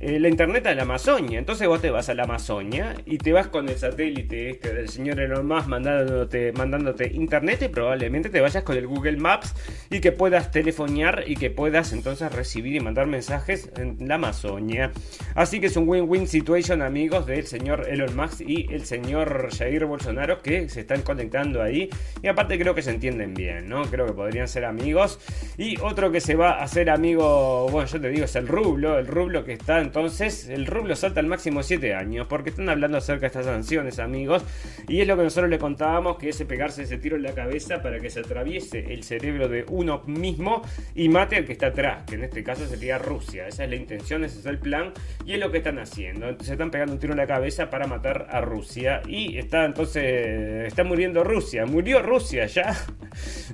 eh, 0.00 0.20
la 0.20 0.28
internet 0.28 0.64
a 0.68 0.74
la 0.74 0.82
Amazonia. 0.82 1.40
Entonces 1.40 1.66
vos 1.66 1.80
te 1.80 1.90
vas 1.90 2.08
a 2.08 2.14
la 2.14 2.22
Amazonia 2.22 2.94
y 3.04 3.18
te 3.18 3.32
vas 3.32 3.48
con 3.48 3.68
el 3.68 3.76
satélite 3.76 4.50
este 4.50 4.72
del 4.72 4.88
señor 4.88 5.18
Elon 5.18 5.46
Musk 5.46 5.66
mandándote, 5.66 6.52
mandándote 6.52 7.10
internet 7.12 7.62
y 7.62 7.68
probablemente 7.68 8.28
te 8.28 8.40
vayas 8.40 8.62
con 8.62 8.76
el 8.76 8.86
Google 8.86 9.16
Maps 9.16 9.54
y 9.90 9.98
que 9.98 10.12
puedas 10.12 10.52
telefonear 10.52 11.24
y 11.26 11.34
que 11.34 11.50
puedas 11.50 11.92
entonces 11.92 12.32
recibir 12.32 12.76
y 12.76 12.80
mandar 12.80 13.08
mensajes 13.08 13.70
en 13.76 13.96
la 14.06 14.14
Amazonia. 14.14 14.92
Así 15.34 15.58
que 15.58 15.66
es 15.66 15.76
un 15.76 15.88
win-win 15.88 16.28
situation 16.28 16.80
amigos 16.80 17.26
del 17.26 17.46
señor 17.48 17.88
Elon 17.88 18.14
Musk 18.14 18.42
y 18.42 18.72
el 18.72 18.84
señor 18.84 19.48
Jair 19.52 19.84
Bolsonaro 19.86 20.42
que 20.42 20.68
se 20.68 20.80
están 20.80 21.02
conectando 21.02 21.60
ahí 21.60 21.90
y 22.22 22.28
aparte 22.28 22.56
creo 22.56 22.67
que 22.74 22.82
se 22.82 22.90
entienden 22.90 23.34
bien, 23.34 23.68
¿no? 23.68 23.82
Creo 23.84 24.06
que 24.06 24.12
podrían 24.12 24.48
ser 24.48 24.64
amigos. 24.64 25.18
Y 25.56 25.78
otro 25.80 26.10
que 26.10 26.20
se 26.20 26.34
va 26.34 26.50
a 26.50 26.62
hacer 26.62 26.90
amigo, 26.90 27.68
bueno, 27.70 27.88
yo 27.88 28.00
te 28.00 28.08
digo, 28.10 28.24
es 28.24 28.36
el 28.36 28.48
rublo, 28.48 28.98
el 28.98 29.06
rublo 29.06 29.44
que 29.44 29.54
está 29.54 29.80
entonces 29.80 30.48
el 30.48 30.66
rublo 30.66 30.96
salta 30.96 31.20
al 31.20 31.26
máximo 31.26 31.62
7 31.62 31.94
años, 31.94 32.26
porque 32.26 32.50
están 32.50 32.68
hablando 32.68 32.98
acerca 32.98 33.22
de 33.22 33.26
estas 33.28 33.46
sanciones, 33.46 33.98
amigos, 33.98 34.44
y 34.86 35.00
es 35.00 35.06
lo 35.06 35.16
que 35.16 35.22
nosotros 35.24 35.50
le 35.50 35.58
contábamos, 35.58 36.18
que 36.18 36.28
es 36.30 36.42
pegarse 36.44 36.82
ese 36.82 36.98
tiro 36.98 37.16
en 37.16 37.22
la 37.22 37.32
cabeza 37.32 37.82
para 37.82 38.00
que 38.00 38.10
se 38.10 38.20
atraviese 38.20 38.92
el 38.92 39.02
cerebro 39.02 39.48
de 39.48 39.64
uno 39.68 40.02
mismo 40.06 40.62
y 40.94 41.08
mate 41.08 41.36
al 41.36 41.44
que 41.44 41.52
está 41.52 41.68
atrás, 41.68 42.04
que 42.06 42.14
en 42.14 42.24
este 42.24 42.42
caso 42.42 42.66
sería 42.66 42.98
Rusia. 42.98 43.48
Esa 43.48 43.64
es 43.64 43.70
la 43.70 43.76
intención, 43.76 44.24
ese 44.24 44.40
es 44.40 44.46
el 44.46 44.58
plan, 44.58 44.92
y 45.24 45.34
es 45.34 45.40
lo 45.40 45.50
que 45.50 45.58
están 45.58 45.78
haciendo. 45.78 46.26
Se 46.40 46.52
están 46.52 46.70
pegando 46.70 46.94
un 46.94 46.98
tiro 46.98 47.12
en 47.12 47.18
la 47.18 47.26
cabeza 47.26 47.70
para 47.70 47.86
matar 47.86 48.28
a 48.30 48.40
Rusia, 48.40 49.02
y 49.06 49.38
está 49.38 49.64
entonces, 49.64 50.66
está 50.66 50.84
muriendo 50.84 51.24
Rusia, 51.24 51.66
murió 51.66 52.02
Rusia 52.02 52.46
ya. 52.46 52.57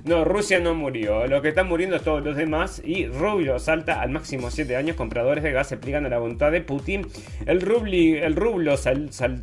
No, 0.03 0.23
Rusia 0.23 0.59
no 0.59 0.75
murió, 0.75 1.25
lo 1.25 1.41
que 1.41 1.49
están 1.49 1.67
muriendo 1.67 1.95
es 1.95 2.03
todos 2.03 2.23
los 2.23 2.35
demás, 2.35 2.81
y 2.85 3.07
Rublo 3.07 3.57
salta 3.57 4.01
al 4.01 4.11
máximo 4.11 4.51
7 4.51 4.75
años, 4.75 4.95
compradores 4.95 5.43
de 5.43 5.51
gas 5.51 5.67
se 5.67 5.77
pligan 5.77 6.05
a 6.05 6.09
la 6.09 6.19
voluntad 6.19 6.51
de 6.51 6.61
Putin, 6.61 7.07
el, 7.47 7.61
rubli, 7.61 8.17
el 8.17 8.35
rublo 8.35 8.75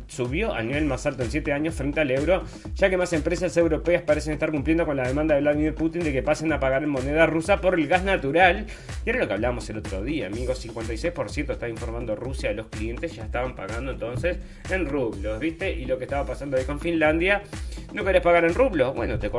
subió 0.07 0.53
a 0.53 0.61
nivel 0.63 0.85
más 0.85 1.05
alto 1.05 1.23
en 1.23 1.31
7 1.31 1.51
años 1.51 1.75
frente 1.75 1.99
al 1.99 2.11
euro, 2.11 2.43
ya 2.75 2.89
que 2.89 2.95
más 2.97 3.11
empresas 3.11 3.55
europeas 3.57 4.03
parecen 4.03 4.33
estar 4.33 4.51
cumpliendo 4.51 4.85
con 4.85 4.95
la 4.95 5.07
demanda 5.07 5.35
de 5.35 5.41
Vladimir 5.41 5.75
Putin 5.75 6.03
de 6.03 6.13
que 6.13 6.23
pasen 6.23 6.53
a 6.53 6.59
pagar 6.59 6.83
en 6.83 6.89
moneda 6.89 7.25
rusa 7.25 7.59
por 7.59 7.77
el 7.77 7.87
gas 7.87 8.03
natural. 8.03 8.65
Y 9.05 9.09
era 9.09 9.19
lo 9.19 9.27
que 9.27 9.33
hablábamos 9.33 9.69
el 9.69 9.79
otro 9.79 10.03
día, 10.03 10.27
amigos, 10.27 10.65
56% 10.65 11.51
está 11.51 11.67
informando 11.67 12.15
Rusia. 12.15 12.49
De 12.49 12.55
los 12.55 12.67
clientes, 12.67 13.15
ya 13.15 13.23
estaban 13.23 13.55
pagando 13.55 13.91
entonces 13.91 14.37
en 14.69 14.85
rublos, 14.85 15.39
¿viste? 15.39 15.71
Y 15.71 15.85
lo 15.85 15.97
que 15.97 16.05
estaba 16.05 16.25
pasando 16.25 16.57
ahí 16.57 16.65
con 16.65 16.79
Finlandia, 16.79 17.43
no 17.93 18.03
querés 18.03 18.21
pagar 18.21 18.45
en 18.45 18.53
rublos, 18.53 18.95
bueno, 18.95 19.19
te 19.19 19.29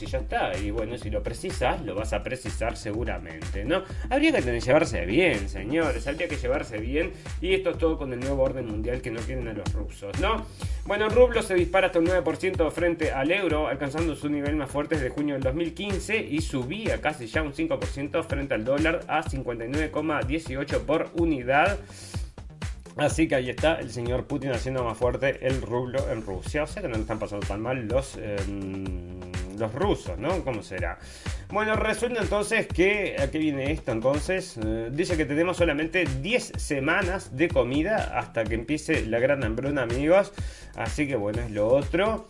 y 0.00 0.06
ya 0.06 0.18
está. 0.18 0.56
Y 0.56 0.70
bueno, 0.70 0.96
si 0.96 1.10
lo 1.10 1.24
precisas, 1.24 1.84
lo 1.84 1.96
vas 1.96 2.12
a 2.12 2.22
precisar 2.22 2.76
seguramente, 2.76 3.64
¿no? 3.64 3.82
Habría 4.08 4.30
que 4.30 4.60
llevarse 4.60 5.04
bien, 5.06 5.48
señores, 5.48 6.06
habría 6.06 6.28
que 6.28 6.36
llevarse 6.36 6.78
bien 6.78 7.12
y 7.40 7.52
esto 7.52 7.70
es 7.70 7.78
todo 7.78 7.98
con 7.98 8.12
el 8.12 8.20
nuevo 8.20 8.44
orden 8.44 8.66
mundial 8.66 9.00
que 9.00 9.10
no 9.10 9.20
tienen 9.20 9.48
a 9.48 9.54
los 9.54 9.72
rusos, 9.72 10.16
¿no? 10.20 10.46
Bueno, 10.84 11.06
el 11.06 11.10
rublo 11.10 11.42
se 11.42 11.54
dispara 11.54 11.88
hasta 11.88 11.98
un 11.98 12.06
9% 12.06 12.70
frente 12.70 13.10
al 13.10 13.32
euro, 13.32 13.66
alcanzando 13.66 14.14
su 14.14 14.28
nivel 14.28 14.54
más 14.54 14.70
fuerte 14.70 14.94
desde 14.94 15.10
junio 15.10 15.34
del 15.34 15.42
2015 15.42 16.16
y 16.16 16.40
subía 16.42 17.00
casi 17.00 17.26
ya 17.26 17.42
un 17.42 17.52
5% 17.52 18.22
frente 18.24 18.54
al 18.54 18.64
dólar 18.64 19.00
a 19.08 19.24
59,18 19.24 20.78
por 20.82 21.10
unidad. 21.14 21.76
Así 22.96 23.28
que 23.28 23.34
ahí 23.34 23.50
está 23.50 23.74
el 23.74 23.90
señor 23.90 24.24
Putin 24.24 24.52
haciendo 24.52 24.82
más 24.84 24.96
fuerte 24.96 25.46
el 25.46 25.60
rublo 25.60 25.98
en 26.10 26.22
Rusia. 26.22 26.62
O 26.62 26.66
sea 26.66 26.82
que 26.82 26.88
no 26.88 26.96
están 26.96 27.18
pasando 27.18 27.46
tan 27.46 27.60
mal 27.60 27.86
los, 27.86 28.16
em, 28.16 29.35
los 29.58 29.74
rusos, 29.74 30.18
¿no? 30.18 30.44
¿Cómo 30.44 30.62
será? 30.62 30.98
Bueno, 31.50 31.76
resulta 31.76 32.22
entonces 32.22 32.66
que, 32.66 33.16
¿a 33.18 33.30
qué 33.30 33.38
viene 33.38 33.72
esto 33.72 33.92
entonces? 33.92 34.58
Eh, 34.64 34.90
dice 34.92 35.16
que 35.16 35.24
tenemos 35.24 35.56
solamente 35.56 36.04
10 36.04 36.52
semanas 36.56 37.36
de 37.36 37.48
comida 37.48 38.18
hasta 38.18 38.44
que 38.44 38.54
empiece 38.54 39.06
la 39.06 39.18
gran 39.18 39.44
hambruna, 39.44 39.82
amigos. 39.82 40.32
Así 40.74 41.06
que 41.06 41.16
bueno, 41.16 41.40
es 41.42 41.50
lo 41.50 41.68
otro 41.68 42.26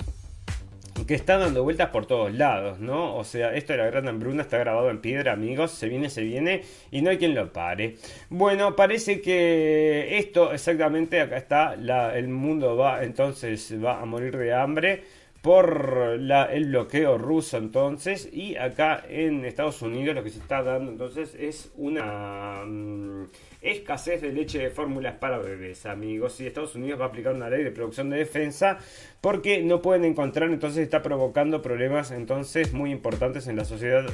que 1.07 1.15
está 1.15 1.39
dando 1.39 1.63
vueltas 1.63 1.91
por 1.91 2.07
todos 2.07 2.33
lados, 2.33 2.81
¿no? 2.81 3.17
O 3.17 3.25
sea, 3.25 3.55
esto 3.55 3.73
de 3.73 3.79
la 3.79 3.87
gran 3.87 4.09
hambruna 4.09 4.43
está 4.43 4.59
grabado 4.59 4.91
en 4.91 5.01
piedra, 5.01 5.33
amigos, 5.33 5.73
se 5.73 5.89
viene, 5.89 6.11
se 6.11 6.23
viene 6.23 6.63
y 6.91 7.03
no 7.03 7.11
hay 7.11 7.19
quien 7.19 7.35
lo 7.35 7.53
pare. 7.53 7.97
Bueno, 8.29 8.75
parece 8.77 9.21
que 9.21 10.19
esto 10.19 10.53
exactamente 10.53 11.21
acá 11.21 11.37
está, 11.37 11.75
el 12.15 12.29
mundo 12.29 12.77
va 12.77 13.05
entonces 13.05 13.73
va 13.83 14.01
a 14.01 14.05
morir 14.05 14.37
de 14.37 14.55
hambre 14.55 15.05
por 15.47 16.19
el 16.19 16.65
bloqueo 16.71 17.19
ruso 17.19 17.57
entonces 17.57 18.29
y 18.33 18.57
acá 18.57 19.05
en 19.09 19.45
Estados 19.45 19.81
Unidos 19.81 20.17
lo 20.17 20.25
que 20.25 20.31
se 20.31 20.41
está 20.41 20.65
dando 20.65 20.91
entonces 20.91 21.37
es 21.39 21.71
una 21.77 22.65
mm, 22.67 23.29
escasez 23.61 24.23
de 24.23 24.33
leche 24.33 24.59
de 24.59 24.71
fórmulas 24.71 25.15
para 25.15 25.39
bebés 25.39 25.87
amigos. 25.87 26.41
Y 26.41 26.49
Estados 26.49 26.75
Unidos 26.75 27.01
va 27.01 27.05
a 27.05 27.09
aplicar 27.11 27.33
una 27.33 27.49
ley 27.49 27.63
de 27.63 27.71
producción 27.71 28.11
de 28.11 28.17
defensa 28.17 28.79
porque 29.21 29.63
no 29.63 29.81
pueden 29.83 30.05
encontrar 30.05 30.51
entonces 30.51 30.83
está 30.83 31.01
provocando 31.01 31.63
problemas 31.63 32.11
entonces 32.11 32.73
muy 32.73 32.91
importantes 32.91 33.47
en 33.47 33.55
la 33.55 33.65
sociedad 33.65 34.05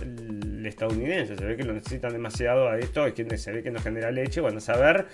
estadounidense 0.67 1.37
se 1.37 1.45
ve 1.45 1.57
que 1.57 1.65
lo 1.65 1.73
necesitan 1.73 2.13
demasiado 2.13 2.69
a 2.69 2.79
esto 2.79 3.05
quien 3.15 3.37
se 3.39 3.53
ve 3.53 3.63
que 3.63 3.71
no 3.71 3.81
genera 3.81 4.11
leche 4.11 4.41
van 4.41 4.57
a 4.57 4.61
saber 4.61 5.07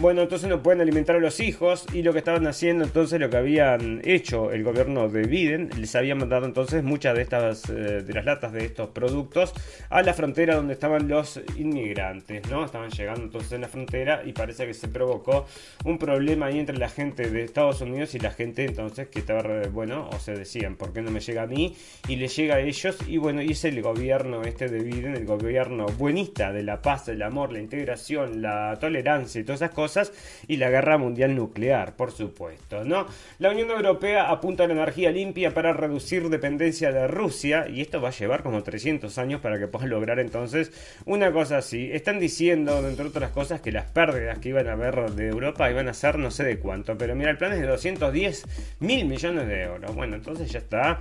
bueno, 0.00 0.22
entonces 0.22 0.48
no 0.48 0.62
pueden 0.62 0.80
alimentar 0.80 1.16
a 1.16 1.18
los 1.18 1.40
hijos 1.40 1.84
y 1.92 2.02
lo 2.02 2.12
que 2.12 2.20
estaban 2.20 2.46
haciendo 2.46 2.84
entonces, 2.84 3.18
lo 3.18 3.30
que 3.30 3.36
habían 3.36 4.00
hecho 4.04 4.52
el 4.52 4.62
gobierno 4.62 5.08
de 5.08 5.22
Biden, 5.22 5.70
les 5.76 5.96
habían 5.96 6.18
mandado 6.18 6.46
entonces 6.46 6.84
muchas 6.84 7.16
de 7.16 7.22
estas, 7.22 7.68
eh, 7.68 8.02
de 8.06 8.14
las 8.14 8.24
latas 8.24 8.52
de 8.52 8.64
estos 8.64 8.90
productos 8.90 9.52
a 9.90 10.02
la 10.02 10.14
frontera 10.14 10.54
donde 10.54 10.74
estaban 10.74 11.08
los 11.08 11.40
inmigrantes, 11.56 12.48
¿no? 12.48 12.64
Estaban 12.64 12.90
llegando 12.90 13.22
entonces 13.22 13.50
en 13.50 13.62
la 13.62 13.68
frontera 13.68 14.22
y 14.24 14.32
parece 14.32 14.66
que 14.68 14.74
se 14.74 14.86
provocó 14.86 15.46
un 15.84 15.98
problema 15.98 16.46
ahí 16.46 16.60
entre 16.60 16.78
la 16.78 16.88
gente 16.88 17.28
de 17.28 17.42
Estados 17.42 17.80
Unidos 17.80 18.14
y 18.14 18.20
la 18.20 18.30
gente 18.30 18.66
entonces 18.66 19.08
que 19.08 19.18
estaba, 19.18 19.42
bueno, 19.72 20.08
o 20.12 20.18
se 20.20 20.32
decían, 20.32 20.76
¿por 20.76 20.92
qué 20.92 21.02
no 21.02 21.10
me 21.10 21.18
llega 21.18 21.42
a 21.42 21.48
mí? 21.48 21.74
Y 22.06 22.14
le 22.14 22.28
llega 22.28 22.54
a 22.54 22.60
ellos 22.60 22.98
y 23.08 23.16
bueno, 23.16 23.42
y 23.42 23.50
es 23.50 23.64
el 23.64 23.82
gobierno 23.82 24.42
este 24.42 24.68
de 24.68 24.77
Biden, 24.80 25.14
el 25.14 25.26
gobierno 25.26 25.86
buenista 25.86 26.52
de 26.52 26.62
la 26.62 26.80
paz, 26.80 27.08
el 27.08 27.22
amor, 27.22 27.52
la 27.52 27.60
integración, 27.60 28.42
la 28.42 28.76
tolerancia 28.80 29.40
y 29.40 29.44
todas 29.44 29.62
esas 29.62 29.74
cosas 29.74 30.12
y 30.46 30.56
la 30.56 30.70
guerra 30.70 30.98
mundial 30.98 31.34
nuclear, 31.34 31.96
por 31.96 32.12
supuesto, 32.12 32.84
¿no? 32.84 33.06
La 33.38 33.50
Unión 33.50 33.70
Europea 33.70 34.30
apunta 34.30 34.64
a 34.64 34.66
la 34.66 34.74
energía 34.74 35.10
limpia 35.10 35.52
para 35.52 35.72
reducir 35.72 36.28
dependencia 36.28 36.92
de 36.92 37.06
Rusia 37.06 37.66
y 37.68 37.80
esto 37.80 38.00
va 38.00 38.08
a 38.08 38.12
llevar 38.12 38.42
como 38.42 38.62
300 38.62 39.16
años 39.18 39.40
para 39.40 39.58
que 39.58 39.66
puedan 39.66 39.90
lograr 39.90 40.18
entonces 40.18 40.72
una 41.04 41.32
cosa 41.32 41.58
así. 41.58 41.90
Están 41.92 42.18
diciendo, 42.18 42.86
entre 42.86 43.06
otras 43.06 43.30
cosas, 43.30 43.60
que 43.60 43.72
las 43.72 43.90
pérdidas 43.90 44.38
que 44.38 44.50
iban 44.50 44.68
a 44.68 44.72
haber 44.72 45.12
de 45.12 45.28
Europa 45.28 45.70
iban 45.70 45.88
a 45.88 45.94
ser 45.94 46.18
no 46.18 46.30
sé 46.30 46.44
de 46.44 46.58
cuánto, 46.58 46.96
pero 46.96 47.14
mira, 47.14 47.30
el 47.30 47.38
plan 47.38 47.52
es 47.52 47.60
de 47.60 47.66
210 47.66 48.44
mil 48.80 49.06
millones 49.06 49.46
de 49.46 49.62
euros. 49.62 49.94
Bueno, 49.94 50.16
entonces 50.16 50.50
ya 50.50 50.58
está. 50.58 51.00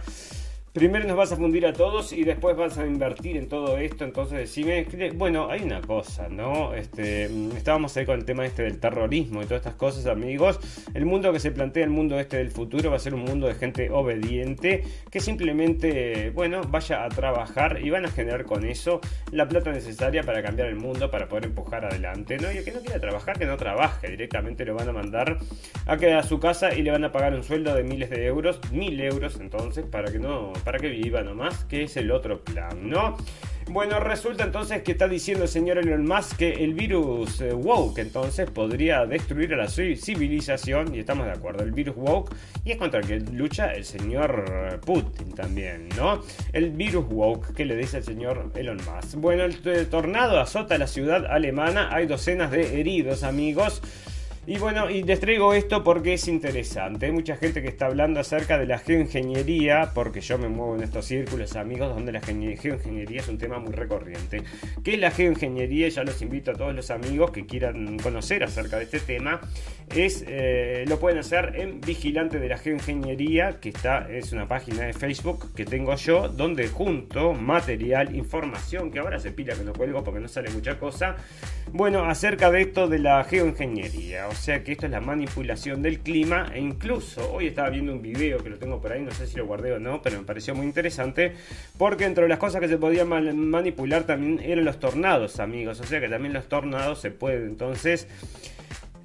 Primero 0.78 1.08
nos 1.08 1.18
vas 1.18 1.32
a 1.32 1.38
fundir 1.38 1.66
a 1.66 1.74
todos 1.74 2.14
y 2.14 2.24
después 2.24 2.56
vas 2.56 2.78
a 2.78 2.86
invertir 2.86 3.36
en 3.36 3.50
todo 3.50 3.80
esto. 3.80 4.06
Entonces 4.06 4.38
decime, 4.38 4.86
bueno, 5.16 5.50
hay 5.50 5.64
una 5.64 5.82
cosa, 5.82 6.30
¿no? 6.30 6.76
Este, 6.76 7.30
mm, 7.30 7.58
estábamos 7.58 7.98
ahí 7.98 8.06
con 8.06 8.20
el 8.20 8.26
tema 8.26 8.46
este 8.46 8.62
del 8.62 8.80
terrorismo 8.80 9.42
y 9.42 9.46
todas 9.46 9.62
estas 9.62 9.74
cosas, 9.74 10.06
amigos. 10.06 10.60
El 10.94 11.08
mundo 11.08 11.34
que 11.34 11.40
se 11.40 11.50
plantea, 11.50 11.84
el 11.84 11.90
mundo 11.90 12.20
este 12.20 12.38
del 12.38 12.52
futuro, 12.52 12.92
va 12.92 12.98
a 12.98 13.00
ser 13.00 13.16
un 13.16 13.22
mundo 13.22 13.48
de 13.48 13.56
gente 13.56 13.90
obediente 13.90 14.84
que 15.10 15.20
simplemente, 15.20 16.30
bueno, 16.30 16.62
vaya 16.62 17.06
a 17.06 17.10
trabajar 17.10 17.80
y 17.84 17.90
van 17.90 18.06
a 18.06 18.10
generar 18.10 18.46
con 18.46 18.64
eso 18.64 19.02
la 19.32 19.48
plata 19.48 19.72
necesaria 19.72 20.22
para 20.22 20.44
cambiar 20.44 20.68
el 20.68 20.76
mundo, 20.76 21.10
para 21.10 21.28
poder 21.28 21.46
empujar 21.46 21.86
adelante, 21.86 22.38
¿no? 22.38 22.52
Y 22.52 22.58
el 22.58 22.64
que 22.64 22.72
no 22.72 22.82
quiera 22.82 23.00
trabajar, 23.00 23.40
que 23.40 23.48
no 23.48 23.58
trabaje, 23.58 24.12
directamente 24.12 24.64
lo 24.64 24.76
van 24.76 24.90
a 24.90 24.94
mandar 24.94 25.40
a 25.88 25.98
quedar 25.98 26.20
a 26.20 26.24
su 26.24 26.40
casa 26.40 26.76
y 26.76 26.84
le 26.84 26.92
van 26.92 27.04
a 27.04 27.12
pagar 27.12 27.34
un 27.34 27.44
sueldo 27.44 27.74
de 27.74 27.82
miles 27.82 28.12
de 28.12 28.28
euros, 28.28 28.60
mil 28.72 29.02
euros 29.02 29.40
entonces, 29.40 29.84
para 29.84 30.12
que 30.12 30.20
no 30.20 30.54
para 30.68 30.80
que 30.80 30.90
viva 30.90 31.24
nomás, 31.24 31.64
que 31.64 31.84
es 31.84 31.96
el 31.96 32.12
otro 32.12 32.44
plan, 32.44 32.90
¿no? 32.90 33.16
Bueno, 33.70 34.02
resulta 34.02 34.44
entonces 34.44 34.84
que 34.84 34.92
está 34.92 35.08
diciendo 35.08 35.46
el 35.46 35.50
señor 35.50 35.78
Elon 35.78 36.06
Musk 36.06 36.36
que 36.36 36.62
el 36.62 36.74
virus 36.74 37.40
eh, 37.40 37.54
woke 37.54 38.00
entonces 38.00 38.52
podría 38.52 39.06
destruir 39.06 39.54
a 39.54 39.56
la 39.56 39.70
civilización, 39.70 40.94
y 40.94 41.00
estamos 41.00 41.26
de 41.26 41.32
acuerdo, 41.32 41.64
el 41.64 41.72
virus 41.72 41.96
woke, 41.96 42.36
y 42.66 42.72
es 42.72 42.78
contra 42.78 43.00
el 43.00 43.08
que 43.08 43.18
lucha 43.32 43.72
el 43.72 43.86
señor 43.86 44.82
Putin 44.86 45.32
también, 45.34 45.88
¿no? 45.96 46.22
El 46.52 46.72
virus 46.72 47.06
woke 47.10 47.54
que 47.54 47.64
le 47.64 47.78
dice 47.78 48.00
el 48.00 48.04
señor 48.04 48.52
Elon 48.54 48.76
Musk. 48.76 49.16
Bueno, 49.16 49.46
el 49.46 49.88
tornado 49.88 50.38
azota 50.38 50.78
la 50.78 50.88
ciudad 50.88 51.28
alemana, 51.28 51.96
hay 51.96 52.08
docenas 52.08 52.52
de 52.52 52.82
heridos, 52.82 53.24
amigos. 53.24 53.82
Y 54.50 54.60
bueno, 54.60 54.90
y 54.90 55.04
les 55.04 55.20
traigo 55.20 55.54
esto 55.54 55.84
porque 55.84 56.14
es 56.14 56.26
interesante. 56.30 57.08
Hay 57.08 57.12
mucha 57.12 57.36
gente 57.36 57.62
que 57.62 57.68
está 57.68 57.88
hablando 57.88 58.22
acerca 58.22 58.58
de 58.58 58.66
la 58.66 58.78
geoingeniería, 58.78 59.92
porque 59.94 60.22
yo 60.22 60.38
me 60.38 60.48
muevo 60.48 60.74
en 60.78 60.84
estos 60.84 61.04
círculos, 61.04 61.58
amigos, 61.58 61.94
donde 61.94 62.14
la 62.14 62.22
geoingeniería 62.22 63.20
es 63.20 63.28
un 63.28 63.38
tema 63.38 63.60
muy 63.60 63.74
recorriente. 63.74 64.44
¿Qué 64.86 64.94
es 64.94 65.00
la 65.02 65.12
geoingeniería? 65.12 65.90
Ya 65.90 66.06
los 66.06 66.22
invito 66.22 66.52
a 66.52 66.54
todos 66.54 66.74
los 66.74 66.92
amigos 66.92 67.32
que 67.32 67.46
quieran 67.46 68.00
conocer 68.00 68.42
acerca 68.46 68.78
de 68.78 68.86
este 68.86 69.02
tema. 69.02 69.42
es 69.94 70.24
eh, 70.26 70.86
lo 70.88 70.98
pueden 70.98 71.20
hacer 71.20 71.52
en 71.58 71.82
Vigilante 71.82 72.40
de 72.40 72.48
la 72.48 72.58
Geoingeniería, 72.58 73.60
que 73.60 73.68
está, 73.68 74.10
es 74.10 74.32
una 74.32 74.48
página 74.48 74.86
de 74.86 74.94
Facebook 74.94 75.54
que 75.56 75.66
tengo 75.66 75.94
yo, 75.96 76.30
donde 76.30 76.70
junto 76.70 77.34
material, 77.34 78.16
información, 78.16 78.92
que 78.92 79.00
ahora 79.00 79.20
se 79.20 79.32
pila 79.32 79.56
que 79.56 79.66
no 79.66 79.74
cuelgo 79.74 80.06
porque 80.06 80.22
no 80.22 80.30
sale 80.30 80.50
mucha 80.52 80.80
cosa, 80.80 81.18
bueno, 81.74 82.06
acerca 82.06 82.50
de 82.50 82.62
esto 82.62 82.88
de 82.88 83.00
la 83.00 83.24
geoingeniería, 83.26 84.30
sea 84.38 84.64
que 84.64 84.72
esto 84.74 84.86
es 84.86 84.92
la 84.92 85.02
manipulación 85.02 85.82
del 85.82 86.00
clima 86.00 86.52
e 86.54 86.60
incluso 86.60 87.32
hoy 87.32 87.48
estaba 87.48 87.70
viendo 87.70 87.92
un 87.92 88.02
video 88.02 88.38
que 88.44 88.50
lo 88.50 88.58
tengo 88.58 88.80
por 88.80 88.92
ahí, 88.92 89.02
no 89.02 89.12
sé 89.12 89.28
si 89.28 89.38
lo 89.38 89.46
guardé 89.46 89.74
o 89.74 89.80
no, 89.80 90.02
pero 90.02 90.20
me 90.20 90.26
pareció 90.26 90.56
muy 90.56 90.66
interesante 90.66 91.34
porque 91.78 92.06
entre 92.06 92.28
las 92.28 92.40
cosas 92.40 92.62
que 92.62 92.68
se 92.68 92.78
podían 92.78 93.08
manipular 93.08 94.04
también 94.04 94.40
eran 94.40 94.66
los 94.66 94.80
tornados, 94.80 95.40
amigos, 95.40 95.80
o 95.80 95.84
sea 95.84 96.00
que 96.00 96.10
también 96.10 96.34
los 96.34 96.48
tornados 96.48 97.00
se 97.00 97.12
pueden. 97.12 97.48
Entonces 97.48 98.08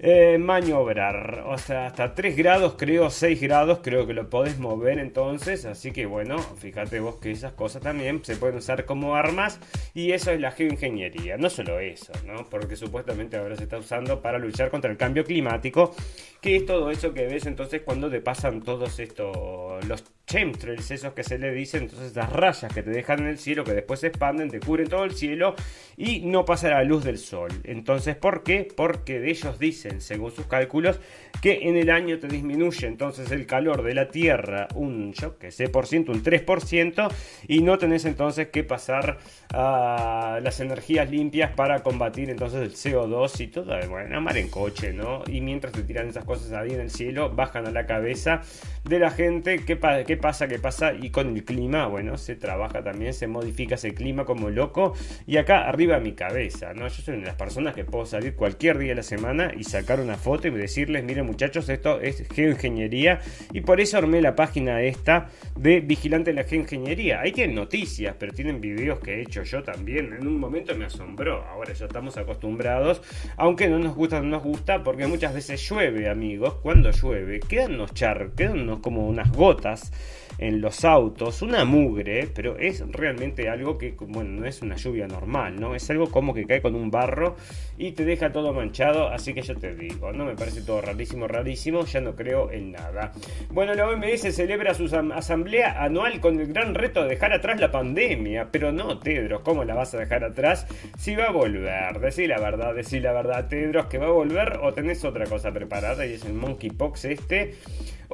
eh, 0.05 0.37
maniobrar. 0.37 1.45
O 1.47 1.57
sea, 1.59 1.87
hasta 1.87 2.13
3 2.13 2.37
grados, 2.37 2.75
creo, 2.77 3.09
6 3.09 3.41
grados, 3.41 3.79
creo 3.83 4.05
que 4.05 4.15
lo 4.15 4.29
podés 4.29 4.59
mover 4.59 4.99
entonces. 4.99 5.65
Así 5.65 5.93
que 5.93 6.07
bueno, 6.07 6.39
fíjate 6.41 6.99
vos 6.99 7.17
que 7.17 7.31
esas 7.31 7.53
cosas 7.53 7.83
también 7.83 8.25
se 8.25 8.35
pueden 8.37 8.57
usar 8.57 8.85
como 8.85 9.15
armas. 9.15 9.61
Y 9.95 10.11
eso 10.11 10.33
es 10.33 10.41
la 10.41 10.51
geoingeniería. 10.51 11.37
No 11.37 11.49
solo 11.49 11.79
eso, 11.79 12.13
¿no? 12.27 12.49
Porque 12.51 12.75
supuestamente 12.75 13.37
ahora 13.37 13.55
se 13.57 13.63
está 13.63 13.79
usando 13.79 14.21
para 14.21 14.39
luchar 14.39 14.71
contra 14.71 14.91
el 14.91 14.97
cambio 14.97 15.25
climático. 15.25 15.95
Que 16.41 16.57
es 16.57 16.67
todo 16.67 16.91
eso 16.91 17.15
que 17.15 17.27
ves 17.29 17.47
entonces 17.47 17.83
cuando 17.83 18.11
te 18.11 18.21
pasan 18.21 18.63
todos 18.63 18.99
estos, 18.99 19.87
los 19.87 20.03
chemtrails, 20.27 20.91
esos 20.91 21.13
que 21.13 21.23
se 21.23 21.39
le 21.39 21.53
dicen, 21.53 21.83
entonces 21.85 22.17
las 22.17 22.33
rayas 22.33 22.73
que 22.73 22.83
te 22.83 22.91
dejan 22.91 23.21
en 23.21 23.27
el 23.27 23.39
cielo, 23.39 23.65
que 23.65 23.75
después 23.75 24.01
se 24.01 24.09
expanden, 24.09 24.51
te 24.51 24.61
cubren 24.61 24.89
todo 24.89 25.05
el 25.05 25.13
cielo 25.13 25.55
y 25.97 26.21
no 26.21 26.45
pasa 26.45 26.71
la 26.71 26.85
luz 26.85 27.05
del 27.05 27.19
sol. 27.19 27.51
Entonces, 27.65 28.17
¿por 28.17 28.43
qué? 28.43 28.67
Porque 28.75 29.21
de 29.21 29.31
ellos 29.31 29.59
dicen, 29.59 29.92
según 30.01 30.33
sus 30.33 30.47
cálculos, 30.47 31.01
que 31.41 31.69
en 31.69 31.77
el 31.77 31.91
año 31.91 32.19
te 32.19 32.29
disminuye 32.29 32.87
entonces 32.87 33.31
el 33.31 33.47
calor 33.47 33.83
de 33.83 33.95
la 33.95 34.09
Tierra 34.09 34.69
un, 34.75 35.13
yo 35.13 35.39
que 35.39 35.51
sé, 35.51 35.69
por 35.69 35.87
ciento, 35.87 36.13
un 36.13 36.23
3%, 36.23 37.13
y 37.49 37.63
no 37.63 37.79
tenés 37.79 38.05
entonces 38.05 38.49
que 38.49 38.65
pasar 38.65 39.19
a 39.53 40.41
las 40.43 40.61
energías 40.61 41.11
limpias 41.11 41.53
para 41.53 41.83
combatir 41.83 42.31
entonces 42.31 42.63
el 42.63 42.73
CO2 42.73 43.41
y 43.41 43.47
todo, 43.49 43.77
bueno, 43.89 44.17
amar 44.17 44.37
en 44.37 44.49
coche, 44.49 44.93
¿no? 44.93 45.23
Y 45.27 45.41
mientras 45.41 45.73
te 45.73 45.83
tiran 45.83 46.09
esas 46.09 46.25
cosas 46.25 46.53
ahí 46.53 46.71
en 46.71 46.81
el 46.81 46.91
cielo, 46.91 47.31
bajan 47.31 47.67
a 47.67 47.71
la 47.71 47.87
cabeza 47.87 48.43
de 48.85 48.99
la 48.99 49.11
gente, 49.11 49.65
¿qué, 49.65 49.79
qué 50.07 50.17
pasa? 50.17 50.49
¿Qué 50.49 50.59
pasa? 50.59 50.93
Y 50.93 51.11
con 51.11 51.35
el 51.37 51.45
clima, 51.45 51.87
bueno, 51.87 52.17
se 52.19 52.37
trabaja 52.37 52.83
también, 52.83 53.15
se 53.15 53.27
modifica 53.27 53.75
ese 53.75 53.95
clima 53.95 54.25
como 54.25 54.51
loco, 54.51 54.95
y 55.27 55.37
acá 55.37 55.69
arriba 55.69 55.99
mi 55.99 56.13
cabeza, 56.13 56.73
¿no? 56.75 56.89
Yo 56.89 57.03
soy 57.03 57.15
una 57.15 57.23
de 57.23 57.29
las 57.29 57.37
personas 57.37 57.75
que 57.75 57.85
puedo 57.85 58.07
salir 58.07 58.35
cualquier 58.35 58.79
día 58.79 58.91
de 58.91 58.97
la 58.97 59.03
semana 59.03 59.53
y 59.57 59.65
sacar 59.65 59.82
una 60.01 60.17
foto 60.17 60.49
y 60.49 60.51
decirles, 60.51 61.05
miren 61.05 61.27
muchachos, 61.27 61.69
esto 61.69 62.01
es 62.01 62.25
geoingeniería, 62.35 63.21
y 63.53 63.61
por 63.61 63.81
eso 63.81 63.99
armé 63.99 64.23
la 64.23 64.35
página 64.35 64.83
esta 64.83 65.29
de 65.57 65.81
Vigilante 65.81 66.31
de 66.31 66.43
la 66.43 66.49
Geoingeniería. 66.49 67.21
Ahí 67.21 67.33
tienen 67.33 67.57
noticias, 67.57 68.15
pero 68.19 68.33
tienen 68.33 68.61
videos 68.61 69.01
que 69.01 69.15
he 69.15 69.23
hecho 69.23 69.43
yo 69.43 69.63
también. 69.63 70.13
En 70.13 70.27
un 70.27 70.39
momento 70.39 70.75
me 70.75 70.87
asombró. 70.87 71.45
Ahora 71.45 71.73
ya 71.73 71.87
estamos 71.87 72.17
acostumbrados. 72.17 73.03
Aunque 73.37 73.69
no 73.69 73.79
nos 73.79 73.95
gusta, 73.95 74.21
no 74.21 74.29
nos 74.29 74.43
gusta. 74.43 74.83
Porque 74.83 75.07
muchas 75.07 75.35
veces 75.35 75.61
llueve, 75.69 76.09
amigos. 76.09 76.55
Cuando 76.63 76.91
llueve, 76.91 77.41
quedan 77.41 77.75
unos 77.75 77.95
char, 77.95 78.31
quedan 78.37 78.81
como 78.81 79.07
unas 79.07 79.31
gotas 79.33 79.93
en 80.39 80.61
los 80.61 80.85
autos, 80.85 81.43
una 81.43 81.65
mugre, 81.65 82.29
pero 82.35 82.59
es 82.59 82.85
realmente 82.91 83.49
algo 83.49 83.79
que, 83.79 83.95
bueno, 83.99 84.41
no 84.41 84.47
es 84.47 84.63
una 84.63 84.77
lluvia 84.77 85.07
normal, 85.07 85.61
¿no? 85.61 85.75
Es 85.75 85.89
algo 85.91 86.11
como 86.11 86.35
que 86.35 86.47
cae 86.47 86.63
con 86.63 86.75
un 86.75 86.91
barro 86.91 87.37
y 87.79 87.93
te 87.93 88.05
deja 88.05 88.33
todo 88.33 88.53
manchado, 88.53 89.09
así 89.09 89.35
que 89.35 89.43
yo 89.43 89.55
te 89.57 89.75
digo, 89.75 90.13
¿no? 90.13 90.25
Me 90.25 90.35
parece 90.35 90.63
todo 90.63 90.81
rarísimo, 90.81 91.27
rarísimo, 91.29 91.85
ya 91.85 92.01
no 92.01 92.15
creo 92.15 92.51
en 92.51 92.73
nada. 92.73 93.13
Bueno, 93.51 93.75
la 93.75 93.89
OMS 93.89 94.35
celebra 94.35 94.75
su 94.75 94.85
asamblea 95.15 95.83
anual 95.83 96.21
con 96.21 96.39
el 96.41 96.53
gran 96.53 96.75
reto 96.75 97.03
de 97.03 97.11
dejar 97.11 97.33
atrás 97.33 97.61
la 97.61 97.71
pandemia, 97.71 98.49
pero 98.51 98.73
no, 98.73 98.99
Tedros, 98.99 99.43
¿cómo 99.43 99.65
la 99.65 99.75
vas 99.75 99.95
a 99.95 99.99
dejar 99.99 100.25
atrás 100.25 100.67
si 100.99 101.15
va 101.15 101.25
a 101.25 101.33
volver? 101.33 102.01
Decí 102.01 102.27
la 102.27 102.41
verdad, 102.41 102.75
decí 102.75 103.01
la 103.01 103.13
verdad, 103.13 103.49
Tedros, 103.49 103.87
que 103.87 103.99
va 103.99 104.07
a 104.07 104.11
volver 104.11 104.59
o 104.63 104.73
tenés 104.73 105.05
otra 105.05 105.27
cosa 105.27 105.53
preparada 105.53 106.07
y 106.07 106.15
es 106.15 106.25
el 106.25 106.35
monkeypox 106.35 107.05
este. 107.07 107.55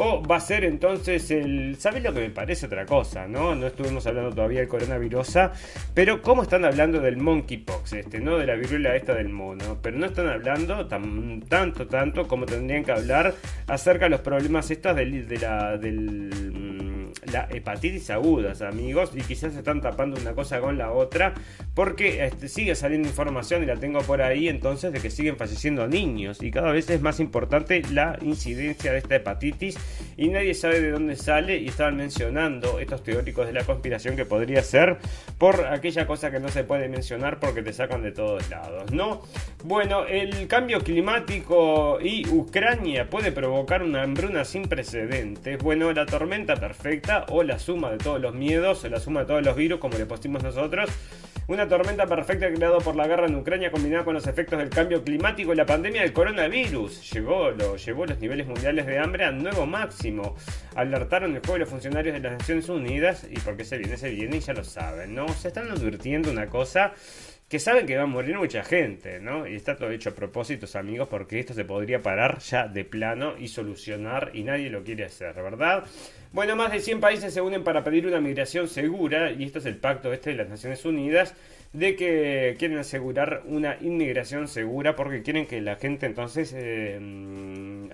O 0.00 0.22
va 0.22 0.36
a 0.36 0.40
ser 0.40 0.64
entonces 0.64 1.28
el... 1.32 1.76
¿Sabes 1.78 2.04
lo 2.04 2.12
que 2.14 2.20
me 2.20 2.30
parece 2.30 2.66
otra 2.66 2.86
cosa? 2.86 3.26
No, 3.26 3.56
no 3.56 3.66
estuvimos 3.66 4.06
hablando 4.06 4.30
todavía 4.30 4.60
del 4.60 4.68
coronavirus, 4.68 5.38
pero 5.92 6.22
¿cómo 6.22 6.42
están 6.42 6.64
hablando 6.64 7.00
del 7.00 7.16
monkeypox 7.16 7.94
este, 7.94 8.20
no? 8.20 8.38
De 8.38 8.46
la 8.46 8.54
viruela 8.54 8.94
esta 8.94 9.14
del 9.14 9.28
mono. 9.28 9.78
Pero 9.82 9.98
no 9.98 10.06
están 10.06 10.28
hablando 10.28 10.86
tan, 10.86 11.40
tanto, 11.48 11.88
tanto 11.88 12.28
como 12.28 12.46
tendrían 12.46 12.84
que 12.84 12.92
hablar 12.92 13.34
acerca 13.66 14.04
de 14.04 14.10
los 14.10 14.20
problemas 14.20 14.70
estos 14.70 14.94
del, 14.94 15.26
de 15.26 15.38
la, 15.38 15.76
del 15.76 16.97
la 17.32 17.48
hepatitis 17.50 18.10
agudas, 18.10 18.62
amigos, 18.62 19.12
y 19.14 19.22
quizás 19.22 19.54
están 19.54 19.80
tapando 19.80 20.20
una 20.20 20.32
cosa 20.34 20.60
con 20.60 20.78
la 20.78 20.92
otra, 20.92 21.34
porque 21.74 22.24
este, 22.24 22.48
sigue 22.48 22.74
saliendo 22.74 23.08
información 23.08 23.62
y 23.62 23.66
la 23.66 23.76
tengo 23.76 24.00
por 24.00 24.22
ahí, 24.22 24.48
entonces, 24.48 24.92
de 24.92 25.00
que 25.00 25.10
siguen 25.10 25.36
falleciendo 25.36 25.86
niños, 25.86 26.42
y 26.42 26.50
cada 26.50 26.72
vez 26.72 26.88
es 26.90 27.00
más 27.00 27.20
importante 27.20 27.82
la 27.92 28.18
incidencia 28.22 28.92
de 28.92 28.98
esta 28.98 29.16
hepatitis, 29.16 29.76
y 30.16 30.28
nadie 30.28 30.54
sabe 30.54 30.80
de 30.80 30.90
dónde 30.90 31.16
sale, 31.16 31.58
y 31.58 31.68
estaban 31.68 31.96
mencionando 31.96 32.78
estos 32.78 33.02
teóricos 33.02 33.46
de 33.46 33.52
la 33.52 33.64
conspiración 33.64 34.16
que 34.16 34.24
podría 34.24 34.62
ser 34.62 34.98
por 35.38 35.66
aquella 35.66 36.06
cosa 36.06 36.30
que 36.30 36.40
no 36.40 36.48
se 36.48 36.64
puede 36.64 36.88
mencionar 36.88 37.38
porque 37.40 37.62
te 37.62 37.72
sacan 37.72 38.02
de 38.02 38.12
todos 38.12 38.48
lados, 38.50 38.90
¿no? 38.92 39.22
Bueno, 39.64 40.04
el 40.06 40.46
cambio 40.46 40.80
climático 40.80 41.98
y 42.00 42.26
Ucrania 42.28 43.08
puede 43.08 43.32
provocar 43.32 43.82
una 43.82 44.02
hambruna 44.02 44.44
sin 44.44 44.62
precedentes. 44.62 45.58
Bueno, 45.62 45.92
la 45.92 46.06
tormenta 46.06 46.56
perfecta 46.56 46.97
o 47.28 47.42
la 47.42 47.58
suma 47.58 47.90
de 47.90 47.98
todos 47.98 48.20
los 48.20 48.34
miedos, 48.34 48.84
o 48.84 48.88
la 48.88 49.00
suma 49.00 49.20
de 49.20 49.26
todos 49.26 49.44
los 49.44 49.56
virus, 49.56 49.80
como 49.80 49.98
le 49.98 50.06
pusimos 50.06 50.42
nosotros. 50.42 50.90
Una 51.48 51.66
tormenta 51.66 52.06
perfecta 52.06 52.52
creada 52.52 52.78
por 52.78 52.94
la 52.94 53.06
guerra 53.06 53.26
en 53.26 53.34
Ucrania 53.34 53.70
combinada 53.70 54.04
con 54.04 54.12
los 54.12 54.26
efectos 54.26 54.58
del 54.58 54.68
cambio 54.68 55.02
climático 55.02 55.54
y 55.54 55.56
la 55.56 55.64
pandemia 55.64 56.02
del 56.02 56.12
coronavirus. 56.12 57.10
Llegó, 57.10 57.50
lo, 57.52 57.76
llevó 57.76 58.04
los 58.04 58.18
niveles 58.18 58.46
mundiales 58.46 58.84
de 58.84 58.98
hambre 58.98 59.24
a 59.24 59.30
nuevo 59.30 59.64
máximo. 59.64 60.36
Alertaron 60.74 61.34
el 61.34 61.40
juego 61.40 61.56
los 61.56 61.70
funcionarios 61.70 62.12
de 62.12 62.20
las 62.20 62.32
Naciones 62.32 62.68
Unidas 62.68 63.26
y 63.30 63.40
porque 63.40 63.64
se 63.64 63.78
viene, 63.78 63.96
se 63.96 64.10
viene 64.10 64.36
y 64.36 64.40
ya 64.40 64.52
lo 64.52 64.62
saben, 64.62 65.14
¿no? 65.14 65.26
Se 65.28 65.48
están 65.48 65.70
advirtiendo 65.70 66.30
una 66.30 66.48
cosa 66.48 66.92
que 67.48 67.58
saben 67.58 67.86
que 67.86 67.96
va 67.96 68.02
a 68.02 68.06
morir 68.06 68.36
mucha 68.36 68.62
gente, 68.62 69.20
¿no? 69.20 69.46
Y 69.46 69.54
está 69.54 69.76
todo 69.76 69.90
hecho 69.90 70.10
a 70.10 70.14
propósitos, 70.14 70.76
amigos, 70.76 71.08
porque 71.08 71.40
esto 71.40 71.54
se 71.54 71.64
podría 71.64 72.02
parar 72.02 72.40
ya 72.40 72.68
de 72.68 72.84
plano 72.84 73.38
y 73.38 73.48
solucionar 73.48 74.32
y 74.34 74.42
nadie 74.42 74.68
lo 74.68 74.84
quiere 74.84 75.06
hacer, 75.06 75.34
¿verdad? 75.34 75.84
Bueno, 76.32 76.56
más 76.56 76.72
de 76.72 76.80
100 76.80 77.00
países 77.00 77.32
se 77.32 77.40
unen 77.40 77.64
para 77.64 77.82
pedir 77.82 78.06
una 78.06 78.20
migración 78.20 78.68
segura 78.68 79.32
y 79.32 79.44
esto 79.44 79.60
es 79.60 79.66
el 79.66 79.76
pacto 79.76 80.12
este 80.12 80.30
de 80.30 80.36
las 80.36 80.48
Naciones 80.50 80.84
Unidas 80.84 81.34
de 81.72 81.96
que 81.96 82.56
quieren 82.58 82.78
asegurar 82.78 83.42
una 83.46 83.78
inmigración 83.80 84.46
segura 84.46 84.94
porque 84.94 85.22
quieren 85.22 85.46
que 85.46 85.62
la 85.62 85.76
gente 85.76 86.04
entonces 86.04 86.52
eh, 86.54 86.98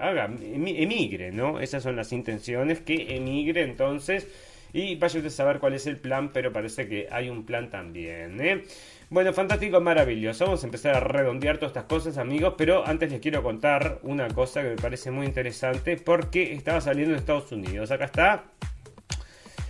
haga, 0.01 0.25
emigre, 0.43 1.31
¿no? 1.31 1.61
Esas 1.61 1.85
son 1.85 1.95
las 1.95 2.13
intenciones, 2.13 2.81
que 2.81 3.17
emigre 3.17 3.63
entonces 3.63 4.27
y 4.73 4.97
vaya 4.97 5.19
usted 5.19 5.29
a 5.29 5.31
saber 5.31 5.61
cuál 5.61 5.75
es 5.75 5.87
el 5.87 5.99
plan, 5.99 6.33
pero 6.33 6.53
parece 6.53 6.89
que 6.89 7.07
hay 7.11 7.29
un 7.29 7.47
plan 7.47 7.71
también, 7.71 8.41
¿eh? 8.41 8.65
Bueno, 9.11 9.33
fantástico, 9.33 9.81
maravilloso. 9.81 10.47
Vamos 10.47 10.63
a 10.63 10.67
empezar 10.67 10.97
a 10.97 11.01
redondear 11.01 11.59
todas 11.59 11.71
estas 11.71 11.85
cosas, 11.85 12.19
amigos. 12.19 12.55
Pero 12.57 12.87
antes 12.87 13.11
les 13.13 13.21
quiero 13.21 13.43
contar 13.43 14.01
una 14.03 14.29
cosa 14.29 14.63
que 14.63 14.71
me 14.71 14.77
parece 14.77 15.11
muy 15.11 15.27
interesante 15.27 15.97
porque 15.97 16.55
estaba 16.55 16.81
saliendo 16.81 17.13
en 17.13 17.21
Estados 17.21 17.53
Unidos. 17.53 17.91
Acá 17.91 18.07
está. 18.07 18.45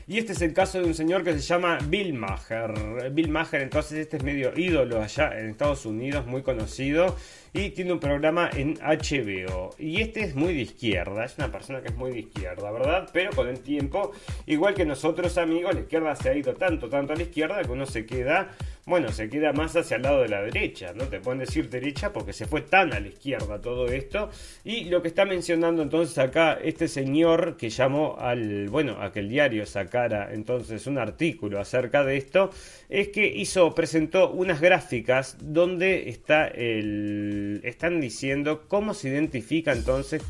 Y 0.07 0.19
este 0.19 0.33
es 0.33 0.43
el 0.43 0.53
caso 0.53 0.79
de 0.81 0.85
un 0.85 0.95
señor 0.95 1.25
que 1.25 1.33
se 1.33 1.41
llama 1.41 1.79
Bill 1.89 2.13
Maher. 2.15 3.11
Bill 3.11 3.31
Maher, 3.31 3.63
entonces, 3.63 3.99
este 3.99 4.19
es 4.19 4.23
medio 4.23 4.53
ídolo 4.55 5.03
allá 5.03 5.39
en 5.39 5.49
Estados 5.49 5.87
Unidos, 5.87 6.27
muy 6.27 6.43
conocido 6.43 7.17
y 7.55 7.71
tiene 7.71 7.93
un 7.93 8.01
programa 8.01 8.51
en 8.53 8.75
HBO. 8.75 9.71
Y 9.79 10.01
este 10.01 10.23
es 10.25 10.35
muy 10.35 10.55
de 10.55 10.63
izquierda, 10.63 11.25
es 11.25 11.39
una 11.39 11.53
persona 11.53 11.81
que 11.81 11.89
es 11.89 11.97
muy 11.97 12.11
de 12.11 12.19
izquierda, 12.19 12.71
¿verdad? 12.73 13.09
Pero 13.13 13.31
con 13.31 13.47
el 13.47 13.61
tiempo, 13.61 14.11
igual 14.47 14.75
que 14.75 14.85
nosotros 14.85 15.39
amigos, 15.39 15.73
la 15.73 15.83
izquierda 15.83 16.17
se 16.17 16.31
ha 16.31 16.35
ido 16.35 16.55
tanto, 16.55 16.89
tanto 16.89 17.13
a 17.13 17.17
la 17.17 17.23
izquierda 17.23 17.63
que 17.63 17.71
uno 17.71 17.87
se 17.87 18.05
queda, 18.05 18.51
bueno, 18.87 19.13
se 19.13 19.31
queda 19.31 19.53
más 19.53 19.77
hacia 19.77 19.97
el 19.97 20.03
lado 20.03 20.23
de 20.23 20.29
la 20.29 20.43
derecha, 20.43 20.93
¿no? 20.95 21.05
Te 21.05 21.21
pueden 21.21 21.39
decir 21.39 21.71
derecha 21.71 22.13
porque 22.13 22.33
se 22.33 22.47
fue 22.47 22.63
tan 22.63 22.93
a 22.93 22.99
la 22.99 23.07
izquierda 23.07 23.61
todo 23.61 23.87
esto. 23.87 24.31
Y 24.65 24.87
lo 24.87 25.01
que 25.01 25.09
está 25.09 25.25
mencionando 25.25 25.81
entonces 25.81 26.19
acá 26.19 26.59
este 26.61 26.89
señor 26.89 27.57
que 27.57 27.71
llamó 27.71 28.17
al, 28.19 28.69
bueno, 28.69 29.01
a 29.01 29.13
que 29.13 29.21
el 29.21 29.29
diario 29.29 29.65
sacara 29.65 30.35
entonces 30.35 30.89
un 30.89 30.99
artículo 30.99 31.61
acerca 31.61 32.05
de 32.05 32.17
esto, 32.17 32.51
es 32.89 33.09
que 33.09 33.27
hizo, 33.27 33.75
presentó 33.75 34.31
unas 34.33 34.61
gráficas 34.61 35.37
donde 35.41 36.09
está 36.09 36.49
el 36.49 37.44
están 37.63 38.01
diciendo 38.01 38.65
cómo 38.69 38.95
se 38.95 39.09
identifica 39.09 39.73
entonces 39.73 40.23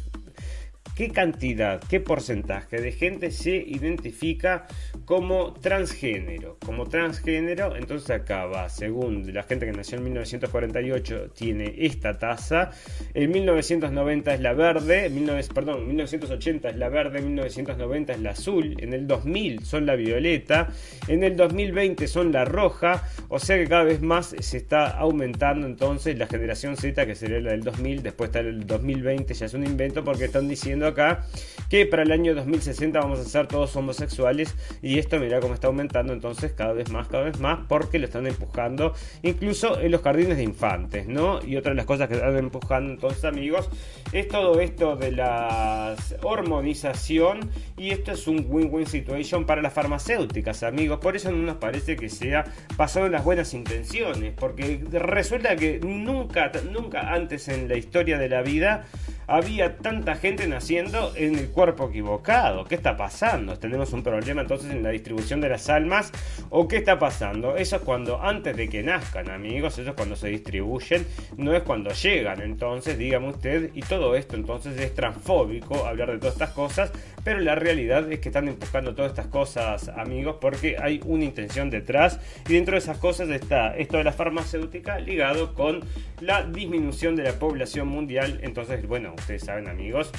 ¿qué 0.94 1.10
cantidad, 1.10 1.80
qué 1.88 2.00
porcentaje 2.00 2.80
de 2.80 2.92
gente 2.92 3.30
se 3.30 3.56
identifica 3.56 4.66
como 5.04 5.52
transgénero? 5.54 6.56
Como 6.64 6.86
transgénero, 6.86 7.76
entonces 7.76 8.10
acá 8.10 8.46
va, 8.46 8.68
según 8.68 9.32
la 9.32 9.42
gente 9.42 9.66
que 9.66 9.72
nació 9.72 9.98
en 9.98 10.04
1948 10.04 11.30
tiene 11.30 11.74
esta 11.78 12.18
tasa, 12.18 12.70
en 13.12 13.30
1990 13.30 14.34
es 14.34 14.40
la 14.40 14.52
verde, 14.52 15.10
perdón, 15.52 15.86
1980 15.88 16.70
es 16.70 16.76
la 16.76 16.88
verde, 16.88 17.20
1990 17.20 18.12
es 18.12 18.20
la 18.20 18.30
azul, 18.30 18.76
en 18.78 18.92
el 18.92 19.06
2000 19.06 19.64
son 19.64 19.86
la 19.86 19.96
violeta, 19.96 20.68
en 21.08 21.24
el 21.24 21.36
2020 21.36 22.06
son 22.06 22.32
la 22.32 22.44
roja, 22.44 23.08
o 23.28 23.38
sea 23.38 23.56
que 23.56 23.66
cada 23.66 23.84
vez 23.84 24.00
más 24.00 24.34
se 24.38 24.56
está 24.56 24.88
aumentando 24.90 25.66
entonces 25.66 26.16
la 26.18 26.26
generación 26.26 26.76
Z, 26.76 27.04
que 27.06 27.14
sería 27.14 27.40
la 27.40 27.50
del 27.50 27.62
2000, 27.62 28.02
después 28.02 28.28
está 28.28 28.40
el 28.40 28.66
2020, 28.66 29.34
ya 29.34 29.46
es 29.46 29.54
un 29.54 29.66
invento 29.66 30.04
porque 30.04 30.26
están 30.26 30.48
diciendo 30.48 30.83
acá 30.88 31.26
que 31.68 31.86
para 31.86 32.02
el 32.02 32.12
año 32.12 32.34
2060 32.34 33.00
vamos 33.00 33.18
a 33.18 33.24
ser 33.24 33.46
todos 33.46 33.74
homosexuales 33.76 34.54
y 34.82 34.98
esto 34.98 35.18
mira 35.18 35.40
cómo 35.40 35.54
está 35.54 35.66
aumentando 35.66 36.12
entonces 36.12 36.52
cada 36.52 36.72
vez 36.72 36.90
más, 36.90 37.08
cada 37.08 37.24
vez 37.24 37.40
más 37.40 37.60
porque 37.68 37.98
lo 37.98 38.06
están 38.06 38.26
empujando 38.26 38.94
incluso 39.22 39.80
en 39.80 39.90
los 39.90 40.02
jardines 40.02 40.36
de 40.36 40.42
infantes, 40.42 41.08
¿no? 41.08 41.44
Y 41.44 41.56
otra 41.56 41.70
de 41.70 41.76
las 41.76 41.86
cosas 41.86 42.08
que 42.08 42.14
están 42.14 42.36
empujando 42.36 42.92
entonces 42.92 43.24
amigos 43.24 43.68
es 44.12 44.28
todo 44.28 44.60
esto 44.60 44.96
de 44.96 45.12
la 45.12 45.96
hormonización 46.22 47.50
y 47.76 47.90
esto 47.90 48.12
es 48.12 48.26
un 48.28 48.46
win-win 48.48 48.86
situation 48.86 49.44
para 49.44 49.62
las 49.62 49.72
farmacéuticas 49.72 50.62
amigos, 50.62 51.00
por 51.00 51.16
eso 51.16 51.30
no 51.32 51.38
nos 51.38 51.56
parece 51.56 51.96
que 51.96 52.08
sea 52.08 52.44
pasado 52.76 53.06
en 53.06 53.12
las 53.12 53.24
buenas 53.24 53.54
intenciones, 53.54 54.32
porque 54.38 54.80
resulta 54.92 55.56
que 55.56 55.80
nunca, 55.80 56.52
nunca 56.70 57.12
antes 57.12 57.48
en 57.48 57.68
la 57.68 57.76
historia 57.76 58.18
de 58.18 58.28
la 58.28 58.42
vida 58.42 58.84
había 59.26 59.76
tanta 59.78 60.16
gente 60.16 60.46
naciendo 60.46 61.12
en 61.16 61.38
el 61.38 61.48
cuerpo 61.48 61.88
equivocado. 61.88 62.64
¿Qué 62.64 62.74
está 62.74 62.96
pasando? 62.96 63.58
¿Tenemos 63.58 63.92
un 63.92 64.02
problema 64.02 64.42
entonces 64.42 64.70
en 64.70 64.82
la 64.82 64.90
distribución 64.90 65.40
de 65.40 65.48
las 65.48 65.68
almas? 65.68 66.12
¿O 66.50 66.68
qué 66.68 66.76
está 66.76 66.98
pasando? 66.98 67.56
Eso 67.56 67.76
es 67.76 67.82
cuando 67.82 68.20
antes 68.22 68.56
de 68.56 68.68
que 68.68 68.82
nazcan, 68.82 69.30
amigos, 69.30 69.78
eso 69.78 69.90
es 69.90 69.96
cuando 69.96 70.16
se 70.16 70.28
distribuyen, 70.28 71.06
no 71.36 71.54
es 71.54 71.62
cuando 71.62 71.90
llegan. 71.90 72.42
Entonces, 72.42 72.98
dígame 72.98 73.28
usted, 73.28 73.70
y 73.74 73.80
todo 73.82 74.14
esto 74.16 74.36
entonces 74.36 74.78
es 74.78 74.94
transfóbico 74.94 75.86
hablar 75.86 76.10
de 76.10 76.18
todas 76.18 76.34
estas 76.34 76.50
cosas, 76.50 76.92
pero 77.22 77.40
la 77.40 77.54
realidad 77.54 78.10
es 78.12 78.20
que 78.20 78.28
están 78.28 78.48
empujando 78.48 78.94
todas 78.94 79.12
estas 79.12 79.26
cosas, 79.28 79.88
amigos, 79.88 80.36
porque 80.40 80.76
hay 80.80 81.00
una 81.04 81.24
intención 81.24 81.70
detrás 81.70 82.20
y 82.48 82.54
dentro 82.54 82.72
de 82.72 82.78
esas 82.78 82.98
cosas 82.98 83.28
está 83.30 83.76
esto 83.76 83.96
de 83.96 84.04
la 84.04 84.12
farmacéutica 84.12 84.98
ligado 84.98 85.54
con 85.54 85.80
la 86.20 86.44
disminución 86.44 87.16
de 87.16 87.24
la 87.24 87.32
población 87.32 87.88
mundial. 87.88 88.40
Entonces, 88.42 88.86
bueno, 88.86 89.13
ustedes 89.14 89.42
saben 89.42 89.68
amigos, 89.68 90.10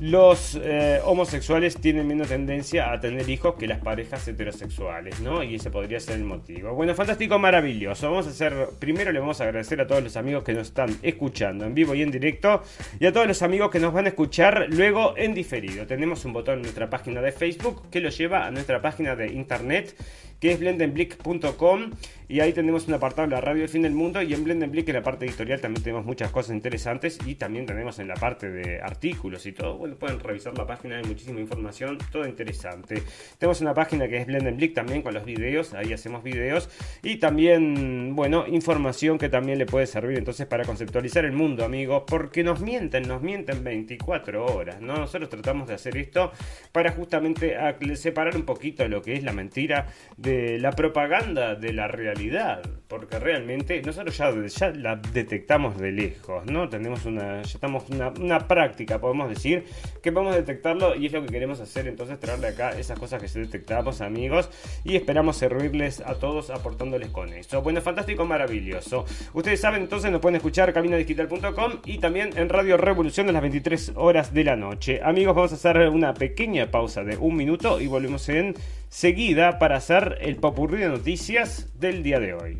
los 0.00 0.60
eh, 0.62 1.00
homosexuales 1.04 1.78
tienen 1.78 2.06
menos 2.06 2.28
tendencia 2.28 2.92
a 2.92 3.00
tener 3.00 3.28
hijos 3.30 3.54
que 3.54 3.66
las 3.66 3.80
parejas 3.80 4.28
heterosexuales, 4.28 5.20
¿no? 5.20 5.42
Y 5.42 5.54
ese 5.54 5.70
podría 5.70 6.00
ser 6.00 6.16
el 6.16 6.24
motivo. 6.24 6.74
Bueno, 6.74 6.94
fantástico, 6.94 7.38
maravilloso. 7.38 8.10
Vamos 8.10 8.26
a 8.26 8.30
hacer, 8.30 8.68
primero 8.78 9.10
le 9.10 9.20
vamos 9.20 9.40
a 9.40 9.44
agradecer 9.44 9.80
a 9.80 9.86
todos 9.86 10.02
los 10.02 10.16
amigos 10.16 10.44
que 10.44 10.52
nos 10.52 10.68
están 10.68 10.98
escuchando 11.02 11.64
en 11.64 11.74
vivo 11.74 11.94
y 11.94 12.02
en 12.02 12.10
directo 12.10 12.62
y 13.00 13.06
a 13.06 13.12
todos 13.12 13.26
los 13.26 13.40
amigos 13.42 13.70
que 13.70 13.80
nos 13.80 13.92
van 13.92 14.04
a 14.04 14.08
escuchar 14.08 14.66
luego 14.68 15.14
en 15.16 15.32
diferido. 15.32 15.86
Tenemos 15.86 16.24
un 16.26 16.34
botón 16.34 16.56
en 16.56 16.62
nuestra 16.62 16.90
página 16.90 17.22
de 17.22 17.32
Facebook 17.32 17.88
que 17.90 18.00
lo 18.00 18.10
lleva 18.10 18.46
a 18.46 18.50
nuestra 18.50 18.82
página 18.82 19.16
de 19.16 19.28
internet 19.28 19.96
que 20.40 20.52
es 20.52 20.60
blendenblick.com 20.60 21.90
y 22.28 22.40
ahí 22.40 22.52
tenemos 22.52 22.88
un 22.88 22.94
apartado 22.94 23.28
de 23.28 23.34
la 23.34 23.40
radio 23.40 23.60
del 23.60 23.68
fin 23.68 23.82
del 23.82 23.92
mundo 23.92 24.20
y 24.20 24.34
en 24.34 24.42
Blendenblick 24.42 24.88
en 24.88 24.96
la 24.96 25.02
parte 25.02 25.26
editorial 25.26 25.60
también 25.60 25.84
tenemos 25.84 26.04
muchas 26.04 26.32
cosas 26.32 26.56
interesantes 26.56 27.18
y 27.24 27.36
también 27.36 27.66
tenemos 27.66 28.00
en 28.00 28.08
la 28.08 28.14
parte 28.14 28.50
de 28.50 28.80
artículos 28.80 29.46
y 29.46 29.52
todo, 29.52 29.78
bueno, 29.78 29.94
pueden 29.94 30.18
revisar 30.18 30.56
la 30.58 30.66
página, 30.66 30.96
hay 30.96 31.04
muchísima 31.04 31.38
información, 31.38 31.98
todo 32.10 32.26
interesante. 32.26 33.00
Tenemos 33.38 33.60
una 33.60 33.74
página 33.74 34.08
que 34.08 34.16
es 34.16 34.26
Blendenblick 34.26 34.74
también 34.74 35.02
con 35.02 35.14
los 35.14 35.24
videos, 35.24 35.72
ahí 35.74 35.92
hacemos 35.92 36.24
videos 36.24 36.68
y 37.02 37.16
también, 37.16 38.16
bueno, 38.16 38.44
información 38.48 39.18
que 39.18 39.28
también 39.28 39.58
le 39.58 39.66
puede 39.66 39.86
servir 39.86 40.18
entonces 40.18 40.46
para 40.46 40.64
conceptualizar 40.64 41.24
el 41.24 41.32
mundo, 41.32 41.64
amigos, 41.64 42.02
porque 42.08 42.42
nos 42.42 42.60
mienten, 42.60 43.06
nos 43.06 43.22
mienten 43.22 43.62
24 43.62 44.46
horas, 44.46 44.80
¿no? 44.80 44.96
Nosotros 44.96 45.30
tratamos 45.30 45.68
de 45.68 45.74
hacer 45.74 45.96
esto 45.96 46.32
para 46.72 46.90
justamente 46.90 47.56
separar 47.94 48.34
un 48.34 48.42
poquito 48.42 48.88
lo 48.88 49.00
que 49.00 49.14
es 49.14 49.22
la 49.22 49.32
mentira 49.32 49.86
de 50.26 50.58
la 50.58 50.72
propaganda 50.72 51.54
de 51.54 51.72
la 51.72 51.86
realidad, 51.86 52.60
porque 52.88 53.20
realmente 53.20 53.80
nosotros 53.82 54.18
ya, 54.18 54.70
la 54.70 54.96
detectamos 54.96 55.78
de 55.78 55.92
lejos, 55.92 56.44
¿no? 56.46 56.68
Tenemos 56.68 57.04
una, 57.04 57.42
ya 57.42 57.54
estamos 57.54 57.84
una, 57.90 58.08
una 58.08 58.48
práctica, 58.48 59.00
podemos 59.00 59.28
decir, 59.28 59.64
que 60.02 60.10
podemos 60.10 60.34
detectarlo 60.34 60.96
y 60.96 61.06
es 61.06 61.12
lo 61.12 61.22
que 61.22 61.28
queremos 61.28 61.60
hacer, 61.60 61.86
entonces 61.86 62.18
traerle 62.18 62.48
acá 62.48 62.70
esas 62.70 62.98
cosas 62.98 63.22
que 63.22 63.28
se 63.28 63.38
detectamos, 63.38 64.00
amigos, 64.00 64.50
y 64.82 64.96
esperamos 64.96 65.36
servirles 65.36 66.00
a 66.00 66.16
todos 66.16 66.50
aportándoles 66.50 67.10
con 67.10 67.32
eso. 67.32 67.62
Bueno, 67.62 67.80
fantástico, 67.80 68.24
maravilloso. 68.24 69.04
Ustedes 69.32 69.60
saben, 69.60 69.82
entonces 69.82 70.10
nos 70.10 70.20
pueden 70.20 70.36
escuchar 70.36 70.72
caminodigital.com 70.72 71.72
y 71.84 71.98
también 71.98 72.30
en 72.36 72.48
Radio 72.48 72.76
Revolución 72.76 73.28
a 73.28 73.32
las 73.32 73.42
23 73.42 73.92
horas 73.94 74.34
de 74.34 74.42
la 74.42 74.56
noche. 74.56 75.00
Amigos, 75.04 75.36
vamos 75.36 75.52
a 75.52 75.54
hacer 75.54 75.88
una 75.88 76.14
pequeña 76.14 76.68
pausa 76.68 77.04
de 77.04 77.16
un 77.16 77.36
minuto 77.36 77.80
y 77.80 77.86
volvemos 77.86 78.28
en 78.28 78.56
seguida 78.96 79.58
para 79.58 79.76
hacer 79.76 80.16
el 80.22 80.36
popurrí 80.36 80.78
de 80.78 80.88
noticias 80.88 81.78
del 81.78 82.02
día 82.02 82.18
de 82.18 82.32
hoy. 82.32 82.58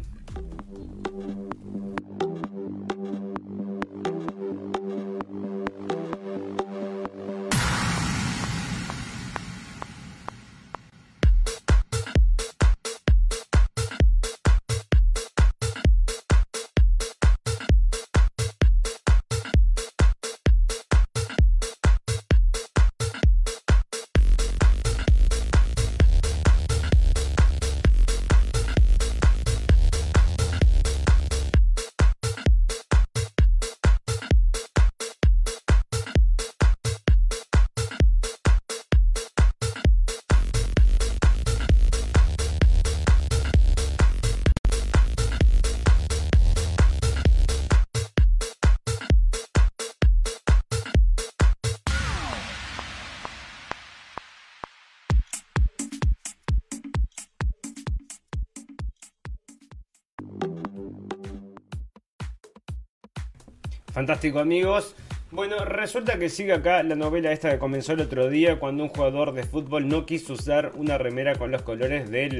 Fantástico 63.97 64.39
amigos. 64.41 64.95
Bueno, 65.31 65.65
resulta 65.65 66.19
que 66.19 66.29
sigue 66.29 66.53
acá 66.53 66.83
la 66.83 66.97
novela 66.97 67.33
esta 67.33 67.51
que 67.51 67.59
comenzó 67.59 67.95
el 67.95 68.03
otro 68.03 68.29
día 68.29 68.59
cuando 68.59 68.83
un 68.83 68.91
jugador 68.91 69.33
de 69.33 69.43
fútbol 69.43 69.89
no 69.89 70.05
quiso 70.05 70.35
usar 70.35 70.73
una 70.75 70.99
remera 70.99 71.37
con 71.37 71.51
los 71.51 71.63
colores 71.63 72.11
del 72.11 72.35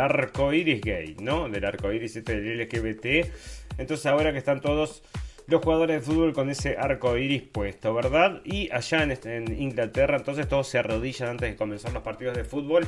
arco 0.00 0.54
iris 0.54 0.80
gay, 0.80 1.14
¿no? 1.20 1.50
Del 1.50 1.66
arco 1.66 1.92
iris 1.92 2.16
este 2.16 2.40
del 2.40 2.58
LGBT. 2.58 3.30
Entonces 3.76 4.06
ahora 4.06 4.32
que 4.32 4.38
están 4.38 4.62
todos 4.62 5.02
los 5.50 5.62
jugadores 5.62 5.96
de 5.96 6.12
fútbol 6.12 6.32
con 6.32 6.48
ese 6.48 6.76
arco 6.78 7.16
iris 7.16 7.42
puesto, 7.42 7.92
¿verdad? 7.92 8.40
Y 8.44 8.70
allá 8.70 9.02
en, 9.02 9.60
Inglaterra, 9.60 10.16
entonces 10.16 10.48
todos 10.48 10.68
se 10.68 10.78
arrodillan 10.78 11.30
antes 11.30 11.50
de 11.50 11.56
comenzar 11.56 11.92
los 11.92 12.02
partidos 12.02 12.36
de 12.36 12.44
fútbol 12.44 12.86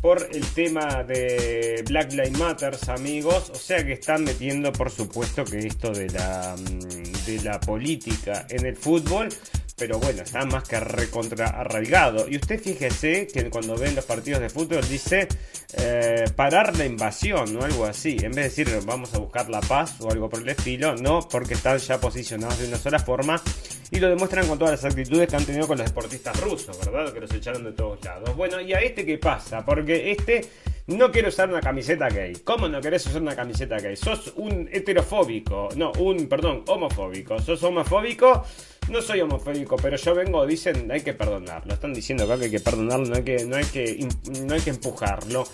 por 0.00 0.28
el 0.32 0.46
tema 0.54 1.02
de 1.02 1.82
Black 1.88 2.12
Lives 2.12 2.38
Matter, 2.38 2.76
amigos. 2.88 3.50
O 3.50 3.56
sea 3.56 3.84
que 3.84 3.94
están 3.94 4.24
metiendo, 4.24 4.72
por 4.72 4.90
supuesto, 4.90 5.44
que 5.44 5.58
esto 5.58 5.90
de 5.90 6.08
la, 6.10 6.54
mm, 6.56 7.26
de 7.26 7.42
la 7.42 7.58
política 7.58 8.46
en 8.48 8.66
el 8.66 8.76
fútbol 8.76 9.28
pero 9.76 9.98
bueno, 9.98 10.22
está 10.22 10.44
más 10.44 10.68
que 10.68 10.78
recontra 10.78 11.46
arraigado. 11.48 12.28
Y 12.28 12.36
usted 12.36 12.60
fíjese 12.60 13.26
que 13.26 13.50
cuando 13.50 13.76
ven 13.76 13.94
los 13.94 14.04
partidos 14.04 14.40
de 14.40 14.48
fútbol 14.48 14.86
dice 14.88 15.26
eh, 15.74 16.24
parar 16.36 16.76
la 16.76 16.86
invasión 16.86 17.56
o 17.56 17.64
algo 17.64 17.84
así. 17.84 18.16
En 18.22 18.32
vez 18.32 18.56
de 18.56 18.64
decir 18.64 18.80
vamos 18.86 19.12
a 19.14 19.18
buscar 19.18 19.50
la 19.50 19.60
paz 19.60 20.00
o 20.00 20.10
algo 20.10 20.28
por 20.28 20.40
el 20.40 20.48
estilo, 20.48 20.94
no, 20.96 21.28
porque 21.28 21.54
están 21.54 21.78
ya 21.78 22.00
posicionados 22.00 22.58
de 22.58 22.68
una 22.68 22.78
sola 22.78 22.98
forma 22.98 23.42
y 23.90 23.98
lo 23.98 24.08
demuestran 24.08 24.46
con 24.46 24.58
todas 24.58 24.82
las 24.82 24.92
actitudes 24.92 25.28
que 25.28 25.36
han 25.36 25.44
tenido 25.44 25.66
con 25.66 25.78
los 25.78 25.86
deportistas 25.86 26.40
rusos, 26.40 26.78
¿verdad? 26.78 27.12
Que 27.12 27.20
los 27.20 27.32
echaron 27.32 27.64
de 27.64 27.72
todos 27.72 28.04
lados. 28.04 28.34
Bueno, 28.36 28.60
¿y 28.60 28.72
a 28.72 28.80
este 28.80 29.04
qué 29.04 29.18
pasa? 29.18 29.64
Porque 29.64 30.12
este 30.12 30.48
no 30.86 31.10
quiero 31.10 31.28
usar 31.28 31.48
una 31.48 31.60
camiseta 31.60 32.08
gay. 32.08 32.34
¿Cómo 32.44 32.68
no 32.68 32.80
querés 32.80 33.06
usar 33.06 33.22
una 33.22 33.34
camiseta 33.34 33.78
gay? 33.78 33.96
Sos 33.96 34.34
un 34.36 34.68
heterofóbico, 34.70 35.70
no, 35.76 35.92
un, 35.92 36.28
perdón, 36.28 36.62
homofóbico. 36.66 37.38
Sos 37.40 37.62
homofóbico. 37.62 38.44
No 38.90 39.00
soy 39.00 39.22
homofóbico, 39.22 39.76
pero 39.76 39.96
yo 39.96 40.14
vengo, 40.14 40.46
dicen, 40.46 40.90
hay 40.90 41.00
que 41.00 41.14
perdonarlo. 41.14 41.72
Están 41.72 41.94
diciendo 41.94 42.24
acá 42.24 42.36
que 42.36 42.44
hay 42.44 42.50
que 42.50 42.60
perdonarlo, 42.60 43.06
no 43.06 43.16
hay 43.16 43.22
que, 43.22 43.44
no 43.46 43.56
hay 43.56 43.64
que, 43.64 44.08
no 44.42 44.54
hay 44.54 44.60
que 44.60 44.70
empujarlo. 44.70 45.44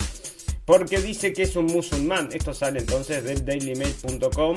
Porque 0.64 0.98
dice 0.98 1.32
que 1.32 1.42
es 1.42 1.54
un 1.54 1.66
musulmán. 1.66 2.28
Esto 2.32 2.52
sale 2.52 2.80
entonces 2.80 3.22
del 3.22 3.44
dailymail.com. 3.44 4.56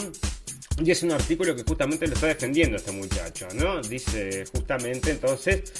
Y 0.84 0.90
es 0.90 1.04
un 1.04 1.12
artículo 1.12 1.56
que 1.56 1.64
justamente 1.64 2.08
lo 2.08 2.16
está 2.16 2.28
defendiendo 2.28 2.78
este 2.78 2.92
muchacho, 2.92 3.48
¿no? 3.54 3.80
Dice 3.82 4.44
justamente 4.52 5.12
entonces 5.12 5.72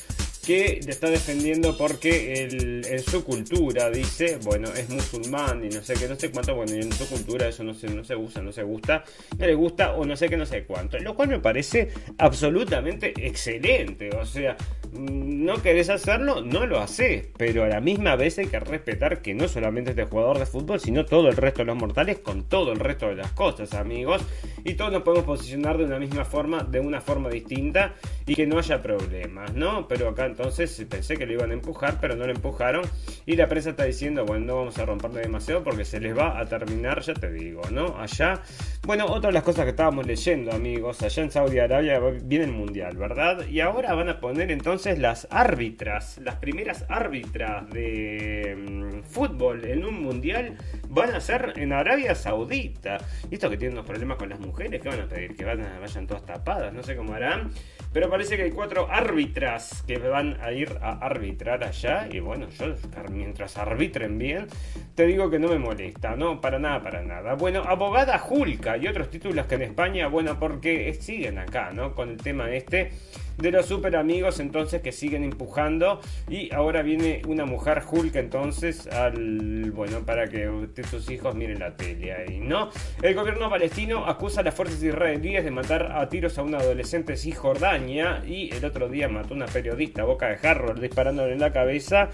que 0.46 0.82
le 0.84 0.92
está 0.92 1.10
defendiendo 1.10 1.78
porque 1.78 2.82
en 2.86 3.00
su 3.00 3.24
cultura 3.24 3.90
dice, 3.90 4.38
bueno, 4.44 4.70
es 4.74 4.90
musulmán 4.90 5.64
y 5.64 5.70
no 5.70 5.82
sé 5.82 5.94
qué, 5.94 6.08
no 6.08 6.16
sé 6.16 6.32
cuánto, 6.32 6.54
bueno, 6.54 6.76
y 6.76 6.82
en 6.82 6.92
su 6.92 7.08
cultura 7.08 7.48
eso 7.48 7.64
no 7.64 7.74
se, 7.74 7.88
no 7.88 8.04
se 8.04 8.16
usa, 8.16 8.42
no 8.42 8.52
se 8.52 8.64
gusta, 8.64 9.06
no 9.38 9.46
le 9.46 9.56
gusta 9.56 9.94
o 9.94 10.06
no 10.06 10.18
sé 10.18 10.28
qué, 10.28 10.36
no 10.36 10.46
sé 10.46 10.66
cuánto. 10.66 11.00
Lo 11.00 11.16
cual 11.16 11.30
me 11.30 11.40
parece 11.40 11.90
absolutamente 12.18 13.14
excelente, 13.26 14.10
o 14.16 14.26
sea, 14.26 14.58
mm, 14.92 15.46
no 15.46 15.62
querés 15.62 15.90
hacerlo, 15.90 16.42
no 16.42 16.66
lo 16.66 16.80
haces, 16.80 17.28
pero 17.38 17.64
a 17.64 17.68
la 17.68 17.80
misma 17.80 18.16
vez 18.18 18.38
hay 18.38 18.48
que 18.48 18.60
respetar 18.60 19.22
que 19.22 19.34
no 19.34 19.48
solamente 19.48 19.92
este 19.92 20.04
jugador 20.04 20.40
de 20.40 20.46
fútbol, 20.46 20.80
sino 20.80 21.06
todo 21.06 21.30
el 21.30 21.38
resto 21.38 21.60
de 21.60 21.66
los 21.66 21.78
mortales 21.78 22.20
con 22.20 22.44
todo 22.44 22.74
el 22.74 22.80
resto 22.80 23.08
de 23.08 23.16
las 23.16 23.32
cosas, 23.32 23.74
amigos, 23.74 24.22
y 24.66 24.74
todos 24.74 24.92
nos 24.92 25.04
podemos 25.04 25.26
posicionar 25.26 25.78
de 25.78 25.86
una 25.86 26.00
misma 26.00 26.26
forma, 26.26 26.64
de 26.64 26.82
una 26.82 27.00
forma 27.00 27.30
distinta 27.30 27.94
y 28.26 28.36
que 28.36 28.46
no 28.46 28.58
haya 28.58 28.82
problemas, 28.82 29.54
¿no? 29.54 29.88
Pero 29.88 30.10
acá 30.10 30.33
entonces 30.34 30.86
pensé 30.90 31.16
que 31.16 31.28
lo 31.28 31.34
iban 31.34 31.52
a 31.52 31.54
empujar, 31.54 32.00
pero 32.02 32.16
no 32.16 32.26
lo 32.26 32.32
empujaron. 32.32 32.84
Y 33.26 33.36
la 33.36 33.48
prensa 33.48 33.70
está 33.70 33.84
diciendo, 33.84 34.26
bueno, 34.26 34.46
no 34.46 34.56
vamos 34.58 34.78
a 34.80 34.86
romperle 34.86 35.22
demasiado 35.22 35.64
porque 35.64 35.86
se 35.86 36.00
les 36.00 36.18
va 36.18 36.40
a 36.40 36.46
terminar, 36.46 37.02
ya 37.02 37.14
te 37.14 37.32
digo, 37.32 37.62
¿no? 37.72 37.98
Allá, 38.00 38.42
bueno, 38.86 39.06
otra 39.06 39.30
de 39.30 39.34
las 39.34 39.44
cosas 39.44 39.66
que 39.66 39.72
estábamos 39.72 40.08
leyendo, 40.08 40.52
amigos, 40.52 41.02
allá 41.04 41.24
en 41.24 41.32
Saudi 41.32 41.60
Arabia 41.60 42.00
viene 42.24 42.46
el 42.46 42.52
mundial, 42.52 42.98
¿verdad? 42.98 43.48
Y 43.48 43.60
ahora 43.60 43.94
van 43.94 44.10
a 44.10 44.20
poner 44.20 44.52
entonces 44.52 44.98
las 44.98 45.28
árbitras, 45.30 46.18
las 46.18 46.36
primeras 46.36 46.86
árbitras 46.90 47.70
de 47.70 48.56
mm, 48.58 49.04
fútbol 49.04 49.66
en 49.66 49.86
un 49.86 50.02
mundial 50.02 50.58
van 50.90 51.14
a 51.14 51.22
ser 51.22 51.54
en 51.58 51.74
Arabia 51.74 52.16
Saudita. 52.16 52.98
Y 53.30 53.36
esto 53.36 53.50
que 53.50 53.58
tienen 53.58 53.78
unos 53.78 53.88
problemas 53.88 54.18
con 54.18 54.30
las 54.30 54.40
mujeres, 54.40 54.82
que 54.82 54.90
van 54.90 55.02
a 55.02 55.08
pedir? 55.08 55.36
Que 55.36 55.46
vayan 55.46 56.08
todas 56.08 56.26
tapadas, 56.26 56.74
no 56.74 56.82
sé 56.82 56.96
cómo 56.96 57.14
harán. 57.14 57.52
Pero 57.94 58.10
parece 58.10 58.36
que 58.36 58.44
hay 58.44 58.52
cuatro 58.52 58.88
árbitras 58.90 59.84
que 59.86 59.98
van 59.98 60.23
a 60.42 60.52
ir 60.52 60.78
a 60.82 60.92
arbitrar 61.06 61.64
allá. 61.64 62.08
Y 62.12 62.20
bueno, 62.20 62.48
yo 62.50 62.76
mientras 63.12 63.58
arbitren 63.58 64.18
bien, 64.18 64.48
te 64.96 65.06
digo 65.06 65.30
que 65.30 65.40
no 65.40 65.48
me 65.48 65.60
molesta, 65.60 66.16
no, 66.16 66.42
para 66.42 66.60
nada, 66.60 66.82
para 66.82 67.04
nada. 67.04 67.36
Bueno, 67.36 67.64
abogada 67.66 68.18
Julka 68.18 68.78
y 68.78 68.88
otros 68.88 69.10
títulos 69.10 69.46
que 69.46 69.56
en 69.56 69.64
España, 69.64 70.08
bueno, 70.08 70.40
porque 70.40 70.94
siguen 70.94 71.38
acá, 71.38 71.72
¿no? 71.74 71.94
Con 71.94 72.10
el 72.10 72.18
tema 72.18 72.52
este 72.52 72.92
de 73.38 73.52
los 73.52 73.66
super 73.66 73.96
amigos 73.96 74.40
entonces 74.40 74.82
que 74.82 74.92
siguen 74.92 75.24
empujando. 75.24 76.00
Y 76.30 76.54
ahora 76.54 76.82
viene 76.82 77.22
una 77.28 77.46
mujer 77.46 77.84
Hulk 77.90 78.16
entonces 78.16 78.88
al 78.88 79.72
bueno 79.72 80.02
para 80.06 80.28
que 80.28 80.50
sus 80.90 81.10
hijos 81.10 81.36
miren 81.36 81.60
la 81.60 81.76
tele 81.76 82.14
ahí 82.14 82.40
no 82.40 82.70
el 83.02 83.16
gobierno 83.16 83.50
palestino 83.50 84.06
acusa 84.06 84.42
a 84.42 84.44
las 84.44 84.56
fuerzas 84.56 84.82
israelíes 84.82 85.44
de 85.44 85.52
matar 85.52 85.92
a 85.94 86.08
tiros 86.10 86.38
a 86.38 86.44
un 86.44 86.56
adolescente 86.56 87.14
en 87.14 87.18
Cisjordania 87.18 88.24
y 88.26 88.54
el 88.54 88.64
otro 88.66 88.90
día 88.90 89.08
mató 89.08 89.34
a 89.34 89.38
una 89.38 89.46
periodista 89.46 90.04
boca 90.04 90.30
de 90.30 90.38
jarro 90.38 90.74
disparándole 90.74 91.34
en 91.34 91.40
la 91.40 91.52
cabeza 91.52 92.10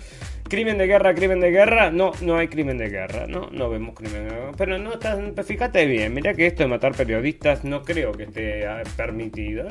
Crimen 0.50 0.80
de 0.80 0.88
guerra, 0.88 1.14
crimen 1.14 1.40
de 1.40 1.52
guerra. 1.52 1.92
No, 1.92 2.12
no 2.22 2.38
hay 2.38 2.48
crimen 2.48 2.78
de 2.80 2.90
guerra, 2.90 3.28
¿no? 3.28 3.50
No 3.52 3.70
vemos 3.70 3.94
crimen 3.94 4.28
de 4.28 4.32
guerra. 4.32 4.52
Pero 4.58 4.80
no 4.80 4.98
tan, 4.98 5.36
fíjate 5.36 5.86
bien, 5.86 6.14
mira 6.14 6.34
que 6.34 6.48
esto 6.48 6.64
de 6.64 6.70
matar 6.70 6.96
periodistas 6.96 7.64
no 7.64 7.84
creo 7.84 8.12
que 8.14 8.24
esté 8.24 8.66
ah, 8.66 8.82
permitido. 8.98 9.68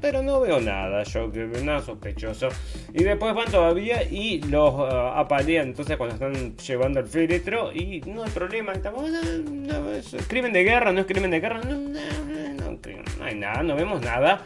pero 0.00 0.22
no 0.22 0.40
veo 0.40 0.60
nada, 0.60 1.02
yo, 1.02 1.30
nada 1.64 1.82
sospechoso. 1.82 2.48
Y 2.94 3.02
después 3.02 3.34
van 3.34 3.50
todavía 3.50 4.04
y 4.04 4.40
los 4.42 4.72
uh, 4.72 4.84
apalean 5.16 5.68
entonces 5.68 5.96
cuando 5.96 6.14
están 6.14 6.56
llevando 6.56 7.00
el 7.00 7.06
féretro 7.06 7.72
y 7.72 8.00
no 8.06 8.22
hay 8.22 8.30
problema. 8.30 8.72
Estamos, 8.72 9.10
no, 9.10 9.92
es 9.92 10.14
crimen 10.28 10.52
de 10.52 10.62
guerra, 10.62 10.92
no 10.92 11.00
es 11.00 11.06
crimen 11.06 11.32
de 11.32 11.40
guerra. 11.40 11.60
No, 11.60 11.76
no, 11.76 12.78
no 13.18 13.24
hay 13.24 13.34
nada, 13.34 13.62
no 13.62 13.74
vemos 13.74 14.00
nada. 14.00 14.44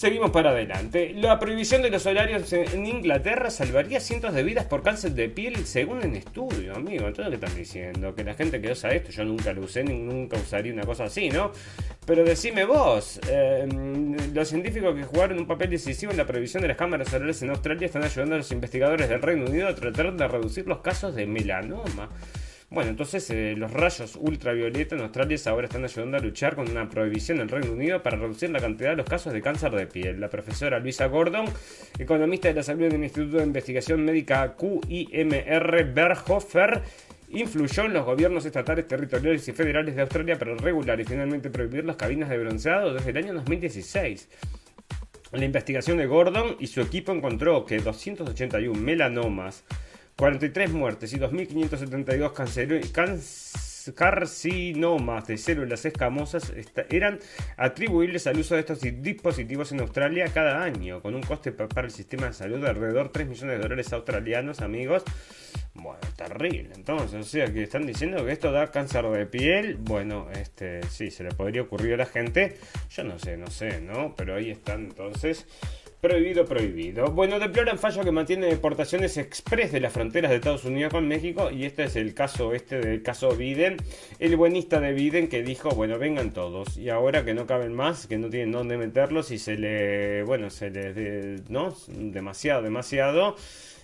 Seguimos 0.00 0.30
para 0.30 0.52
adelante. 0.52 1.12
La 1.14 1.38
prohibición 1.38 1.82
de 1.82 1.90
los 1.90 2.06
horarios 2.06 2.50
en 2.54 2.86
Inglaterra 2.86 3.50
salvaría 3.50 4.00
cientos 4.00 4.32
de 4.32 4.42
vidas 4.42 4.64
por 4.64 4.82
cáncer 4.82 5.12
de 5.12 5.28
piel, 5.28 5.66
según 5.66 5.98
un 5.98 6.16
estudio, 6.16 6.74
amigo. 6.74 7.06
Entonces, 7.06 7.28
¿qué 7.28 7.34
están 7.34 7.54
diciendo? 7.54 8.14
Que 8.14 8.24
la 8.24 8.32
gente 8.32 8.62
que 8.62 8.72
usa 8.72 8.92
esto, 8.92 9.10
yo 9.10 9.26
nunca 9.26 9.52
lo 9.52 9.60
usé, 9.60 9.84
nunca 9.84 10.38
usaría 10.38 10.72
una 10.72 10.84
cosa 10.84 11.04
así, 11.04 11.28
¿no? 11.28 11.52
Pero 12.06 12.24
decime 12.24 12.64
vos, 12.64 13.20
em, 13.28 14.16
los 14.32 14.48
científicos 14.48 14.94
que 14.94 15.04
jugaron 15.04 15.38
un 15.38 15.46
papel 15.46 15.68
decisivo 15.68 16.12
en 16.12 16.16
la 16.16 16.26
prohibición 16.26 16.62
de 16.62 16.68
las 16.68 16.78
cámaras 16.78 17.10
solares 17.10 17.42
en 17.42 17.50
Australia 17.50 17.84
están 17.84 18.02
ayudando 18.02 18.36
a 18.36 18.38
los 18.38 18.50
investigadores 18.52 19.06
del 19.06 19.20
Reino 19.20 19.44
Unido 19.50 19.68
a 19.68 19.74
tratar 19.74 20.16
de 20.16 20.28
reducir 20.28 20.66
los 20.66 20.78
casos 20.78 21.14
de 21.14 21.26
melanoma. 21.26 22.08
Bueno, 22.70 22.90
entonces 22.90 23.28
eh, 23.30 23.54
los 23.56 23.72
rayos 23.72 24.14
ultravioleta 24.14 24.94
en 24.94 25.00
Australia 25.00 25.36
ahora 25.46 25.66
están 25.66 25.82
ayudando 25.82 26.18
a 26.18 26.20
luchar 26.20 26.54
con 26.54 26.70
una 26.70 26.88
prohibición 26.88 27.38
en 27.38 27.42
el 27.42 27.48
Reino 27.48 27.72
Unido 27.72 28.00
para 28.00 28.16
reducir 28.16 28.48
la 28.50 28.60
cantidad 28.60 28.90
de 28.90 28.96
los 28.96 29.06
casos 29.06 29.32
de 29.32 29.42
cáncer 29.42 29.72
de 29.72 29.88
piel. 29.88 30.20
La 30.20 30.30
profesora 30.30 30.78
Luisa 30.78 31.06
Gordon, 31.06 31.46
economista 31.98 32.46
de 32.46 32.54
la 32.54 32.62
salud 32.62 32.88
del 32.88 33.02
Instituto 33.02 33.38
de 33.38 33.42
Investigación 33.42 34.04
Médica 34.04 34.54
QIMR 34.54 35.92
Berghofer, 35.92 36.82
influyó 37.30 37.86
en 37.86 37.92
los 37.92 38.04
gobiernos 38.04 38.44
estatales, 38.44 38.86
territoriales 38.86 39.48
y 39.48 39.52
federales 39.52 39.96
de 39.96 40.02
Australia 40.02 40.38
para 40.38 40.54
regular 40.54 41.00
y 41.00 41.04
finalmente 41.04 41.50
prohibir 41.50 41.84
las 41.84 41.96
cabinas 41.96 42.28
de 42.28 42.38
bronceado 42.38 42.94
desde 42.94 43.10
el 43.10 43.16
año 43.16 43.34
2016. 43.34 44.28
La 45.32 45.44
investigación 45.44 45.96
de 45.96 46.06
Gordon 46.06 46.54
y 46.60 46.68
su 46.68 46.80
equipo 46.80 47.10
encontró 47.10 47.64
que 47.64 47.78
281 47.78 48.80
melanomas 48.80 49.64
43 50.20 50.72
muertes 50.72 51.12
y 51.14 51.18
2.572 51.18 53.94
carcinomas 53.94 55.26
de 55.26 55.38
células 55.38 55.86
escamosas 55.86 56.52
eran 56.90 57.18
atribuibles 57.56 58.26
al 58.26 58.38
uso 58.38 58.54
de 58.54 58.60
estos 58.60 58.82
dispositivos 58.82 59.72
en 59.72 59.80
Australia 59.80 60.26
cada 60.26 60.62
año, 60.62 61.00
con 61.00 61.14
un 61.14 61.22
coste 61.22 61.52
para 61.52 61.86
el 61.86 61.90
sistema 61.90 62.26
de 62.26 62.34
salud 62.34 62.60
de 62.60 62.68
alrededor 62.68 63.06
de 63.06 63.12
3 63.14 63.28
millones 63.28 63.56
de 63.56 63.62
dólares 63.62 63.90
australianos, 63.94 64.60
amigos. 64.60 65.04
Bueno, 65.72 66.00
terrible. 66.16 66.72
Entonces, 66.74 67.18
o 67.18 67.24
sea, 67.24 67.50
que 67.50 67.62
están 67.62 67.86
diciendo 67.86 68.22
que 68.26 68.32
esto 68.32 68.52
da 68.52 68.70
cáncer 68.70 69.08
de 69.08 69.24
piel. 69.24 69.76
Bueno, 69.76 70.28
este, 70.34 70.82
sí, 70.88 71.10
se 71.10 71.24
le 71.24 71.30
podría 71.30 71.62
ocurrir 71.62 71.94
a 71.94 71.96
la 71.96 72.04
gente. 72.04 72.58
Yo 72.90 73.04
no 73.04 73.18
sé, 73.18 73.38
no 73.38 73.46
sé, 73.46 73.80
¿no? 73.80 74.14
Pero 74.16 74.34
ahí 74.34 74.50
están 74.50 74.82
entonces 74.82 75.46
Prohibido, 76.00 76.46
prohibido. 76.46 77.10
Bueno, 77.10 77.38
deploran 77.38 77.78
fallo 77.78 78.02
que 78.02 78.10
mantiene 78.10 78.46
deportaciones 78.46 79.18
express 79.18 79.70
de 79.70 79.80
las 79.80 79.92
fronteras 79.92 80.30
de 80.30 80.38
Estados 80.38 80.64
Unidos 80.64 80.94
con 80.94 81.06
México 81.06 81.50
y 81.50 81.66
este 81.66 81.84
es 81.84 81.94
el 81.94 82.14
caso 82.14 82.54
este 82.54 82.80
del 82.80 83.02
caso 83.02 83.36
Biden, 83.36 83.76
el 84.18 84.34
buenista 84.36 84.80
de 84.80 84.94
Biden 84.94 85.28
que 85.28 85.42
dijo, 85.42 85.68
bueno, 85.70 85.98
vengan 85.98 86.32
todos 86.32 86.78
y 86.78 86.88
ahora 86.88 87.22
que 87.26 87.34
no 87.34 87.46
caben 87.46 87.74
más, 87.74 88.06
que 88.06 88.16
no 88.16 88.30
tienen 88.30 88.50
dónde 88.50 88.78
meterlos 88.78 89.30
y 89.30 89.38
se 89.38 89.58
le, 89.58 90.22
bueno, 90.22 90.48
se 90.48 90.70
les, 90.70 91.50
¿no? 91.50 91.76
Demasiado, 91.88 92.62
demasiado 92.62 93.36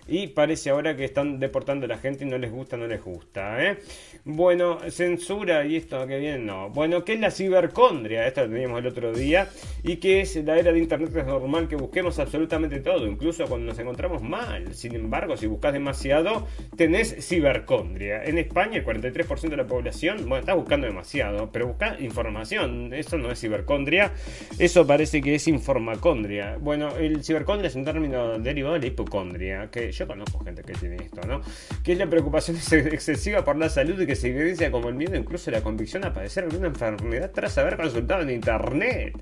y 0.08 0.28
parece 0.28 0.70
ahora 0.70 0.96
que 0.96 1.04
están 1.04 1.38
deportando 1.38 1.86
a 1.86 1.88
la 1.88 1.98
gente 1.98 2.24
y 2.24 2.28
no 2.28 2.38
les 2.38 2.50
gusta, 2.50 2.76
no 2.76 2.86
les 2.86 3.02
gusta. 3.02 3.62
¿eh? 3.62 3.78
Bueno, 4.24 4.78
censura 4.90 5.64
y 5.64 5.76
esto 5.76 6.06
que 6.06 6.18
viene, 6.18 6.38
no. 6.38 6.70
Bueno, 6.70 7.04
¿qué 7.04 7.14
es 7.14 7.20
la 7.20 7.30
cibercondria? 7.30 8.26
Esto 8.26 8.42
lo 8.42 8.52
teníamos 8.52 8.80
el 8.80 8.86
otro 8.86 9.12
día. 9.12 9.48
Y 9.82 9.96
que 9.96 10.20
es 10.20 10.36
la 10.36 10.58
era 10.58 10.72
de 10.72 10.78
Internet 10.78 11.14
es 11.14 11.26
normal 11.26 11.68
que 11.68 11.76
busquemos 11.76 12.18
absolutamente 12.18 12.80
todo, 12.80 13.06
incluso 13.06 13.46
cuando 13.46 13.66
nos 13.66 13.78
encontramos 13.78 14.22
mal. 14.22 14.74
Sin 14.74 14.94
embargo, 14.94 15.36
si 15.36 15.46
buscas 15.46 15.72
demasiado, 15.72 16.46
tenés 16.76 17.16
cibercondria. 17.26 18.24
En 18.24 18.38
España, 18.38 18.78
el 18.78 18.84
43% 18.84 19.48
de 19.48 19.56
la 19.56 19.66
población, 19.66 20.18
bueno, 20.20 20.38
está 20.38 20.54
buscando 20.54 20.86
demasiado, 20.86 21.50
pero 21.52 21.68
busca 21.68 21.96
información. 22.00 22.92
Eso 22.92 23.18
no 23.18 23.30
es 23.30 23.40
cibercondria, 23.40 24.12
eso 24.58 24.86
parece 24.86 25.20
que 25.20 25.34
es 25.34 25.48
informacondria. 25.48 26.56
Bueno, 26.60 26.96
el 26.96 27.24
cibercondria 27.24 27.68
es 27.68 27.74
un 27.74 27.84
término 27.84 28.38
derivado 28.38 28.74
de 28.74 28.80
la 28.80 28.86
hipocondria, 28.86 29.68
que 29.70 29.92
yo 29.96 30.06
conozco 30.06 30.38
gente 30.44 30.62
que 30.62 30.74
tiene 30.74 30.96
esto, 30.96 31.20
¿no? 31.26 31.40
Que 31.82 31.92
es 31.92 31.98
la 31.98 32.08
preocupación 32.08 32.56
excesiva 32.92 33.44
por 33.44 33.56
la 33.56 33.68
salud 33.68 34.00
y 34.00 34.06
que 34.06 34.16
se 34.16 34.28
evidencia 34.28 34.70
como 34.70 34.88
el 34.88 34.94
miedo, 34.94 35.16
incluso 35.16 35.50
la 35.50 35.62
convicción 35.62 36.04
a 36.04 36.12
padecer 36.12 36.44
alguna 36.44 36.68
enfermedad 36.68 37.30
tras 37.32 37.56
haber 37.58 37.76
consultado 37.76 38.22
en 38.22 38.30
internet. 38.30 39.14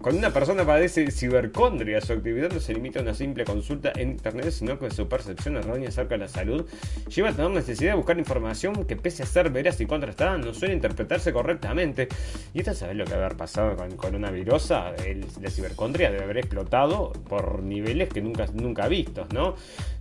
Cuando 0.00 0.18
una 0.18 0.32
persona 0.32 0.64
padece 0.64 1.10
cibercondria, 1.10 2.00
su 2.00 2.12
actividad 2.12 2.50
no 2.50 2.60
se 2.60 2.74
limita 2.74 3.00
a 3.00 3.02
una 3.02 3.14
simple 3.14 3.44
consulta 3.44 3.92
en 3.96 4.12
internet, 4.12 4.50
sino 4.50 4.78
que 4.78 4.90
su 4.90 5.08
percepción 5.08 5.56
errónea 5.56 5.88
acerca 5.88 6.14
de 6.14 6.18
la 6.18 6.28
salud 6.28 6.66
lleva 7.08 7.30
a 7.30 7.32
tener 7.32 7.50
necesidad 7.50 7.92
de 7.92 7.96
buscar 7.96 8.18
información 8.18 8.84
que, 8.84 8.96
pese 8.96 9.22
a 9.22 9.26
ser 9.26 9.50
veraz 9.50 9.80
y 9.80 9.86
contrastada, 9.86 10.38
no 10.38 10.54
suele 10.54 10.74
interpretarse 10.74 11.32
correctamente. 11.32 12.08
Y 12.54 12.60
esto 12.60 12.74
sabes 12.74 12.96
lo 12.96 13.04
que 13.04 13.14
haber 13.14 13.36
pasado 13.36 13.76
con 13.76 13.96
coronavirus, 13.96 14.70
el, 15.06 15.26
la 15.40 15.50
cibercondria 15.50 16.10
debe 16.10 16.24
haber 16.24 16.38
explotado 16.38 17.12
por 17.28 17.62
niveles 17.62 18.08
que 18.08 18.20
nunca, 18.20 18.46
nunca 18.52 18.88
vistos, 18.88 19.32
¿no? 19.32 19.54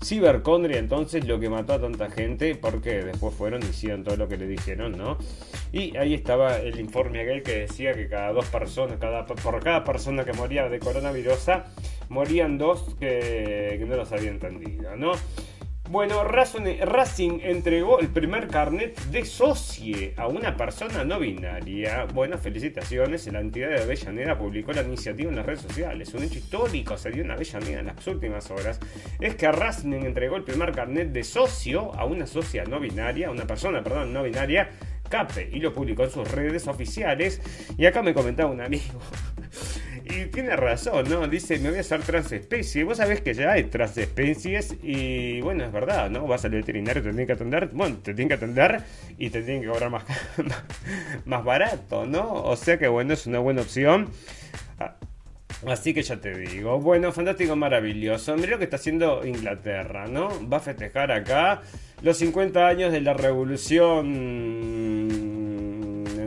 Cibercondria 0.10 0.80
entonces 0.80 1.28
lo 1.28 1.40
que 1.40 1.50
mató 1.50 1.74
a 1.74 1.80
tanta 1.80 2.10
gente 2.10 2.56
porque 2.56 3.04
después 3.04 3.36
fueron 3.36 3.62
y 3.62 3.68
hicieron 3.68 4.04
todo 4.04 4.18
lo 4.18 4.28
que 4.28 4.38
le 4.38 4.48
dijeron, 4.48 4.98
¿no? 4.98 5.18
Y 5.72 5.96
ahí 5.98 6.16
estaba 6.16 6.58
el 6.58 6.80
informe 6.80 7.22
aquel 7.22 7.44
que 7.44 7.60
decía 7.60 7.94
que 7.94 8.08
cada 8.08 8.34
dos 8.34 8.46
personas, 8.48 8.98
cada, 9.00 9.28
por 9.28 9.64
cada 9.64 9.84
persona 9.84 10.26
que 10.26 10.34
moría 10.34 10.68
de 10.68 10.80
coronavirus, 10.80 11.52
morían 12.10 12.58
dos 12.58 12.96
que, 13.00 13.76
que 13.78 13.86
no 13.88 13.96
los 13.96 14.12
había 14.12 14.32
entendido, 14.32 14.96
¿no? 14.96 15.12
Bueno, 15.90 16.24
Racing 16.24 17.40
entregó 17.42 18.00
el 18.00 18.10
primer 18.10 18.48
carnet 18.48 18.96
de 19.06 19.26
socie 19.26 20.14
a 20.18 20.28
una 20.28 20.56
persona 20.56 21.04
no 21.04 21.20
binaria. 21.20 22.06
Bueno, 22.14 22.38
felicitaciones. 22.38 23.26
La 23.34 23.40
entidad 23.40 23.70
de 23.70 23.82
Avellaneda 23.82 24.38
publicó 24.38 24.72
la 24.72 24.84
iniciativa 24.84 25.32
en 25.32 25.38
las 25.38 25.48
redes 25.48 25.62
sociales. 25.62 26.14
Un 26.14 26.26
hecho 26.26 26.38
histórico 26.38 26.96
se 26.96 27.10
dio 27.10 27.24
en 27.24 27.32
Avellaneda 27.32 27.80
en 27.80 27.88
las 27.88 28.06
últimas 28.06 28.52
horas. 28.52 28.80
Es 29.20 29.34
que 29.34 29.52
Racing 29.52 29.94
entregó 29.94 30.36
el 30.36 30.44
primer 30.44 30.74
carnet 30.74 31.12
de 31.12 31.24
socio 31.24 31.92
a 31.96 32.06
una 32.06 32.28
socia 32.28 32.66
no 32.66 32.80
binaria, 32.80 33.32
una 33.32 33.48
persona, 33.48 33.82
perdón, 33.84 34.14
no 34.14 34.22
binaria, 34.22 34.70
CAPE, 35.10 35.50
y 35.52 35.60
lo 35.60 35.74
publicó 35.74 36.04
en 36.04 36.12
sus 36.12 36.30
redes 36.32 36.68
oficiales. 36.68 37.42
Y 37.80 37.88
acá 37.88 38.04
me 38.04 38.14
comentaba 38.14 38.52
un 38.52 38.62
amigo. 38.62 39.00
Y 40.10 40.26
tiene 40.26 40.56
razón, 40.56 41.08
¿no? 41.08 41.28
Dice, 41.28 41.60
me 41.60 41.70
voy 41.70 41.78
a 41.78 41.82
hacer 41.82 42.02
transespecie. 42.02 42.84
Vos 42.84 42.98
sabés 42.98 43.22
que 43.22 43.36
ya 43.36 43.52
hay 43.52 43.66
transespecies 43.66 44.76
y 44.82 45.40
bueno, 45.42 45.66
es 45.66 45.72
verdad, 45.72 46.10
¿no? 46.10 46.26
Vas 46.26 46.44
al 46.46 46.52
veterinario, 46.52 47.04
te 47.04 47.10
tienen 47.10 47.28
que 47.28 47.34
atender, 47.34 47.70
bueno, 47.74 47.98
te 47.98 48.16
tienen 48.16 48.30
que 48.30 48.34
atender 48.34 48.82
y 49.20 49.30
te 49.30 49.44
tienen 49.44 49.62
que 49.62 49.68
cobrar 49.68 49.92
más, 49.92 50.04
más 51.26 51.44
barato, 51.44 52.08
¿no? 52.08 52.42
O 52.44 52.56
sea 52.56 52.80
que 52.80 52.88
bueno, 52.88 53.14
es 53.14 53.28
una 53.28 53.38
buena 53.38 53.62
opción. 53.62 54.10
Ah, 54.80 54.96
así 55.68 55.94
que 55.94 56.02
ya 56.02 56.20
te 56.20 56.36
digo. 56.36 56.80
Bueno, 56.80 57.12
fantástico, 57.12 57.56
maravilloso. 57.56 58.36
Mira 58.36 58.52
lo 58.52 58.58
que 58.58 58.64
está 58.64 58.78
haciendo 58.78 59.24
Inglaterra, 59.24 60.08
¿no? 60.08 60.30
Va 60.50 60.58
a 60.58 60.62
festejar 60.62 61.12
acá 61.12 61.62
los 62.02 62.18
50 62.18 62.68
años 62.68 62.92
de 62.92 63.02
la 63.02 63.14
revolución 63.14 65.39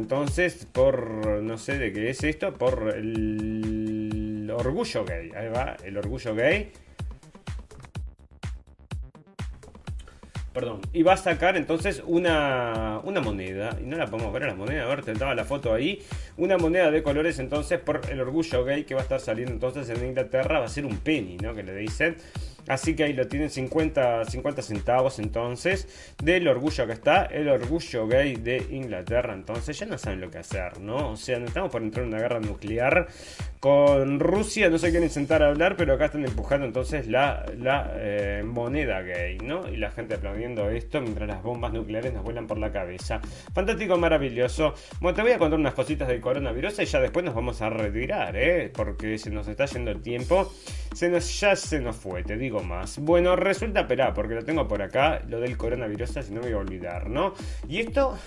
entonces 0.03 0.67
por, 0.73 1.43
no 1.43 1.59
sé 1.59 1.79
de 1.79 1.93
qué 1.93 2.11
es 2.11 2.25
esto, 2.25 2.53
por 2.55 2.93
el 2.97 4.53
orgullo 4.53 5.05
gay. 5.05 5.31
Ahí 5.37 5.49
va, 5.49 5.77
el 5.85 5.97
orgullo 5.97 6.35
gay. 6.35 6.73
Perdón. 10.53 10.81
Y 10.93 11.05
va 11.05 11.13
a 11.13 11.17
sacar 11.17 11.57
entonces 11.57 12.03
una, 12.05 13.01
una 13.05 13.21
moneda. 13.21 13.79
Y 13.81 13.87
no 13.87 13.97
la 13.97 14.07
podemos 14.07 14.33
ver 14.33 14.43
a 14.43 14.47
la 14.49 14.55
moneda. 14.57 14.83
A 14.83 14.89
ver, 14.89 15.05
te 15.05 15.15
la 15.15 15.45
foto 15.45 15.73
ahí. 15.73 16.03
Una 16.37 16.59
moneda 16.59 16.91
de 16.91 17.03
colores 17.05 17.39
entonces 17.39 17.79
por 17.79 18.01
el 18.11 18.21
orgullo 18.21 18.65
gay 18.65 18.83
que 18.83 18.95
va 18.95 19.01
a 19.01 19.05
estar 19.05 19.21
saliendo 19.21 19.53
entonces 19.53 19.89
en 19.89 20.05
Inglaterra. 20.05 20.59
Va 20.59 20.67
a 20.67 20.69
ser 20.69 20.85
un 20.85 20.99
penny, 20.99 21.37
¿no? 21.37 21.55
Que 21.55 21.63
le 21.63 21.77
dicen. 21.77 22.17
Así 22.69 22.95
que 22.95 23.05
ahí 23.05 23.13
lo 23.13 23.27
tienen 23.27 23.51
50, 23.51 24.25
50 24.25 24.63
centavos 24.63 25.19
entonces 25.19 26.15
del 26.23 26.47
orgullo 26.49 26.87
que 26.87 26.93
está, 26.93 27.25
el 27.25 27.49
orgullo 27.49 28.07
gay 28.07 28.37
de 28.37 28.67
Inglaterra. 28.71 29.35
Entonces 29.35 29.79
ya 29.79 29.87
no 29.87 29.99
saben 29.99 30.21
lo 30.21 30.31
que 30.31 30.39
hacer, 30.39 30.81
¿no? 30.81 31.11
O 31.11 31.17
sea, 31.17 31.39
estamos 31.39 31.71
por 31.71 31.83
entrar 31.83 32.05
en 32.05 32.13
una 32.13 32.21
guerra 32.21 32.41
nuclear 32.41 33.09
con 33.63 34.19
Rusia, 34.19 34.69
no 34.71 34.77
se 34.77 34.91
quieren 34.91 35.09
sentar 35.09 35.41
a 35.45 35.47
hablar, 35.47 35.77
pero 35.77 35.95
acá 35.95 36.07
están 36.07 36.25
empujando 36.25 36.67
entonces 36.67 37.07
la, 37.07 37.47
la 37.61 37.93
eh, 37.95 38.43
moneda 38.45 39.03
gay, 39.03 39.39
¿no? 39.39 39.69
Y 39.69 39.77
la 39.77 39.93
gente 39.93 40.15
aplaudiendo 40.15 40.69
esto 40.69 41.01
mientras 41.01 41.29
las 41.29 41.45
bombas 41.45 41.73
nucleares 41.73 42.13
nos 42.13 42.25
vuelan 42.25 42.49
por 42.49 42.59
la 42.59 42.73
cabeza. 42.73 43.21
Fantástico, 43.55 43.97
maravilloso. 43.97 44.75
Bueno, 45.01 45.15
te 45.15 45.23
voy 45.23 45.31
a 45.31 45.39
contar 45.39 45.61
unas 45.61 45.75
cositas 45.75 46.09
del 46.09 46.21
coronavirus 46.21 46.81
y 46.81 46.87
ya 46.87 46.99
después 46.99 47.25
nos 47.25 47.37
vamos 47.37 47.63
a 47.63 47.71
retirar, 47.71 48.35
¿eh? 48.37 48.69
Porque 48.75 49.17
se 49.17 49.31
nos 49.31 49.47
está 49.47 49.67
yendo 49.67 49.93
el 49.93 50.03
tiempo. 50.03 50.53
Se 50.93 51.09
nos, 51.09 51.41
ya 51.41 51.55
se 51.55 51.79
nos 51.79 51.95
fue, 51.95 52.25
te 52.25 52.37
digo 52.37 52.65
más. 52.65 52.99
Bueno, 52.99 53.37
resulta, 53.37 53.83
espera, 53.83 54.13
porque 54.13 54.35
lo 54.35 54.45
tengo 54.45 54.67
por 54.67 54.83
acá, 54.83 55.23
lo 55.29 55.39
del 55.39 55.57
coronavirus, 55.57 56.11
si 56.11 56.35
no 56.35 56.41
me 56.41 56.49
voy 56.49 56.53
a 56.55 56.59
olvidar, 56.59 57.09
¿no? 57.09 57.35
Y 57.69 57.79
esto 57.79 58.19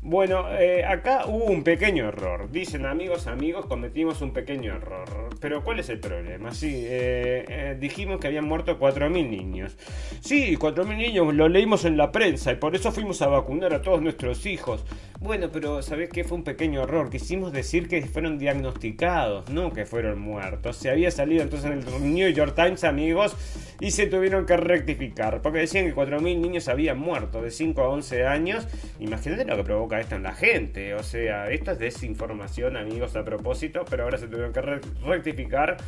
bueno, 0.00 0.46
eh, 0.52 0.84
acá 0.84 1.26
hubo 1.26 1.46
un 1.46 1.64
pequeño 1.64 2.06
error. 2.08 2.50
Dicen 2.50 2.86
amigos, 2.86 3.26
amigos, 3.26 3.66
cometimos 3.66 4.22
un 4.22 4.32
pequeño 4.32 4.74
error. 4.74 5.28
Pero 5.40 5.64
¿cuál 5.64 5.80
es 5.80 5.88
el 5.88 5.98
problema? 5.98 6.52
Sí, 6.52 6.84
eh, 6.86 7.44
eh, 7.48 7.76
dijimos 7.78 8.20
que 8.20 8.28
habían 8.28 8.44
muerto 8.44 8.78
4.000 8.78 9.28
niños. 9.28 9.76
Sí, 10.20 10.56
4.000 10.56 10.96
niños, 10.96 11.34
lo 11.34 11.48
leímos 11.48 11.84
en 11.84 11.96
la 11.96 12.12
prensa 12.12 12.52
y 12.52 12.56
por 12.56 12.76
eso 12.76 12.92
fuimos 12.92 13.20
a 13.22 13.26
vacunar 13.26 13.74
a 13.74 13.82
todos 13.82 14.00
nuestros 14.00 14.46
hijos. 14.46 14.84
Bueno, 15.20 15.50
pero 15.52 15.82
¿sabés 15.82 16.10
qué? 16.10 16.22
Fue 16.22 16.38
un 16.38 16.44
pequeño 16.44 16.84
error. 16.84 17.10
Quisimos 17.10 17.52
decir 17.52 17.88
que 17.88 18.00
fueron 18.02 18.38
diagnosticados, 18.38 19.50
no 19.50 19.72
que 19.72 19.84
fueron 19.84 20.20
muertos. 20.20 20.76
Se 20.76 20.90
había 20.90 21.10
salido 21.10 21.42
entonces 21.42 21.72
en 21.72 21.78
el 21.78 22.14
New 22.14 22.30
York 22.30 22.54
Times, 22.54 22.84
amigos, 22.84 23.34
y 23.80 23.90
se 23.90 24.06
tuvieron 24.06 24.46
que 24.46 24.56
rectificar. 24.56 25.42
Porque 25.42 25.58
decían 25.58 25.86
que 25.86 25.94
4.000 25.94 26.38
niños 26.38 26.68
habían 26.68 27.00
muerto 27.00 27.42
de 27.42 27.50
5 27.50 27.82
a 27.82 27.88
11 27.88 28.26
años. 28.26 28.68
Imagínate 29.00 29.44
lo 29.44 29.56
que 29.56 29.64
provocó 29.64 29.96
esto 29.96 30.14
en 30.14 30.22
la 30.22 30.34
gente. 30.34 30.94
O 30.94 31.02
sea, 31.02 31.50
esto 31.50 31.72
es 31.72 31.80
desinformación, 31.80 32.76
amigos, 32.76 33.16
a 33.16 33.24
propósito, 33.24 33.84
pero 33.90 34.04
ahora 34.04 34.18
se 34.18 34.28
tuvieron 34.28 34.52
que 34.52 34.60
rectificar 35.04 35.78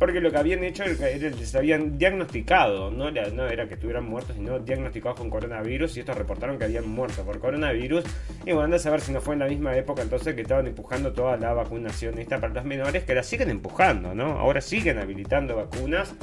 porque 0.00 0.18
lo 0.22 0.30
que 0.30 0.38
habían 0.38 0.64
hecho 0.64 0.82
era 0.82 0.96
que 0.96 1.18
les 1.18 1.54
habían 1.54 1.98
diagnosticado, 1.98 2.90
no 2.90 3.08
era, 3.08 3.28
no 3.28 3.46
era 3.46 3.68
que 3.68 3.74
estuvieran 3.74 4.04
muertos, 4.04 4.34
sino 4.34 4.58
diagnosticados 4.58 5.18
con 5.18 5.28
coronavirus 5.28 5.94
y 5.94 6.00
estos 6.00 6.16
reportaron 6.16 6.58
que 6.58 6.64
habían 6.64 6.88
muerto 6.88 7.22
por 7.22 7.38
coronavirus. 7.38 8.04
Y 8.46 8.52
bueno, 8.52 8.69
a 8.74 8.78
saber 8.78 9.00
si 9.00 9.12
no 9.12 9.20
fue 9.20 9.34
en 9.34 9.40
la 9.40 9.46
misma 9.46 9.76
época 9.76 10.02
entonces 10.02 10.34
que 10.34 10.42
estaban 10.42 10.66
empujando 10.66 11.12
toda 11.12 11.36
la 11.36 11.52
vacunación 11.52 12.18
esta 12.18 12.40
para 12.40 12.54
los 12.54 12.64
menores, 12.64 13.04
que 13.04 13.14
la 13.14 13.22
siguen 13.22 13.50
empujando, 13.50 14.14
¿no? 14.14 14.38
Ahora 14.38 14.60
siguen 14.60 14.98
habilitando 14.98 15.56
vacunas 15.56 16.14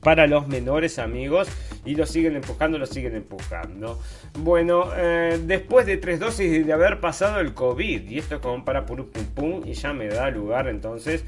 para 0.00 0.28
los 0.28 0.46
menores 0.46 1.00
amigos 1.00 1.48
y 1.84 1.96
lo 1.96 2.06
siguen 2.06 2.36
empujando, 2.36 2.78
lo 2.78 2.86
siguen 2.86 3.16
empujando. 3.16 4.00
Bueno, 4.38 4.90
eh, 4.96 5.40
después 5.44 5.84
de 5.84 5.96
tres 5.96 6.20
dosis 6.20 6.64
de 6.64 6.72
haber 6.72 7.00
pasado 7.00 7.40
el 7.40 7.54
COVID, 7.54 8.08
y 8.08 8.18
esto 8.18 8.36
es 8.36 8.40
como 8.40 8.64
para 8.64 8.86
pum 8.86 9.06
pum 9.06 9.24
pum, 9.34 9.62
y 9.64 9.72
ya 9.72 9.92
me 9.92 10.06
da 10.06 10.30
lugar 10.30 10.68
entonces 10.68 11.24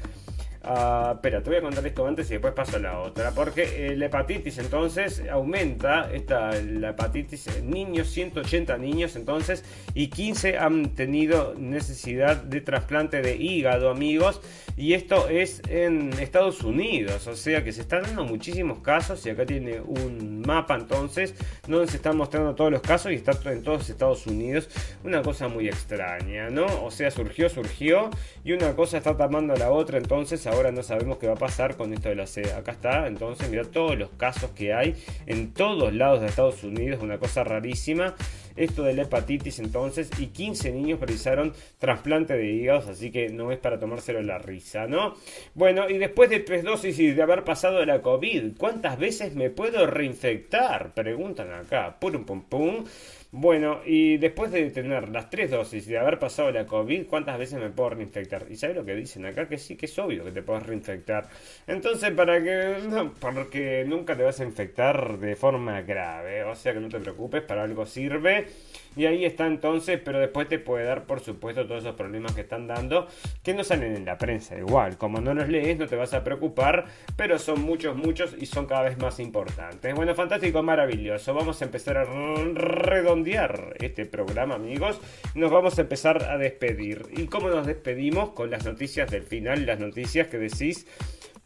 Uh, 0.61 1.13
espera, 1.13 1.41
te 1.41 1.49
voy 1.49 1.59
a 1.59 1.61
contar 1.61 1.87
esto 1.87 2.05
antes 2.05 2.27
y 2.27 2.33
después 2.33 2.53
paso 2.53 2.75
a 2.75 2.79
la 2.79 2.99
otra. 2.99 3.31
Porque 3.31 3.87
eh, 3.87 3.95
la 3.95 4.07
hepatitis 4.07 4.57
entonces 4.57 5.23
aumenta, 5.31 6.11
esta, 6.11 6.51
la 6.61 6.89
hepatitis 6.89 7.47
en 7.47 7.69
niños, 7.69 8.09
180 8.09 8.77
niños 8.77 9.15
entonces, 9.15 9.63
y 9.93 10.07
15 10.07 10.57
han 10.57 10.95
tenido 10.95 11.55
necesidad 11.57 12.35
de 12.35 12.59
trasplante 12.59 13.21
de 13.21 13.37
hígado, 13.37 13.89
amigos. 13.89 14.41
Y 14.75 14.93
esto 14.93 15.27
es 15.29 15.61
en 15.67 16.13
Estados 16.19 16.63
Unidos, 16.63 17.27
o 17.27 17.35
sea 17.35 17.65
que 17.65 17.73
se 17.73 17.81
están 17.81 18.03
dando 18.03 18.23
muchísimos 18.23 18.79
casos 18.79 19.25
y 19.25 19.29
acá 19.29 19.45
tiene 19.45 19.81
un 19.81 20.41
mapa 20.45 20.75
entonces 20.75 21.35
donde 21.67 21.87
se 21.87 21.97
están 21.97 22.15
mostrando 22.15 22.55
todos 22.55 22.71
los 22.71 22.81
casos 22.81 23.11
y 23.11 23.15
está 23.15 23.37
en 23.51 23.61
todos 23.61 23.89
Estados 23.89 24.25
Unidos. 24.25 24.69
Una 25.03 25.21
cosa 25.21 25.49
muy 25.49 25.67
extraña, 25.67 26.49
¿no? 26.49 26.65
O 26.85 26.91
sea, 26.91 27.11
surgió, 27.11 27.49
surgió 27.49 28.09
y 28.45 28.53
una 28.53 28.73
cosa 28.73 28.97
está 28.97 29.17
tapando 29.17 29.53
a 29.53 29.57
la 29.57 29.69
otra 29.69 29.97
entonces 29.97 30.47
ahora 30.49 30.71
no 30.71 30.83
sabemos 30.83 31.17
qué 31.17 31.27
va 31.27 31.33
a 31.33 31.37
pasar 31.37 31.77
con 31.77 31.93
esto 31.93 32.09
de 32.09 32.15
la 32.15 32.27
C. 32.27 32.53
Acá 32.53 32.71
está, 32.73 33.07
entonces, 33.07 33.49
mira 33.49 33.63
todos 33.63 33.97
los 33.97 34.09
casos 34.11 34.51
que 34.51 34.73
hay 34.73 34.95
en 35.25 35.53
todos 35.53 35.93
lados 35.93 36.21
de 36.21 36.27
Estados 36.27 36.63
Unidos, 36.63 37.01
una 37.01 37.17
cosa 37.17 37.43
rarísima. 37.43 38.15
Esto 38.55 38.83
de 38.83 38.93
la 38.93 39.03
hepatitis 39.03 39.59
entonces, 39.59 40.09
y 40.17 40.27
15 40.27 40.71
niños 40.71 40.99
precisaron 40.99 41.53
trasplante 41.77 42.33
de 42.33 42.45
hígados, 42.45 42.87
así 42.87 43.09
que 43.09 43.29
no 43.29 43.53
es 43.53 43.57
para 43.57 43.79
tomárselo 43.79 44.21
la 44.21 44.37
risa, 44.37 44.85
¿no? 44.85 45.15
Bueno, 45.53 45.89
y 45.89 45.97
después 45.97 46.29
de 46.29 46.41
tres 46.41 46.65
dosis 46.65 46.99
y 46.99 47.11
de 47.11 47.21
haber 47.21 47.45
pasado 47.45 47.85
la 47.85 48.01
COVID, 48.01 48.57
¿cuántas 48.57 48.99
veces 48.99 49.33
me 49.33 49.49
puedo 49.49 49.87
reinfectar? 49.87 50.93
Preguntan 50.93 51.53
acá, 51.53 51.97
pum 51.99 52.25
pum 52.25 52.43
pum. 52.43 52.83
Bueno, 53.31 53.81
y 53.85 54.17
después 54.17 54.51
de 54.51 54.71
tener 54.71 55.09
las 55.09 55.29
tres 55.29 55.51
dosis 55.51 55.87
y 55.87 55.91
de 55.91 55.99
haber 55.99 56.17
pasado 56.17 56.51
la 56.51 56.65
COVID, 56.65 57.05
¿cuántas 57.05 57.37
veces 57.37 57.59
me 57.59 57.69
puedo 57.69 57.91
reinfectar? 57.91 58.47
Y 58.49 58.55
sabes 58.55 58.75
lo 58.75 58.83
que 58.83 58.95
dicen 58.95 59.23
acá, 59.23 59.47
que 59.47 59.59
sí, 59.59 59.75
que 59.75 59.85
es 59.85 59.99
obvio 59.99 60.23
que 60.25 60.31
te 60.31 60.41
puedes 60.41 60.65
reinfectar. 60.65 61.29
Entonces, 61.67 62.09
para 62.11 62.41
que, 62.41 62.77
no, 62.89 63.13
porque 63.13 63.85
nunca 63.87 64.17
te 64.17 64.23
vas 64.23 64.39
a 64.39 64.45
infectar 64.45 65.19
de 65.19 65.35
forma 65.35 65.81
grave, 65.83 66.43
o 66.43 66.55
sea 66.55 66.73
que 66.73 66.79
no 66.79 66.89
te 66.89 66.99
preocupes, 66.99 67.43
para 67.43 67.63
algo 67.63 67.85
sirve. 67.85 68.47
Y 68.95 69.05
ahí 69.05 69.25
está 69.25 69.47
entonces, 69.47 69.99
pero 70.03 70.19
después 70.19 70.47
te 70.47 70.59
puede 70.59 70.85
dar, 70.85 71.05
por 71.05 71.19
supuesto, 71.19 71.65
todos 71.65 71.83
esos 71.83 71.95
problemas 71.95 72.33
que 72.33 72.41
están 72.41 72.67
dando, 72.67 73.07
que 73.43 73.53
no 73.53 73.63
salen 73.63 73.95
en 73.95 74.05
la 74.05 74.17
prensa 74.17 74.57
igual. 74.57 74.97
Como 74.97 75.21
no 75.21 75.33
los 75.33 75.47
lees, 75.47 75.77
no 75.77 75.87
te 75.87 75.95
vas 75.95 76.13
a 76.13 76.23
preocupar, 76.23 76.85
pero 77.15 77.39
son 77.39 77.61
muchos, 77.61 77.95
muchos 77.95 78.35
y 78.37 78.45
son 78.45 78.65
cada 78.65 78.83
vez 78.83 78.97
más 78.97 79.19
importantes. 79.19 79.93
Bueno, 79.95 80.15
fantástico, 80.15 80.63
maravilloso. 80.63 81.33
Vamos 81.33 81.61
a 81.61 81.65
empezar 81.65 81.97
a 81.97 82.03
redondear 82.03 83.75
este 83.79 84.05
programa, 84.05 84.55
amigos. 84.55 84.99
Nos 85.35 85.51
vamos 85.51 85.77
a 85.77 85.81
empezar 85.81 86.23
a 86.23 86.37
despedir. 86.37 87.03
¿Y 87.11 87.27
cómo 87.27 87.49
nos 87.49 87.67
despedimos? 87.67 88.31
Con 88.31 88.49
las 88.49 88.65
noticias 88.65 89.09
del 89.11 89.23
final, 89.23 89.65
las 89.65 89.79
noticias 89.79 90.27
que 90.27 90.37
decís 90.37 90.87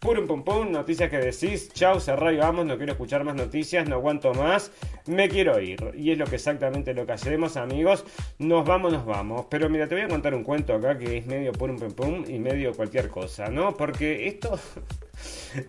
Purum 0.04 0.28
pum 0.28 0.44
pum, 0.44 0.70
noticias 0.70 1.10
que 1.10 1.18
decís, 1.18 1.72
chau, 1.72 1.98
cerrá 1.98 2.34
y 2.34 2.36
vamos, 2.36 2.66
no 2.66 2.76
quiero 2.76 2.92
escuchar 2.92 3.24
más 3.24 3.36
noticias, 3.36 3.88
no 3.88 3.96
aguanto 3.96 4.34
más, 4.34 4.70
me 5.08 5.30
quiero 5.30 5.62
ir. 5.62 5.80
Y 5.96 6.12
es 6.12 6.18
lo 6.18 6.26
que 6.26 6.36
exactamente 6.36 6.94
lo 6.94 7.06
que 7.06 7.14
hacemos, 7.14 7.56
amigos. 7.56 8.04
Nos 8.38 8.68
vamos, 8.68 8.92
nos 8.92 9.06
vamos. 9.06 9.46
Pero 9.50 9.70
mira, 9.70 9.88
te 9.88 9.96
voy 9.96 10.04
a 10.04 10.10
contar 10.10 10.36
un 10.36 10.44
cuento 10.44 10.74
acá 10.74 10.98
que 10.98 11.20
es 11.20 11.26
medio 11.26 11.54
purum 11.54 11.78
pum 11.78 11.94
pum 11.94 12.26
y 12.28 12.38
medio 12.38 12.74
cualquier 12.74 13.08
cosa, 13.08 13.48
¿no? 13.48 13.78
Porque 13.78 14.28
esto. 14.28 14.60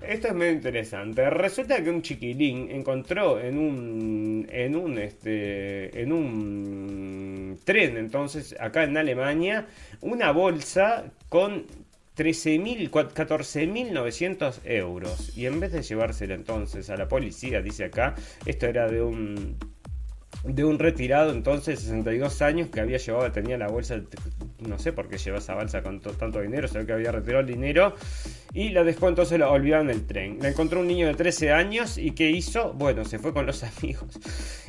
Esto 0.09 0.29
es 0.29 0.35
medio 0.35 0.53
interesante. 0.53 1.29
Resulta 1.29 1.83
que 1.85 1.91
un 1.91 2.03
chiquilín 2.03 2.71
encontró 2.71 3.39
en 3.39 3.59
un 3.59 4.49
en 4.51 4.75
un 4.75 4.99
este 4.99 6.01
en 6.01 6.13
un 6.13 7.61
tren 7.63 7.99
entonces 7.99 8.57
acá 8.59 8.85
en 8.85 8.97
Alemania 8.97 9.67
una 10.01 10.33
bolsa 10.33 11.05
con 11.29 11.67
13.000, 12.17 12.91
14.900 12.91 14.61
euros. 14.65 15.37
Y 15.37 15.47
en 15.47 15.61
vez 15.61 15.73
de 15.73 15.83
llevárselo 15.83 16.35
entonces 16.35 16.91
a 16.91 16.97
la 16.97 17.09
policía, 17.09 17.61
dice 17.61 17.85
acá, 17.85 18.15
esto 18.47 18.67
era 18.67 18.89
de 18.89 19.03
un 19.03 19.57
de 20.43 20.65
un 20.65 20.79
retirado 20.79 21.33
entonces 21.33 21.81
62 21.81 22.43
años 22.43 22.69
que 22.69 22.81
había 22.81 22.99
llevado, 22.99 23.31
tenía 23.33 23.57
la 23.57 23.69
bolsa, 23.69 24.01
no 24.59 24.79
sé 24.79 24.93
por 24.93 25.09
qué 25.09 25.17
lleva 25.17 25.39
esa 25.39 25.55
bolsa 25.55 25.83
con 25.83 26.01
tanto 26.01 26.41
dinero, 26.41 26.69
ve 26.73 26.85
que 26.85 26.93
había 26.93 27.13
retirado 27.13 27.41
el 27.41 27.47
dinero 27.47 27.95
y 28.55 28.71
la 28.71 28.85
dejó 28.85 29.09
entonces 29.09 29.39
la 29.39 29.51
olvidaron 29.51 29.91
en 29.91 29.97
el 29.97 30.07
tren. 30.07 30.39
La 30.41 30.49
encontró 30.49 30.81
un 30.81 30.87
niño 30.87 31.07
de 31.09 31.15
13 31.15 31.53
años 31.53 31.99
y 31.99 32.13
¿qué 32.13 32.31
hizo? 32.31 32.73
Bueno, 32.73 33.05
se 33.05 33.19
fue 33.19 33.35
con 33.35 33.47
los 33.47 33.63
amigos 33.79 34.19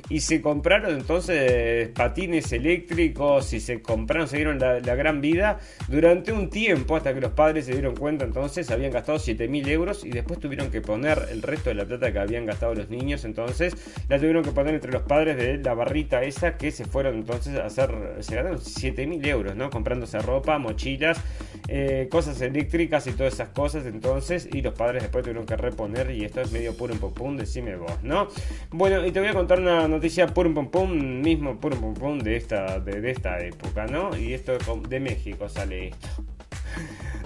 y 0.09 0.19
se 0.19 0.41
compraron 0.41 0.91
entonces 0.91 1.89
patines 1.89 2.51
eléctricos 2.51 3.53
y 3.53 3.59
se 3.59 3.81
compraron, 3.81 4.27
se 4.27 4.37
dieron 4.37 4.59
la, 4.59 4.95
gran 4.95 5.21
vida 5.21 5.59
durante 5.87 6.31
un 6.31 6.49
tiempo 6.49 6.95
hasta 6.95 7.13
que 7.13 7.19
los 7.19 7.31
padres 7.31 7.65
se 7.65 7.73
dieron 7.73 7.95
cuenta 7.95 8.23
entonces 8.23 8.71
habían 8.71 8.91
gastado 8.91 9.19
7 9.19 9.47
mil 9.49 9.67
euros 9.67 10.05
y 10.05 10.09
después 10.09 10.39
tuvieron 10.39 10.71
que 10.71 10.79
poner 10.81 11.27
el 11.31 11.41
resto 11.41 11.69
de 11.69 11.75
la 11.75 11.85
plata 11.85 12.11
que 12.11 12.19
habían 12.19 12.45
gastado 12.45 12.73
los 12.73 12.89
niños 12.89 13.25
entonces 13.25 13.75
la 14.07 14.17
tuvieron 14.17 14.43
que 14.43 14.51
poner 14.51 14.73
entre 14.73 14.91
los 14.91 15.01
padres 15.01 15.37
de 15.37 15.57
la 15.57 15.73
barrita 15.73 16.23
esa 16.23 16.57
que 16.57 16.71
se 16.71 16.85
fueron 16.85 17.15
entonces 17.15 17.57
a 17.57 17.65
hacer, 17.65 17.91
se 18.19 18.35
ganaron 18.35 18.61
7 18.61 19.05
mil 19.07 19.25
euros, 19.25 19.55
¿no? 19.55 19.69
Comprándose 19.69 20.19
ropa, 20.19 20.57
mochilas, 20.57 21.19
eh, 21.67 22.07
cosas 22.09 22.39
eléctricas 22.41 23.07
y 23.07 23.11
todas 23.11 23.33
esas 23.33 23.49
cosas 23.49 23.74
entonces 23.85 24.47
y 24.51 24.61
los 24.61 24.73
padres 24.73 25.03
después 25.03 25.23
tuvieron 25.23 25.45
que 25.45 25.57
reponer 25.57 26.11
y 26.11 26.23
esto 26.23 26.41
es 26.41 26.51
medio 26.51 26.77
puro 26.77 26.95
pum 26.95 27.13
pum, 27.13 27.35
decime 27.35 27.75
vos, 27.75 28.01
¿no? 28.03 28.27
Bueno, 28.71 29.05
y 29.05 29.11
te 29.11 29.19
voy 29.19 29.29
a 29.29 29.33
contar 29.33 29.59
una 29.59 29.87
noticia 29.87 30.27
puro 30.27 30.53
pum 30.53 30.69
pum, 30.69 31.21
mismo 31.21 31.59
puro 31.59 31.75
pum 31.77 31.93
pum 31.93 32.19
de 32.19 32.37
esta, 32.37 32.79
de, 32.79 33.01
de 33.01 33.11
esta 33.11 33.39
época, 33.39 33.87
¿no? 33.87 34.15
Y 34.15 34.33
esto 34.33 34.57
de 34.87 34.99
México 34.99 35.49
sale 35.49 35.89
esto. 35.89 36.34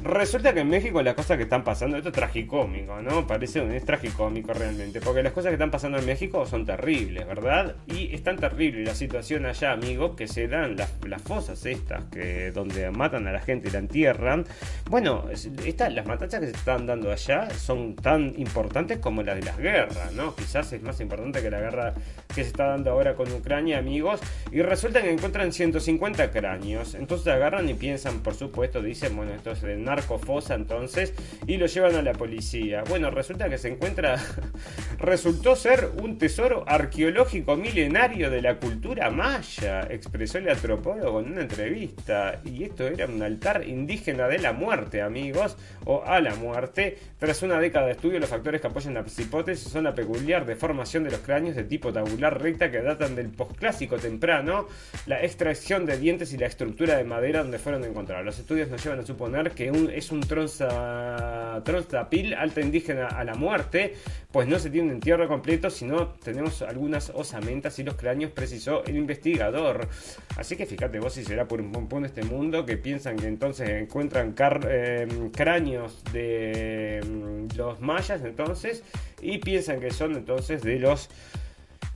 Resulta 0.04 0.54
que 0.54 0.62
en 0.62 0.70
México 0.70 1.02
las 1.02 1.14
cosas 1.14 1.36
que 1.36 1.44
están 1.44 1.64
pasando, 1.64 1.98
esto 1.98 2.10
es 2.10 2.16
tragicómico, 2.16 3.02
¿no? 3.02 3.28
Parece 3.28 3.60
un 3.60 3.72
es 3.72 3.84
tragicómico 3.84 4.54
realmente, 4.54 5.02
porque 5.02 5.22
las 5.22 5.34
cosas 5.34 5.50
que 5.50 5.56
están 5.56 5.72
pasando 5.72 5.98
en 5.98 6.06
México 6.06 6.46
son 6.46 6.66
terribles, 6.66 7.28
¿verdad? 7.28 7.76
Y 7.88 8.14
es 8.16 8.24
tan 8.24 8.38
terrible 8.38 8.84
la 8.86 8.96
situación 8.96 9.46
allá, 9.46 9.74
amigo, 9.74 10.16
que 10.16 10.28
se 10.28 10.48
dan 10.48 10.78
las, 10.78 10.90
fosas 11.24 11.66
estas, 11.66 12.06
que 12.06 12.52
donde 12.52 12.90
matan 12.92 13.28
a 13.28 13.34
la 13.34 13.42
gente 13.42 13.68
y 13.68 13.72
la 13.72 13.80
entierran. 13.80 14.46
Bueno, 14.90 15.26
estas, 15.66 15.94
las 15.94 16.06
matanzas 16.06 16.40
que 16.40 16.46
se 16.48 16.54
están 16.54 16.86
dando 16.86 17.12
allá 17.12 17.50
son 17.50 17.96
tan 17.96 18.34
importantes 18.38 19.00
como 19.00 19.22
las 19.22 19.36
de 19.36 19.44
las 19.44 19.58
guerras, 19.58 20.14
¿no? 20.14 20.34
Quizás 20.34 20.72
es 20.72 20.82
más 20.82 21.02
importante 21.02 21.42
que 21.42 21.52
la 21.52 21.60
guerra 21.60 21.94
que 22.34 22.44
se 22.44 22.50
está 22.50 22.68
dando 22.68 22.92
ahora 22.92 23.16
con 23.16 23.32
Ucrania, 23.34 23.80
amigos. 23.80 24.22
Y 24.52 24.62
resulta 24.62 25.02
que 25.02 25.12
encuentran 25.12 25.52
150 25.52 26.32
cráneos. 26.32 26.96
Entonces 26.96 27.28
agarran 27.28 27.68
y 27.68 27.74
piensan, 27.74 28.22
por 28.22 28.34
supuesto, 28.34 28.82
dicen, 28.82 29.16
bueno, 29.16 29.34
esto 29.40 29.52
es 29.52 29.62
de 29.62 29.78
narcofosa 29.78 30.54
entonces 30.54 31.14
y 31.48 31.56
lo 31.58 31.66
llevan 31.66 31.96
a 31.96 32.02
la 32.02 32.14
policía. 32.14 32.84
Bueno, 32.90 33.10
resulta 33.10 33.50
que 33.50 33.58
se 33.58 33.70
encuentra, 33.70 34.18
resultó 35.00 35.56
ser 35.56 35.90
un 36.02 36.18
tesoro 36.18 36.66
arqueológico 36.68 37.56
milenario 37.56 38.30
de 38.30 38.42
la 38.42 38.58
cultura 38.58 39.10
maya, 39.10 39.88
expresó 39.90 40.40
el 40.40 40.50
antropólogo 40.50 41.22
en 41.22 41.32
una 41.32 41.42
entrevista. 41.42 42.42
Y 42.44 42.66
esto 42.66 42.88
era 42.88 43.06
un 43.06 43.22
altar 43.22 43.66
indígena 43.66 44.28
de 44.28 44.40
la 44.40 44.52
muerte, 44.52 45.02
amigos, 45.02 45.58
o 45.86 46.04
a 46.06 46.20
la 46.20 46.36
muerte. 46.36 46.98
Tras 47.18 47.42
una 47.42 47.60
década 47.60 47.86
de 47.86 47.94
estudio, 47.94 48.20
los 48.20 48.30
factores 48.30 48.60
que 48.60 48.68
apoyan 48.68 48.94
las 48.94 49.18
hipótesis 49.18 49.70
son 49.70 49.86
la 49.86 49.96
peculiar 49.96 50.46
deformación 50.46 51.06
de 51.06 51.12
los 51.12 51.22
cráneos 51.22 51.56
de 51.56 51.64
tipo 51.64 51.94
tabular 51.94 52.42
recta 52.42 52.70
que 52.70 52.82
datan 52.82 53.16
del 53.16 53.30
posclásico 53.30 53.98
temprano, 53.98 54.68
la 55.06 55.24
extracción 55.24 55.86
de 55.86 55.98
dientes 55.98 56.34
y 56.34 56.38
la 56.38 56.48
estructura 56.48 56.98
de 56.98 57.06
madera 57.06 57.42
donde 57.42 57.58
fueron 57.58 57.86
encontrados. 57.86 58.26
Los 58.26 58.40
estudios 58.40 58.68
nos 58.68 58.84
llevan 58.84 59.00
a 59.00 59.06
suponer 59.06 59.29
que 59.56 59.72
un 59.72 59.90
es 59.90 60.12
un 60.12 60.22
tronza, 60.22 62.08
pil 62.10 62.34
alta 62.34 62.62
indígena 62.62 63.08
a 63.08 63.24
la 63.24 63.36
muerte, 63.36 63.96
pues 64.32 64.48
no 64.48 64.60
se 64.60 64.70
tiene 64.70 64.88
un 64.88 64.94
entierro 64.96 65.28
completo, 65.28 65.70
sino 65.70 66.10
tenemos 66.24 66.62
algunas 66.62 67.12
osamentas 67.12 67.78
y 67.80 67.84
los 67.84 67.96
cráneos, 67.96 68.32
precisó 68.32 68.84
el 68.86 68.98
investigador. 68.98 69.88
Así 70.38 70.56
que 70.56 70.66
fíjate 70.66 71.00
vos 71.00 71.14
si 71.14 71.24
será 71.24 71.48
por 71.48 71.62
un 71.62 71.72
pompón 71.72 72.06
este 72.06 72.24
mundo 72.24 72.66
que 72.66 72.78
piensan 72.78 73.18
que 73.18 73.28
entonces 73.28 73.70
encuentran 73.70 74.36
em, 74.70 75.30
cráneos 75.32 76.04
de 76.12 76.98
em, 76.98 77.48
los 77.56 77.80
mayas 77.82 78.22
entonces 78.24 78.84
y 79.22 79.38
piensan 79.40 79.80
que 79.80 79.92
son 79.92 80.16
entonces 80.16 80.62
de 80.62 80.80
los 80.80 81.10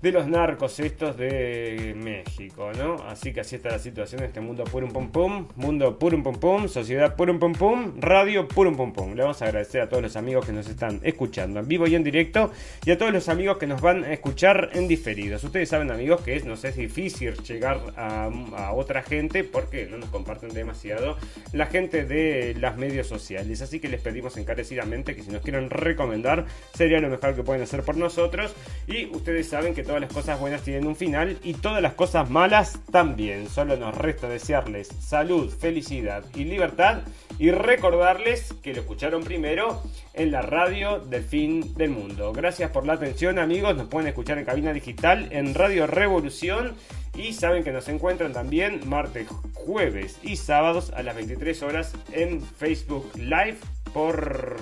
de 0.04 0.12
los 0.12 0.28
narcos 0.28 0.82
estos 0.82 1.16
de 1.16 1.96
México, 1.96 2.72
¿no? 2.78 2.96
Así 3.08 3.32
que 3.32 3.40
así 3.40 3.56
está 3.56 3.70
la 3.70 3.80
situación 3.80 4.20
en 4.20 4.28
este 4.28 4.42
mundo 4.42 4.66
purum 4.66 4.92
pum 4.92 5.10
pum, 5.10 5.48
mundo 5.56 5.98
purum 5.98 6.22
pum 6.22 6.36
pum, 6.36 6.68
sociedad 6.68 7.16
purum 7.16 7.40
pum 7.40 7.54
pum, 7.54 7.94
radio 8.02 8.46
purum 8.46 8.76
pum 8.76 8.92
pum. 8.92 9.14
Le 9.16 9.22
vamos 9.22 9.42
a 9.42 9.46
agradecer 9.46 9.80
a 9.80 9.88
todos 9.88 10.04
los 10.04 10.18
amigos 10.18 10.46
que 10.46 10.52
nos 10.52 10.68
están 10.68 11.00
escuchando 11.04 11.62
en 11.62 11.70
vivo 11.70 11.88
y 11.88 11.96
en 11.96 12.04
directo 12.04 12.52
y 12.84 12.92
a 12.92 12.98
todos 12.98 13.14
los 13.14 13.30
amigos 13.30 13.58
que 13.58 13.66
nos 13.66 13.80
van 13.80 14.04
a 14.04 14.12
escuchar 14.12 14.72
en 14.74 14.90
diferidos. 14.90 15.42
Ustedes 15.42 15.70
saben, 15.70 15.90
amigos, 15.90 16.20
que 16.20 16.36
es, 16.36 16.44
nos 16.44 16.66
es 16.66 16.76
difícil 16.76 17.36
llegar 17.36 17.80
a, 17.96 18.30
a 18.58 18.74
otra 18.74 19.04
gente 19.04 19.46
porque 19.46 19.86
no 19.86 20.00
nos 20.00 20.10
comparten 20.10 20.50
demasiado 20.50 21.16
la 21.54 21.68
gente 21.68 22.04
de 22.04 22.56
las 22.60 22.76
medios 22.76 23.08
sociales. 23.08 23.62
Así 23.62 23.80
que 23.80 23.88
les 23.88 24.02
pedimos 24.02 24.36
encarecidamente 24.36 25.16
que 25.16 25.24
si 25.24 25.32
nos 25.32 25.42
quieren 25.42 25.70
recomendar 25.70 26.44
sería 26.74 27.00
lo 27.00 27.08
mejor 27.08 27.36
que 27.36 27.44
pueden 27.44 27.62
hacer 27.62 27.84
por 27.84 27.96
nosotros 27.96 28.54
y 28.86 29.06
ustedes 29.06 29.48
saben 29.48 29.74
que 29.74 29.93
todas 29.94 30.10
las 30.10 30.14
cosas 30.14 30.40
buenas 30.40 30.64
tienen 30.64 30.88
un 30.88 30.96
final 30.96 31.38
y 31.44 31.54
todas 31.54 31.80
las 31.80 31.94
cosas 31.94 32.28
malas 32.28 32.80
también. 32.92 33.48
Solo 33.48 33.78
nos 33.78 33.96
resta 33.96 34.28
desearles 34.28 34.88
salud, 34.88 35.54
felicidad 35.54 36.26
y 36.34 36.46
libertad 36.46 37.02
y 37.38 37.52
recordarles 37.52 38.56
que 38.64 38.74
lo 38.74 38.82
escucharon 38.82 39.24
primero 39.24 39.84
en 40.14 40.32
la 40.32 40.42
radio 40.42 41.00
del 41.00 41.24
fin 41.24 41.74
del 41.76 41.90
mundo. 41.90 42.34
Gracias 42.34 42.72
por 42.72 42.86
la 42.86 42.94
atención 42.94 43.40
amigos, 43.40 43.76
nos 43.76 43.88
pueden 43.88 44.08
escuchar 44.08 44.38
en 44.38 44.46
cabina 44.46 44.74
digital 44.74 45.28
en 45.32 45.54
Radio 45.54 45.88
Revolución 45.88 46.76
y 47.16 47.34
saben 47.34 47.64
que 47.64 47.72
nos 47.72 47.88
encuentran 47.90 48.34
también 48.34 48.82
martes, 48.88 49.28
jueves 49.54 50.20
y 50.24 50.36
sábados 50.36 50.92
a 50.96 51.04
las 51.04 51.16
23 51.16 51.64
horas 51.64 51.94
en 52.12 52.42
Facebook 52.42 53.10
Live 53.16 53.58
por, 53.94 54.58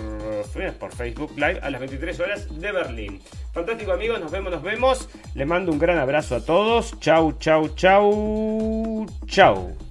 por 0.79 0.93
Facebook 0.93 1.31
Live 1.35 1.59
a 1.61 1.69
las 1.69 1.79
23 1.79 2.19
horas 2.19 2.59
de 2.59 2.71
Berlín. 2.71 3.21
Fantástico 3.53 3.91
amigos, 3.93 4.19
nos 4.19 4.31
vemos, 4.31 4.51
nos 4.51 4.63
vemos. 4.63 5.09
Les 5.33 5.47
mando 5.47 5.71
un 5.71 5.79
gran 5.79 5.97
abrazo 5.97 6.35
a 6.35 6.45
todos. 6.45 6.99
Chau, 6.99 7.33
chau, 7.39 7.69
chau, 7.69 9.05
chau. 9.25 9.90